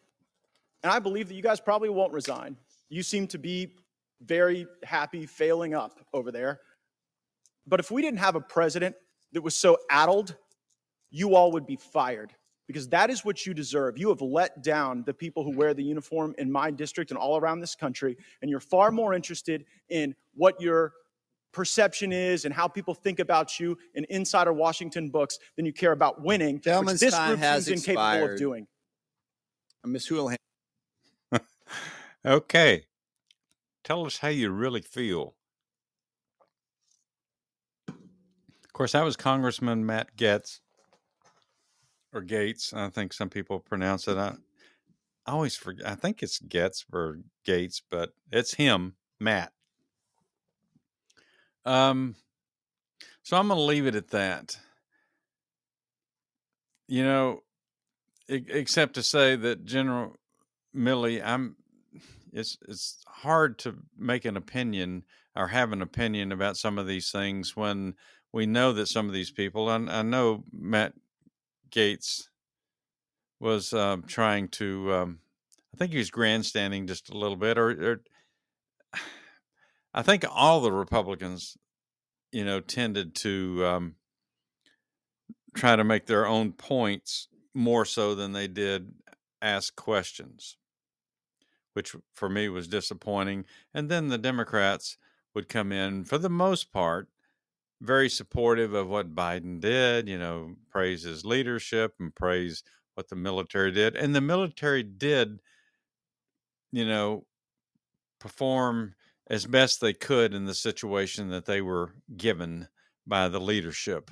and 0.84 0.92
I 0.92 1.00
believe 1.00 1.26
that 1.26 1.34
you 1.34 1.42
guys 1.42 1.58
probably 1.58 1.88
won't 1.88 2.12
resign. 2.12 2.56
You 2.88 3.02
seem 3.02 3.26
to 3.28 3.38
be 3.38 3.74
very 4.22 4.68
happy 4.84 5.26
failing 5.26 5.74
up 5.74 5.98
over 6.12 6.30
there. 6.30 6.60
But 7.66 7.80
if 7.80 7.90
we 7.90 8.00
didn't 8.00 8.20
have 8.20 8.36
a 8.36 8.40
president 8.40 8.94
that 9.32 9.42
was 9.42 9.56
so 9.56 9.76
addled, 9.90 10.36
you 11.10 11.34
all 11.34 11.50
would 11.50 11.66
be 11.66 11.74
fired 11.74 12.32
because 12.68 12.88
that 12.90 13.10
is 13.10 13.24
what 13.24 13.44
you 13.44 13.54
deserve. 13.54 13.98
You 13.98 14.10
have 14.10 14.22
let 14.22 14.62
down 14.62 15.02
the 15.04 15.12
people 15.12 15.42
who 15.42 15.50
wear 15.50 15.74
the 15.74 15.82
uniform 15.82 16.32
in 16.38 16.52
my 16.52 16.70
district 16.70 17.10
and 17.10 17.18
all 17.18 17.36
around 17.36 17.58
this 17.58 17.74
country, 17.74 18.16
and 18.40 18.48
you're 18.48 18.60
far 18.60 18.92
more 18.92 19.14
interested 19.14 19.64
in 19.88 20.14
what 20.34 20.60
your 20.60 20.92
perception 21.52 22.12
is 22.12 22.44
and 22.44 22.54
how 22.54 22.68
people 22.68 22.94
think 22.94 23.18
about 23.18 23.58
you 23.58 23.76
in 23.94 24.06
insider 24.10 24.52
Washington 24.52 25.08
books 25.08 25.38
than 25.56 25.66
you 25.66 25.72
care 25.72 25.92
about 25.92 26.22
winning, 26.22 26.60
Gentleman's 26.60 27.00
which 27.00 27.10
this 27.10 27.14
time 27.14 27.30
group 27.30 27.40
has 27.40 27.64
seems 27.64 27.80
incapable 27.80 28.24
of 28.24 28.32
expired. 28.32 28.66
Doing. 29.84 29.92
Ms. 29.92 30.08
Houlahan. 30.08 30.36
Okay. 32.26 32.86
Tell 33.84 34.06
us 34.06 34.16
how 34.18 34.28
you 34.28 34.50
really 34.50 34.80
feel. 34.80 35.34
Of 37.88 38.72
course, 38.72 38.92
that 38.92 39.04
was 39.04 39.14
Congressman 39.14 39.84
Matt 39.84 40.16
Getz 40.16 40.60
or 42.14 42.22
Gates. 42.22 42.72
I 42.72 42.88
think 42.88 43.12
some 43.12 43.28
people 43.28 43.60
pronounce 43.60 44.08
it. 44.08 44.16
I, 44.16 44.34
I 45.26 45.32
always 45.32 45.54
forget. 45.54 45.86
I 45.86 45.94
think 45.94 46.22
it's 46.22 46.38
Getz 46.38 46.84
or 46.92 47.18
Gates, 47.44 47.82
but 47.90 48.14
it's 48.32 48.54
him, 48.54 48.94
Matt. 49.20 49.52
Um, 51.66 52.14
so 53.22 53.36
I'm 53.36 53.48
going 53.48 53.58
to 53.58 53.64
leave 53.64 53.86
it 53.86 53.94
at 53.94 54.08
that. 54.08 54.56
You 56.88 57.04
know, 57.04 57.42
except 58.28 58.94
to 58.94 59.02
say 59.02 59.36
that 59.36 59.64
General 59.64 60.16
Milley, 60.74 61.22
I'm. 61.24 61.56
It's 62.32 62.58
it's 62.68 63.04
hard 63.06 63.58
to 63.60 63.76
make 63.96 64.24
an 64.24 64.36
opinion 64.36 65.04
or 65.36 65.48
have 65.48 65.72
an 65.72 65.82
opinion 65.82 66.32
about 66.32 66.56
some 66.56 66.78
of 66.78 66.86
these 66.86 67.10
things 67.12 67.56
when 67.56 67.94
we 68.32 68.46
know 68.46 68.72
that 68.72 68.86
some 68.86 69.06
of 69.06 69.14
these 69.14 69.30
people. 69.30 69.70
And 69.70 69.88
I 69.88 70.02
know 70.02 70.42
Matt 70.52 70.94
Gaetz 71.70 72.28
was 73.38 73.72
um, 73.72 74.02
trying 74.02 74.48
to. 74.48 74.92
Um, 74.92 75.18
I 75.72 75.76
think 75.76 75.92
he 75.92 75.98
was 75.98 76.10
grandstanding 76.10 76.86
just 76.86 77.10
a 77.10 77.18
little 77.18 77.36
bit, 77.36 77.58
or, 77.58 77.70
or 77.70 78.00
I 79.92 80.02
think 80.02 80.24
all 80.28 80.60
the 80.60 80.72
Republicans, 80.72 81.56
you 82.32 82.44
know, 82.44 82.60
tended 82.60 83.14
to 83.16 83.64
um, 83.64 83.94
try 85.54 85.76
to 85.76 85.84
make 85.84 86.06
their 86.06 86.26
own 86.26 86.52
points 86.52 87.28
more 87.54 87.84
so 87.84 88.14
than 88.14 88.32
they 88.32 88.48
did 88.48 88.92
ask 89.40 89.74
questions, 89.76 90.56
which 91.74 91.94
for 92.12 92.28
me 92.28 92.48
was 92.48 92.68
disappointing. 92.68 93.44
And 93.72 93.88
then 93.88 94.08
the 94.08 94.18
Democrats 94.18 94.96
would 95.34 95.48
come 95.48 95.72
in, 95.72 96.04
for 96.04 96.18
the 96.18 96.30
most 96.30 96.72
part, 96.72 97.08
very 97.80 98.08
supportive 98.08 98.72
of 98.72 98.88
what 98.88 99.14
Biden 99.14 99.60
did, 99.60 100.08
you 100.08 100.18
know, 100.18 100.56
praise 100.70 101.02
his 101.02 101.24
leadership 101.24 101.94
and 102.00 102.14
praise 102.14 102.62
what 102.94 103.08
the 103.08 103.16
military 103.16 103.72
did. 103.72 103.96
And 103.96 104.14
the 104.14 104.20
military 104.20 104.82
did, 104.82 105.40
you 106.72 106.86
know, 106.86 107.26
perform 108.20 108.94
as 109.28 109.46
best 109.46 109.80
they 109.80 109.92
could 109.92 110.32
in 110.32 110.46
the 110.46 110.54
situation 110.54 111.28
that 111.30 111.46
they 111.46 111.60
were 111.60 111.94
given 112.16 112.68
by 113.06 113.28
the 113.28 113.40
leadership, 113.40 114.10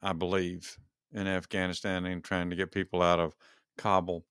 I 0.00 0.12
believe, 0.12 0.78
in 1.12 1.26
Afghanistan 1.26 2.04
and 2.06 2.22
trying 2.22 2.50
to 2.50 2.56
get 2.56 2.72
people 2.72 3.02
out 3.02 3.20
of 3.20 3.34
Kabul. 3.78 4.24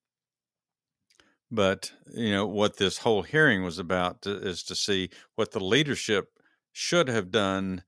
But, 1.51 1.91
you 2.13 2.31
know, 2.31 2.47
what 2.47 2.77
this 2.77 2.99
whole 2.99 3.21
hearing 3.21 3.63
was 3.63 3.79
about 3.79 4.23
to, 4.23 4.35
is 4.35 4.63
to 4.63 4.75
see 4.75 5.09
what 5.35 5.51
the 5.51 5.63
leadership 5.63 6.31
should 6.71 7.07
have 7.07 7.31
done 7.31 7.83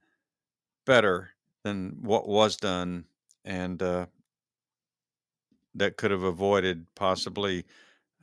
better 0.85 1.31
than 1.63 1.97
what 2.01 2.27
was 2.27 2.55
done 2.55 3.05
and 3.43 3.81
uh, 3.81 4.05
that 5.75 5.97
could 5.97 6.11
have 6.11 6.23
avoided 6.23 6.87
possibly 6.95 7.65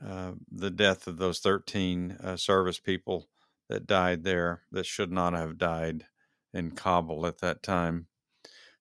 uh, 0.05 0.31
the 0.51 0.71
death 0.71 1.07
of 1.07 1.17
those 1.17 1.39
13 1.39 2.17
uh, 2.23 2.35
service 2.35 2.79
people 2.79 3.27
that 3.69 3.87
died 3.87 4.23
there 4.23 4.61
that 4.71 4.85
should 4.85 5.11
not 5.11 5.33
have 5.33 5.57
died 5.57 6.05
in 6.53 6.71
Kabul 6.71 7.25
at 7.25 7.39
that 7.39 7.63
time. 7.63 8.07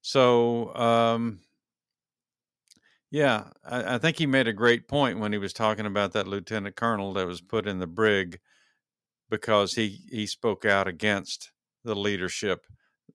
So, 0.00 0.74
um, 0.74 1.40
yeah, 3.14 3.44
I, 3.64 3.94
I 3.94 3.98
think 3.98 4.18
he 4.18 4.26
made 4.26 4.48
a 4.48 4.52
great 4.52 4.88
point 4.88 5.20
when 5.20 5.30
he 5.30 5.38
was 5.38 5.52
talking 5.52 5.86
about 5.86 6.14
that 6.14 6.26
lieutenant 6.26 6.74
colonel 6.74 7.12
that 7.12 7.28
was 7.28 7.40
put 7.40 7.64
in 7.64 7.78
the 7.78 7.86
brig 7.86 8.40
because 9.30 9.74
he, 9.74 10.00
he 10.10 10.26
spoke 10.26 10.64
out 10.64 10.88
against 10.88 11.52
the 11.84 11.94
leadership 11.94 12.66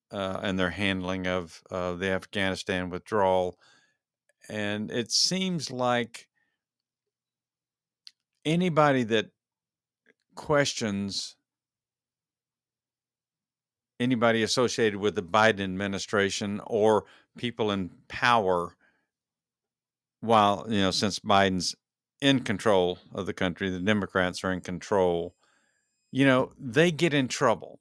uh, 0.10 0.40
and 0.42 0.58
their 0.58 0.70
handling 0.70 1.28
of 1.28 1.62
uh, 1.70 1.96
the 1.96 2.12
Afghanistan 2.12 2.90
withdrawal. 2.90 3.60
And 4.48 4.90
it 4.90 5.12
seems 5.12 5.70
like 5.70 6.30
anybody 8.46 9.04
that 9.04 9.32
questions 10.34 11.36
anybody 14.00 14.44
associated 14.44 14.98
with 14.98 15.16
the 15.16 15.24
Biden 15.24 15.60
administration 15.60 16.62
or 16.66 17.04
people 17.38 17.72
in 17.72 17.90
power 18.08 18.78
while 20.22 20.66
you 20.70 20.80
know 20.82 20.92
since 20.92 21.20
Biden's 21.20 21.76
in 22.22 22.42
control 22.42 23.00
of 23.14 23.26
the 23.26 23.34
country 23.34 23.70
the 23.70 23.80
Democrats 23.80 24.44
are 24.44 24.52
in 24.52 24.62
control 24.62 25.36
you 26.12 26.26
know 26.26 26.52
they 26.60 26.92
get 26.92 27.14
in 27.14 27.28
trouble. 27.28 27.80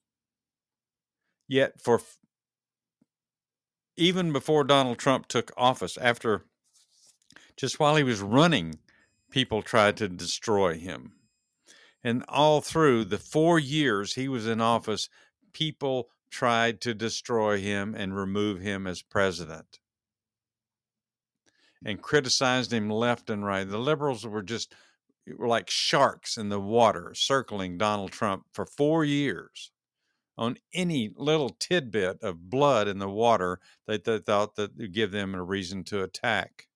Yet 1.49 1.81
for 1.81 2.01
even 3.97 4.33
before 4.33 4.65
Donald 4.65 4.99
Trump 4.99 5.27
took 5.27 5.51
office 5.57 5.97
after 5.97 6.45
just 7.57 7.81
while 7.81 7.97
he 7.97 8.05
was 8.05 8.21
running 8.21 8.79
people 9.31 9.63
tried 9.63 9.97
to 9.97 10.09
destroy 10.09 10.79
him. 10.79 11.13
And 12.05 12.25
all 12.29 12.61
through 12.61 13.07
the 13.07 13.19
4 13.19 13.59
years 13.59 14.15
he 14.15 14.29
was 14.29 14.47
in 14.47 14.61
office 14.61 15.09
people 15.53 16.11
tried 16.31 16.81
to 16.83 16.95
destroy 16.95 17.59
him 17.59 17.95
and 17.95 18.15
remove 18.17 18.61
him 18.61 18.87
as 18.87 19.03
president 19.03 19.81
and 21.85 22.03
criticized 22.03 22.73
him 22.73 22.91
left 22.91 23.31
and 23.31 23.45
right. 23.45 23.69
The 23.69 23.79
liberals 23.79 24.27
were 24.27 24.43
just 24.43 24.75
were 25.37 25.49
like 25.49 25.69
sharks 25.69 26.37
in 26.37 26.49
the 26.49 26.61
water 26.61 27.13
circling 27.15 27.77
Donald 27.79 28.13
Trump 28.13 28.45
for 28.53 28.65
four 28.65 29.05
years 29.05 29.71
on 30.37 30.57
any 30.73 31.11
little 31.17 31.51
tidbit 31.51 32.23
of 32.23 32.49
blood 32.49 32.89
in 32.89 32.99
the 32.99 33.09
water 33.09 33.61
that 33.87 34.05
they 34.05 34.19
thought 34.19 34.55
that 34.57 34.77
would 34.77 34.93
give 34.93 35.11
them 35.11 35.35
a 35.35 35.43
reason 35.43 35.85
to 35.85 36.03
attack. 36.03 36.69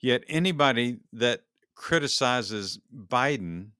Yet 0.00 0.22
anybody 0.28 0.98
that 1.12 1.42
criticizes 1.74 2.78
Biden 2.94 3.70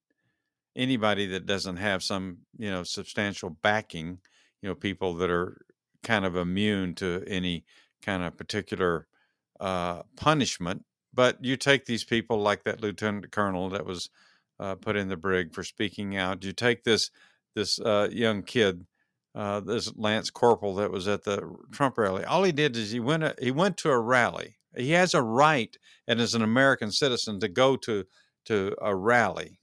anybody 0.78 1.26
that 1.26 1.44
doesn't 1.44 1.76
have 1.76 2.02
some 2.02 2.38
you 2.56 2.70
know 2.70 2.84
substantial 2.84 3.50
backing 3.50 4.18
you 4.62 4.68
know 4.68 4.74
people 4.74 5.14
that 5.14 5.28
are 5.28 5.60
kind 6.02 6.24
of 6.24 6.36
immune 6.36 6.94
to 6.94 7.24
any 7.26 7.64
kind 8.08 8.22
of 8.22 8.36
particular 8.36 9.06
uh, 9.60 10.02
punishment 10.16 10.84
but 11.12 11.42
you 11.44 11.56
take 11.56 11.84
these 11.84 12.04
people 12.04 12.38
like 12.38 12.64
that 12.64 12.80
lieutenant 12.80 13.30
colonel 13.30 13.68
that 13.68 13.86
was 13.86 14.08
uh, 14.60 14.74
put 14.74 14.96
in 14.96 15.08
the 15.08 15.16
brig 15.16 15.54
for 15.54 15.62
speaking 15.62 16.16
out 16.16 16.44
you 16.44 16.52
take 16.52 16.84
this 16.84 17.10
this 17.58 17.80
uh, 17.80 18.08
young 18.10 18.42
kid, 18.42 18.86
uh, 19.34 19.60
this 19.60 19.92
Lance 19.96 20.30
Corporal 20.30 20.76
that 20.76 20.90
was 20.90 21.08
at 21.08 21.24
the 21.24 21.42
Trump 21.72 21.98
rally. 21.98 22.24
All 22.24 22.44
he 22.44 22.52
did 22.52 22.76
is 22.76 22.92
he 22.92 23.00
went 23.00 23.24
uh, 23.24 23.34
he 23.40 23.50
went 23.50 23.76
to 23.78 23.90
a 23.90 23.98
rally. 23.98 24.56
He 24.76 24.92
has 24.92 25.12
a 25.12 25.22
right, 25.22 25.76
and 26.06 26.20
as 26.20 26.34
an 26.34 26.42
American 26.42 26.92
citizen, 26.92 27.40
to 27.40 27.48
go 27.48 27.76
to 27.76 28.04
to 28.46 28.76
a 28.80 28.94
rally. 28.94 29.60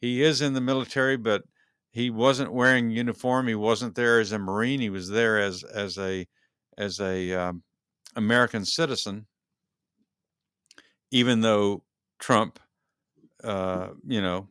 He 0.00 0.22
is 0.22 0.40
in 0.42 0.52
the 0.52 0.60
military, 0.60 1.16
but 1.16 1.42
he 1.90 2.10
wasn't 2.10 2.52
wearing 2.52 2.90
uniform. 2.90 3.48
He 3.48 3.54
wasn't 3.54 3.94
there 3.94 4.20
as 4.20 4.30
a 4.32 4.38
Marine. 4.38 4.80
He 4.80 4.90
was 4.90 5.08
there 5.08 5.38
as 5.40 5.64
as 5.64 5.98
a 5.98 6.26
as 6.78 7.00
a 7.00 7.32
um, 7.32 7.62
American 8.16 8.64
citizen. 8.64 9.26
Even 11.10 11.40
though 11.40 11.84
Trump, 12.18 12.58
uh, 13.42 13.88
you 14.06 14.20
know, 14.20 14.48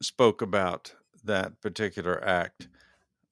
spoke 0.00 0.42
about 0.42 0.94
that 1.24 1.60
particular 1.60 2.22
act 2.26 2.68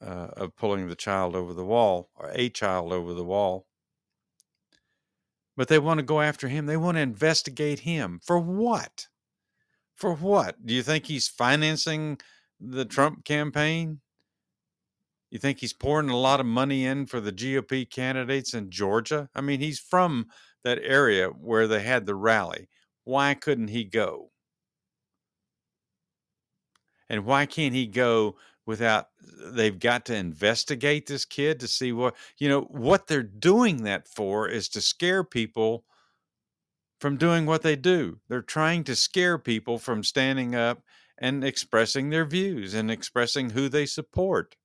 uh, 0.05 0.29
of 0.37 0.57
pulling 0.57 0.89
the 0.89 0.95
child 0.95 1.35
over 1.35 1.53
the 1.53 1.65
wall 1.65 2.11
or 2.15 2.31
a 2.35 2.49
child 2.49 2.93
over 2.93 3.15
the 3.15 3.25
wall. 3.25 3.67
But 5.57 5.69
they 5.69 5.79
want 5.79 5.99
to 5.99 6.05
go 6.05 6.21
after 6.21 6.49
him. 6.49 6.67
They 6.67 6.77
want 6.77 6.97
to 6.97 7.03
investigate 7.03 7.81
him 7.81 8.21
for 8.25 8.39
what? 8.39 9.09
For 9.95 10.15
what? 10.15 10.65
Do 10.65 10.73
you 10.73 10.83
think 10.83 11.07
he's 11.07 11.29
financing 11.29 12.19
the 12.59 12.85
Trump 12.85 13.25
campaign? 13.25 14.01
You 15.31 15.39
think 15.39 15.59
he's 15.59 15.73
pouring 15.73 16.11
a 16.11 16.17
lot 16.17 16.41
of 16.41 16.47
money 16.47 16.85
in 16.85 17.07
for 17.07 17.21
the 17.21 17.33
GOP 17.33 17.89
candidates 17.89 18.53
in 18.53 18.71
Georgia? 18.71 19.29
I 19.35 19.41
mean, 19.41 19.61
he's 19.61 19.79
from 19.79 20.27
that 20.65 20.81
area 20.83 21.29
where 21.29 21.67
they 21.67 21.83
had 21.83 22.07
the 22.07 22.15
rally. 22.15 22.69
Why 23.05 23.35
couldn't 23.35 23.69
he 23.69 23.85
go? 23.85 24.33
And 27.09 27.25
why 27.25 27.47
can't 27.47 27.75
he 27.75 27.87
go 27.87 28.37
without 28.67 29.09
they've 29.53 29.79
got 29.79 30.05
to 30.07 30.15
investigate 30.15 31.07
this 31.07 31.25
kid 31.25 31.59
to 31.61 31.67
see 31.67 31.93
what, 31.93 32.15
you 32.39 32.49
know, 32.49 32.63
what 32.63 33.07
they're 33.07 33.23
doing 33.23 33.85
that 33.85 34.07
for 34.07 34.49
is 34.49 34.69
to 34.71 34.81
scare 34.81 35.25
people 35.25 35.85
from 37.01 37.17
doing 37.17 37.47
what 37.47 37.63
they 37.63 37.75
do. 37.75 38.21
They're 38.29 38.43
trying 38.43 38.85
to 38.85 38.95
scare 38.95 39.39
people 39.39 39.79
from 39.79 40.05
standing 40.05 40.55
up 40.55 40.83
and 41.19 41.43
expressing 41.43 42.11
their 42.11 42.25
views 42.25 42.75
and 42.75 42.91
expressing 42.91 43.51
who 43.51 43.69
they 43.69 43.87
support. 43.87 44.57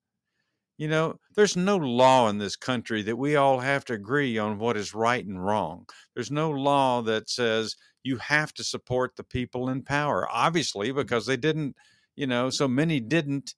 You 0.78 0.89
know, 0.89 1.19
there's 1.36 1.55
no 1.55 1.78
law 1.78 2.28
in 2.28 2.38
this 2.38 2.57
country 2.57 3.01
that 3.03 3.17
we 3.17 3.38
all 3.38 3.59
have 3.59 3.86
to 3.86 3.93
agree 3.93 4.38
on 4.38 4.59
what 4.59 4.76
is 4.76 4.93
right 4.93 5.26
and 5.26 5.43
wrong. 5.43 5.88
There's 6.13 6.32
no 6.32 6.51
law 6.51 7.01
that 7.03 7.30
says 7.30 7.76
you 8.03 8.17
have 8.17 8.53
to 8.55 8.63
support 8.63 9.15
the 9.15 9.23
people 9.23 9.69
in 9.69 9.84
power, 9.84 10.28
obviously, 10.30 10.89
mm-hmm. 10.89 10.97
because 10.97 11.26
they 11.26 11.38
didn't, 11.38 11.76
you 12.15 12.28
know, 12.28 12.49
so 12.49 12.67
many 12.67 12.99
didn't 12.99 13.55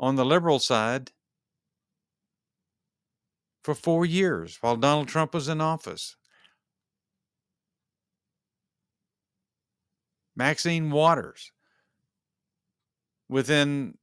on 0.00 0.16
the 0.16 0.24
liberal 0.24 0.58
side 0.58 1.10
for 3.62 3.74
four 3.74 4.06
years 4.06 4.56
while 4.62 4.76
Donald 4.76 5.08
Trump 5.08 5.34
was 5.34 5.48
in 5.48 5.60
office. 5.60 6.16
Maxine 10.34 10.90
Waters, 10.90 11.52
within 13.28 13.97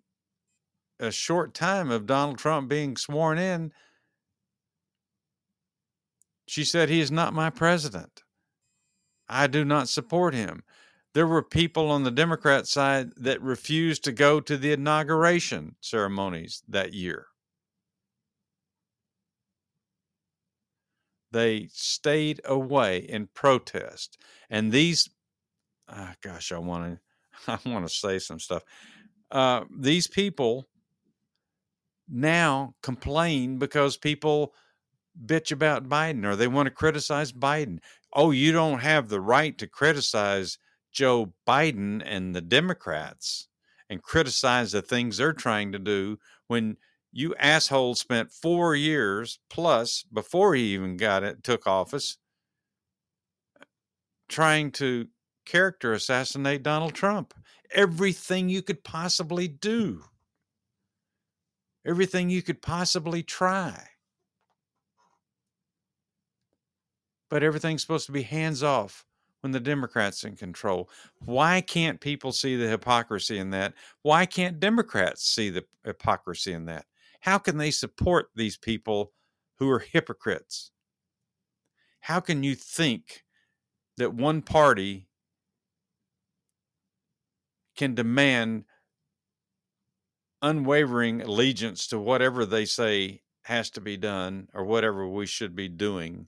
a 0.99 1.11
short 1.11 1.53
time 1.53 1.91
of 1.91 2.05
Donald 2.05 2.37
Trump 2.37 2.69
being 2.69 2.95
sworn 2.97 3.37
in, 3.37 3.71
she 6.47 6.63
said, 6.63 6.89
He 6.89 6.99
is 6.99 7.11
not 7.11 7.33
my 7.33 7.49
president. 7.49 8.23
I 9.27 9.47
do 9.47 9.65
not 9.65 9.89
support 9.89 10.33
him. 10.33 10.63
There 11.13 11.27
were 11.27 11.41
people 11.41 11.89
on 11.89 12.03
the 12.03 12.11
Democrat 12.11 12.67
side 12.67 13.11
that 13.17 13.41
refused 13.41 14.03
to 14.03 14.11
go 14.11 14.39
to 14.41 14.57
the 14.57 14.73
inauguration 14.73 15.75
ceremonies 15.79 16.61
that 16.67 16.93
year. 16.93 17.27
They 21.31 21.69
stayed 21.71 22.41
away 22.45 22.99
in 22.99 23.27
protest. 23.33 24.17
And 24.49 24.71
these, 24.71 25.09
oh 25.89 26.11
gosh, 26.21 26.51
I 26.51 26.59
want 26.59 26.99
to, 27.47 27.59
I 27.65 27.69
want 27.69 27.87
to 27.87 27.93
say 27.93 28.19
some 28.19 28.39
stuff. 28.39 28.63
Uh, 29.31 29.63
these 29.75 30.07
people 30.07 30.67
now 32.07 32.75
complain 32.81 33.57
because 33.57 33.97
people 33.97 34.53
bitch 35.25 35.51
about 35.51 35.87
Biden 35.87 36.25
or 36.25 36.35
they 36.35 36.47
want 36.47 36.67
to 36.67 36.73
criticize 36.73 37.31
Biden. 37.31 37.79
Oh, 38.13 38.31
you 38.31 38.51
don't 38.51 38.79
have 38.79 39.09
the 39.09 39.21
right 39.21 39.57
to 39.57 39.67
criticize 39.67 40.57
Joe 40.91 41.33
Biden 41.47 42.01
and 42.05 42.35
the 42.35 42.41
Democrats 42.41 43.47
and 43.89 44.01
criticize 44.01 44.71
the 44.71 44.81
things 44.81 45.17
they're 45.17 45.33
trying 45.33 45.71
to 45.71 45.79
do 45.79 46.17
when 46.47 46.77
you 47.11 47.33
assholes 47.35 47.99
spent 47.99 48.31
four 48.31 48.75
years 48.75 49.39
plus 49.49 50.03
before 50.11 50.55
he 50.55 50.73
even 50.73 50.97
got 50.97 51.23
it, 51.23 51.43
took 51.43 51.65
office, 51.65 52.17
trying 54.27 54.71
to 54.71 55.07
character 55.45 55.93
assassinate 55.93 56.63
Donald 56.63 56.93
Trump. 56.93 57.33
Everything 57.71 58.49
you 58.49 58.61
could 58.61 58.83
possibly 58.83 59.47
do 59.47 60.03
everything 61.85 62.29
you 62.29 62.41
could 62.41 62.61
possibly 62.61 63.23
try. 63.23 63.87
But 67.29 67.43
everything's 67.43 67.81
supposed 67.81 68.05
to 68.05 68.11
be 68.11 68.23
hands 68.23 68.63
off 68.63 69.05
when 69.41 69.51
the 69.51 69.59
Democrats 69.59 70.23
in 70.23 70.35
control. 70.35 70.89
Why 71.25 71.61
can't 71.61 71.99
people 71.99 72.31
see 72.31 72.55
the 72.55 72.67
hypocrisy 72.67 73.37
in 73.37 73.51
that? 73.51 73.73
Why 74.01 74.25
can't 74.25 74.59
Democrats 74.59 75.23
see 75.23 75.49
the 75.49 75.65
hypocrisy 75.83 76.53
in 76.53 76.65
that? 76.65 76.85
How 77.19 77.37
can 77.37 77.57
they 77.57 77.71
support 77.71 78.29
these 78.35 78.57
people 78.57 79.11
who 79.57 79.69
are 79.69 79.79
hypocrites? 79.79 80.71
How 81.99 82.19
can 82.19 82.43
you 82.43 82.55
think 82.55 83.23
that 83.97 84.13
one 84.13 84.41
party 84.41 85.07
can 87.75 87.95
demand 87.95 88.65
unwavering 90.41 91.21
allegiance 91.21 91.87
to 91.87 91.99
whatever 91.99 92.45
they 92.45 92.65
say 92.65 93.21
has 93.43 93.69
to 93.71 93.81
be 93.81 93.97
done 93.97 94.47
or 94.53 94.63
whatever 94.63 95.07
we 95.07 95.25
should 95.25 95.55
be 95.55 95.67
doing. 95.67 96.27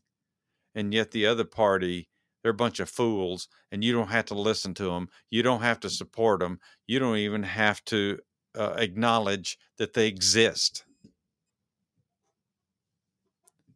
And 0.75 0.93
yet 0.93 1.11
the 1.11 1.25
other 1.25 1.45
party, 1.45 2.09
they're 2.41 2.51
a 2.51 2.55
bunch 2.55 2.79
of 2.79 2.89
fools 2.89 3.47
and 3.71 3.83
you 3.83 3.93
don't 3.93 4.09
have 4.09 4.25
to 4.25 4.35
listen 4.35 4.73
to 4.75 4.85
them. 4.85 5.09
You 5.29 5.43
don't 5.43 5.61
have 5.61 5.79
to 5.81 5.89
support 5.89 6.39
them. 6.39 6.59
You 6.85 6.99
don't 6.99 7.17
even 7.17 7.43
have 7.43 7.83
to 7.85 8.19
uh, 8.57 8.75
acknowledge 8.77 9.57
that 9.77 9.93
they 9.93 10.07
exist. 10.07 10.83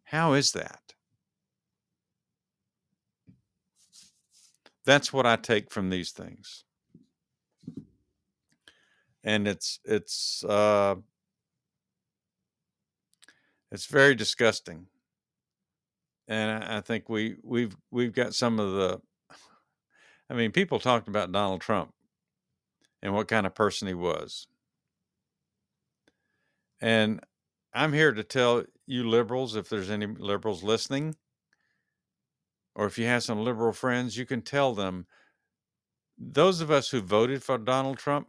How 0.04 0.34
is 0.34 0.52
that? 0.52 0.82
That's 4.86 5.14
what 5.14 5.26
I 5.26 5.36
take 5.36 5.72
from 5.72 5.90
these 5.90 6.12
things 6.12 6.64
and 9.24 9.48
it's 9.48 9.80
it's 9.86 10.44
uh, 10.44 10.96
it's 13.72 13.86
very 13.86 14.16
disgusting. 14.16 14.88
And 16.28 16.64
I, 16.64 16.78
I 16.78 16.82
think 16.82 17.10
we 17.10 17.38
we've 17.44 17.76
we've 17.92 18.14
got 18.14 18.34
some 18.34 18.60
of 18.60 18.74
the. 18.74 19.02
I 20.30 20.34
mean, 20.34 20.52
people 20.52 20.80
talked 20.80 21.10
about 21.10 21.32
Donald 21.34 21.60
Trump 21.60 21.94
and 23.02 23.14
what 23.14 23.28
kind 23.28 23.46
of 23.46 23.54
person 23.54 23.88
he 23.88 23.94
was. 23.94 24.48
And 26.80 27.20
I'm 27.74 27.92
here 27.94 28.14
to 28.14 28.24
tell 28.24 28.64
you 28.88 29.08
liberals, 29.08 29.56
if 29.56 29.70
there's 29.70 29.90
any 29.90 30.08
liberals 30.08 30.64
listening, 30.64 31.16
or 32.76 32.86
if 32.86 32.98
you 32.98 33.06
have 33.06 33.24
some 33.24 33.44
liberal 33.44 33.74
friends, 33.74 34.18
you 34.18 34.26
can 34.26 34.42
tell 34.42 34.74
them 34.74 35.06
those 36.18 36.62
of 36.62 36.72
us 36.72 36.90
who 36.90 37.02
voted 37.02 37.44
for 37.44 37.58
Donald 37.58 37.98
Trump, 37.98 38.28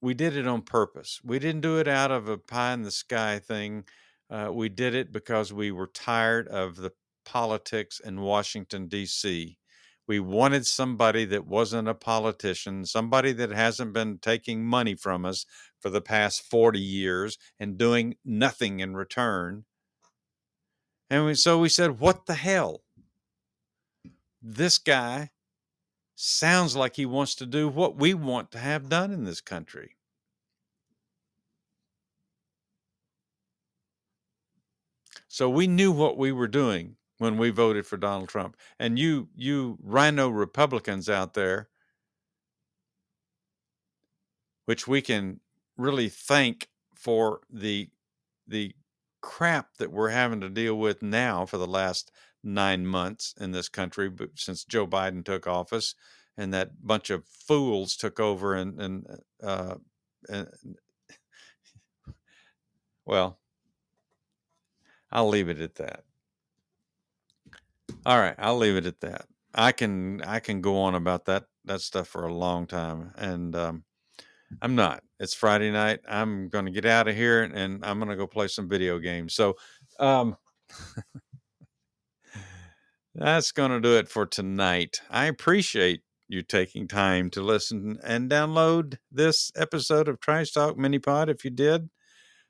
we 0.00 0.14
did 0.14 0.36
it 0.36 0.46
on 0.46 0.62
purpose. 0.62 1.20
We 1.24 1.38
didn't 1.38 1.62
do 1.62 1.78
it 1.78 1.88
out 1.88 2.10
of 2.10 2.28
a 2.28 2.38
pie 2.38 2.72
in 2.72 2.82
the 2.82 2.90
sky 2.90 3.38
thing. 3.38 3.84
Uh, 4.28 4.50
we 4.52 4.68
did 4.68 4.94
it 4.94 5.12
because 5.12 5.52
we 5.52 5.70
were 5.70 5.86
tired 5.86 6.48
of 6.48 6.76
the 6.76 6.92
politics 7.24 8.00
in 8.00 8.20
Washington, 8.20 8.88
D.C. 8.88 9.58
We 10.08 10.20
wanted 10.20 10.66
somebody 10.66 11.24
that 11.26 11.46
wasn't 11.46 11.88
a 11.88 11.94
politician, 11.94 12.84
somebody 12.84 13.32
that 13.32 13.50
hasn't 13.50 13.92
been 13.92 14.18
taking 14.18 14.64
money 14.64 14.94
from 14.94 15.24
us 15.24 15.46
for 15.80 15.90
the 15.90 16.00
past 16.00 16.42
40 16.42 16.78
years 16.78 17.38
and 17.58 17.76
doing 17.76 18.16
nothing 18.24 18.80
in 18.80 18.96
return. 18.96 19.64
And 21.10 21.26
we, 21.26 21.34
so 21.34 21.58
we 21.58 21.68
said, 21.68 21.98
what 21.98 22.26
the 22.26 22.34
hell? 22.34 22.82
This 24.40 24.78
guy 24.78 25.30
sounds 26.16 26.74
like 26.74 26.96
he 26.96 27.06
wants 27.06 27.34
to 27.36 27.46
do 27.46 27.68
what 27.68 27.96
we 27.96 28.14
want 28.14 28.50
to 28.50 28.58
have 28.58 28.88
done 28.88 29.12
in 29.12 29.24
this 29.24 29.40
country. 29.40 29.96
So 35.28 35.48
we 35.48 35.66
knew 35.66 35.92
what 35.92 36.18
we 36.18 36.32
were 36.32 36.48
doing 36.48 36.96
when 37.18 37.38
we 37.38 37.50
voted 37.50 37.86
for 37.86 37.96
Donald 37.96 38.28
Trump. 38.28 38.56
And 38.78 38.98
you 38.98 39.28
you 39.36 39.78
RINO 39.82 40.30
Republicans 40.30 41.08
out 41.08 41.34
there 41.34 41.68
which 44.66 44.86
we 44.86 45.00
can 45.00 45.40
really 45.76 46.08
thank 46.08 46.68
for 46.94 47.40
the 47.50 47.88
the 48.46 48.74
crap 49.26 49.76
that 49.78 49.90
we're 49.90 50.10
having 50.10 50.40
to 50.40 50.48
deal 50.48 50.76
with 50.76 51.02
now 51.02 51.44
for 51.44 51.58
the 51.58 51.66
last 51.66 52.12
nine 52.44 52.86
months 52.86 53.34
in 53.40 53.50
this 53.50 53.68
country, 53.68 54.08
but 54.08 54.30
since 54.36 54.64
Joe 54.64 54.86
Biden 54.86 55.24
took 55.24 55.48
office 55.48 55.96
and 56.36 56.54
that 56.54 56.86
bunch 56.86 57.10
of 57.10 57.24
fools 57.26 57.96
took 57.96 58.20
over 58.20 58.54
and 58.54 58.80
and 58.80 59.06
uh, 59.42 59.74
and 60.28 60.48
well, 63.04 63.40
I'll 65.10 65.28
leave 65.28 65.48
it 65.48 65.60
at 65.60 65.74
that. 65.74 66.04
All 68.06 68.20
right, 68.20 68.36
I'll 68.38 68.58
leave 68.58 68.76
it 68.76 68.86
at 68.86 69.00
that. 69.00 69.26
I 69.52 69.72
can 69.72 70.22
I 70.22 70.38
can 70.38 70.60
go 70.60 70.78
on 70.82 70.94
about 70.94 71.24
that 71.24 71.46
that 71.64 71.80
stuff 71.80 72.06
for 72.06 72.24
a 72.24 72.32
long 72.32 72.68
time, 72.68 73.12
and 73.16 73.56
um, 73.56 73.84
I'm 74.62 74.74
not. 74.74 75.02
It's 75.18 75.34
Friday 75.34 75.70
night. 75.70 76.00
I'm 76.08 76.48
going 76.48 76.66
to 76.66 76.70
get 76.70 76.84
out 76.84 77.08
of 77.08 77.16
here 77.16 77.42
and 77.42 77.84
I'm 77.84 77.98
going 77.98 78.10
to 78.10 78.16
go 78.16 78.26
play 78.26 78.48
some 78.48 78.68
video 78.68 78.98
games. 78.98 79.34
So, 79.34 79.56
um, 79.98 80.36
that's 83.14 83.52
going 83.52 83.70
to 83.70 83.80
do 83.80 83.96
it 83.96 84.08
for 84.08 84.26
tonight. 84.26 85.00
I 85.10 85.26
appreciate 85.26 86.02
you 86.28 86.42
taking 86.42 86.88
time 86.88 87.30
to 87.30 87.40
listen 87.40 87.98
and 88.04 88.30
download 88.30 88.98
this 89.10 89.50
episode 89.56 90.08
of 90.08 90.20
Trice 90.20 90.50
Talk 90.50 90.76
Mini 90.76 90.98
Pod 90.98 91.28
if 91.28 91.44
you 91.44 91.50
did. 91.50 91.88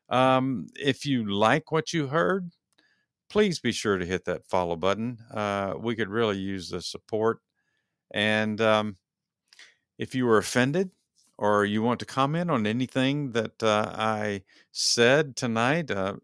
Um, 0.09 0.67
if 0.75 1.05
you 1.05 1.31
like 1.31 1.73
what 1.73 1.93
you 1.93 2.09
heard, 2.09 2.51
please 3.29 3.61
be 3.61 3.73
sure 3.73 3.99
to 3.99 4.07
hit 4.07 4.25
that 4.25 4.47
follow 4.47 4.77
button. 4.77 5.19
Uh, 5.33 5.75
we 5.79 5.95
could 5.95 6.09
really 6.09 6.39
use 6.39 6.69
the 6.69 6.81
support. 6.81 7.41
And 8.13 8.61
um, 8.61 8.97
if 9.99 10.15
you 10.15 10.27
were 10.27 10.39
offended, 10.39 10.91
or 11.39 11.65
you 11.65 11.83
want 11.83 12.01
to 12.01 12.07
comment 12.07 12.51
on 12.51 12.67
anything 12.67 13.33
that 13.33 13.63
uh, 13.63 13.93
I 13.95 14.43
said 14.73 15.37
tonight, 15.37 15.91
uh, 15.91 16.15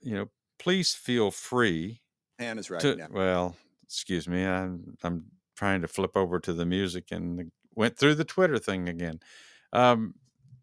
you 0.00 0.14
know, 0.14 0.28
please 0.58 0.94
feel 0.94 1.30
free. 1.30 2.00
Hand 2.38 2.58
is 2.58 2.70
right 2.70 2.80
to, 2.80 2.96
now. 2.96 3.08
Well, 3.10 3.56
excuse 3.84 4.28
me, 4.28 4.44
I'm 4.44 4.96
I'm 5.02 5.24
trying 5.56 5.82
to 5.82 5.88
flip 5.88 6.16
over 6.16 6.38
to 6.40 6.52
the 6.52 6.64
music 6.64 7.10
and 7.10 7.50
went 7.74 7.96
through 7.96 8.14
the 8.14 8.24
Twitter 8.24 8.58
thing 8.58 8.88
again. 8.88 9.20
Um, 9.72 10.14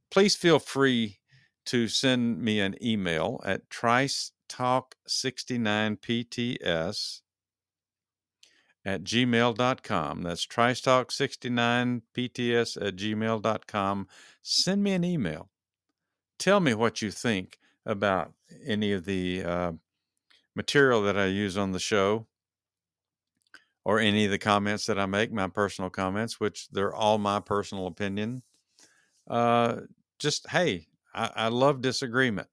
please 0.10 0.36
feel 0.36 0.60
free 0.60 1.20
to 1.66 1.88
send 1.88 2.42
me 2.42 2.60
an 2.60 2.76
email 2.84 3.42
at 3.44 3.70
trice 3.70 4.32
talk 4.48 4.96
69 5.08 5.98
pts 5.98 7.22
at 8.86 9.04
gmail.com. 9.04 10.22
That's 10.22 10.46
tricetalk69pts 10.46 12.86
at 12.86 12.96
gmail.com. 12.96 14.08
Send 14.42 14.84
me 14.84 14.94
an 14.94 15.04
email. 15.04 15.50
Tell 16.38 16.60
me 16.60 16.76
what 16.76 17.02
you 17.02 17.10
think 17.12 17.58
about 17.86 18.34
any 18.66 18.92
of 18.92 19.06
the 19.06 19.44
uh, 19.44 19.72
material 20.56 21.02
that 21.04 21.18
I 21.18 21.26
use 21.26 21.58
on 21.58 21.72
the 21.72 21.80
show 21.80 22.28
or 23.84 24.00
any 24.00 24.26
of 24.26 24.32
the 24.32 24.38
comments 24.38 24.86
that 24.86 25.00
I 25.00 25.06
make, 25.06 25.32
my 25.32 25.48
personal 25.48 25.90
comments, 25.90 26.40
which 26.40 26.68
they're 26.70 26.94
all 26.94 27.18
my 27.18 27.40
personal 27.40 27.88
opinion. 27.88 28.44
Uh, 29.28 29.82
just, 30.20 30.50
hey, 30.50 30.88
I, 31.14 31.32
I 31.36 31.48
love 31.50 31.82
disagreement. 31.82 32.48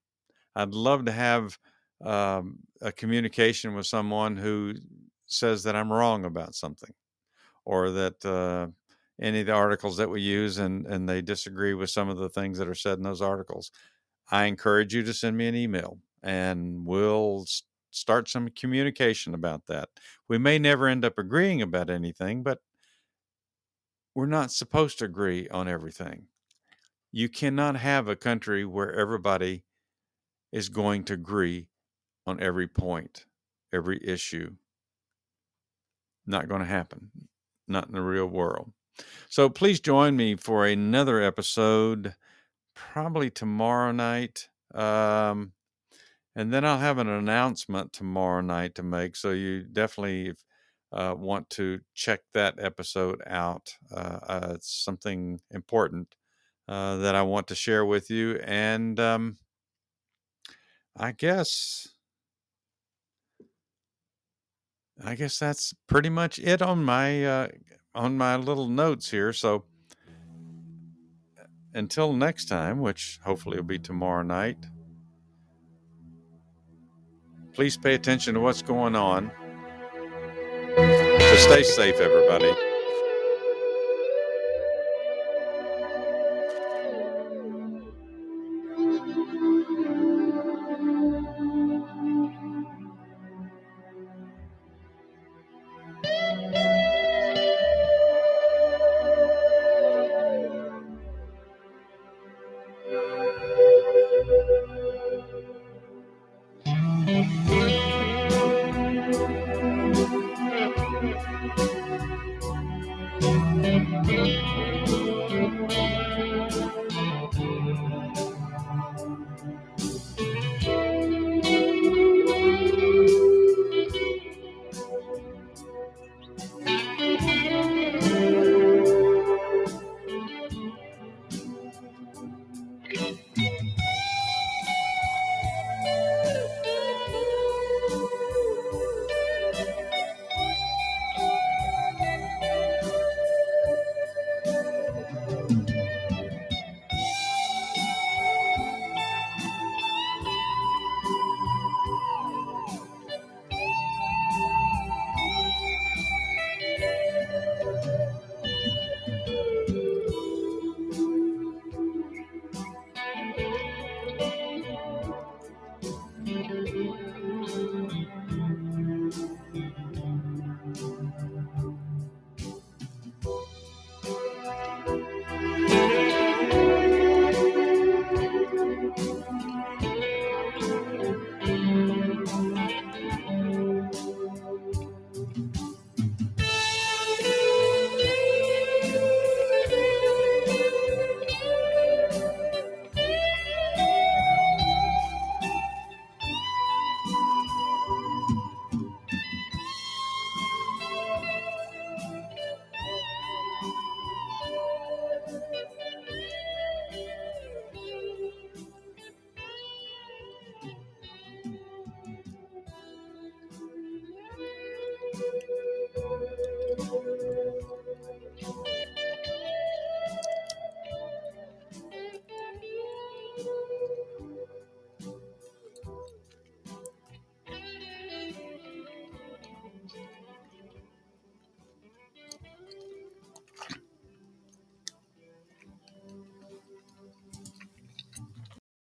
I'd 0.54 0.74
love 0.74 1.06
to 1.06 1.12
have 1.12 1.58
um, 2.04 2.58
a 2.80 2.92
communication 2.92 3.74
with 3.74 3.86
someone 3.86 4.36
who 4.36 4.74
says 5.32 5.62
that 5.64 5.76
I'm 5.76 5.92
wrong 5.92 6.24
about 6.24 6.54
something, 6.54 6.94
or 7.64 7.90
that 7.90 8.24
uh, 8.24 8.68
any 9.20 9.40
of 9.40 9.46
the 9.46 9.52
articles 9.52 9.96
that 9.98 10.10
we 10.10 10.20
use 10.20 10.58
and 10.58 10.86
and 10.86 11.08
they 11.08 11.22
disagree 11.22 11.74
with 11.74 11.90
some 11.90 12.08
of 12.08 12.18
the 12.18 12.28
things 12.28 12.58
that 12.58 12.68
are 12.68 12.74
said 12.74 12.98
in 12.98 13.04
those 13.04 13.22
articles, 13.22 13.70
I 14.30 14.44
encourage 14.44 14.94
you 14.94 15.02
to 15.04 15.14
send 15.14 15.36
me 15.36 15.48
an 15.48 15.54
email, 15.54 15.98
and 16.22 16.86
we'll 16.86 17.46
start 17.90 18.28
some 18.28 18.48
communication 18.50 19.34
about 19.34 19.66
that. 19.66 19.90
We 20.28 20.38
may 20.38 20.58
never 20.58 20.88
end 20.88 21.04
up 21.04 21.18
agreeing 21.18 21.62
about 21.62 21.90
anything, 21.90 22.42
but 22.42 22.60
we're 24.14 24.26
not 24.26 24.50
supposed 24.50 24.98
to 24.98 25.04
agree 25.04 25.48
on 25.48 25.68
everything. 25.68 26.26
You 27.10 27.28
cannot 27.28 27.76
have 27.76 28.08
a 28.08 28.16
country 28.16 28.64
where 28.64 28.92
everybody 28.92 29.64
is 30.50 30.68
going 30.68 31.04
to 31.04 31.14
agree 31.14 31.68
on 32.26 32.40
every 32.40 32.68
point, 32.68 33.26
every 33.72 34.00
issue. 34.02 34.56
Not 36.26 36.48
going 36.48 36.60
to 36.60 36.66
happen. 36.66 37.10
Not 37.68 37.88
in 37.88 37.94
the 37.94 38.02
real 38.02 38.26
world. 38.26 38.72
So 39.28 39.48
please 39.48 39.80
join 39.80 40.16
me 40.16 40.36
for 40.36 40.66
another 40.66 41.20
episode, 41.22 42.14
probably 42.74 43.30
tomorrow 43.30 43.92
night. 43.92 44.48
Um, 44.74 45.52
and 46.34 46.52
then 46.52 46.64
I'll 46.64 46.78
have 46.78 46.98
an 46.98 47.08
announcement 47.08 47.92
tomorrow 47.92 48.40
night 48.40 48.74
to 48.76 48.82
make. 48.82 49.16
So 49.16 49.30
you 49.30 49.64
definitely 49.64 50.32
uh, 50.92 51.14
want 51.16 51.48
to 51.50 51.80
check 51.94 52.20
that 52.34 52.54
episode 52.58 53.22
out. 53.26 53.74
Uh, 53.90 54.18
uh, 54.28 54.52
it's 54.54 54.72
something 54.84 55.40
important 55.50 56.14
uh, 56.68 56.96
that 56.98 57.14
I 57.14 57.22
want 57.22 57.48
to 57.48 57.54
share 57.54 57.84
with 57.84 58.10
you. 58.10 58.38
And 58.44 58.98
um, 59.00 59.38
I 60.96 61.12
guess 61.12 61.88
I 65.04 65.14
guess 65.14 65.38
that's 65.38 65.74
pretty 65.86 66.08
much 66.08 66.38
it 66.38 66.62
on 66.62 66.84
my 66.84 67.24
uh, 67.24 67.48
on 67.94 68.16
my 68.16 68.36
little 68.36 68.68
notes 68.68 69.10
here. 69.10 69.32
So 69.32 69.64
until 71.74 72.12
next 72.12 72.46
time, 72.46 72.80
which 72.80 73.18
hopefully 73.24 73.56
will 73.56 73.64
be 73.64 73.78
tomorrow 73.78 74.22
night, 74.22 74.66
please 77.52 77.76
pay 77.76 77.94
attention 77.94 78.34
to 78.34 78.40
what's 78.40 78.62
going 78.62 78.96
on. 78.96 79.30
So 80.76 81.36
stay 81.36 81.62
safe, 81.62 82.00
everybody. 82.00 82.71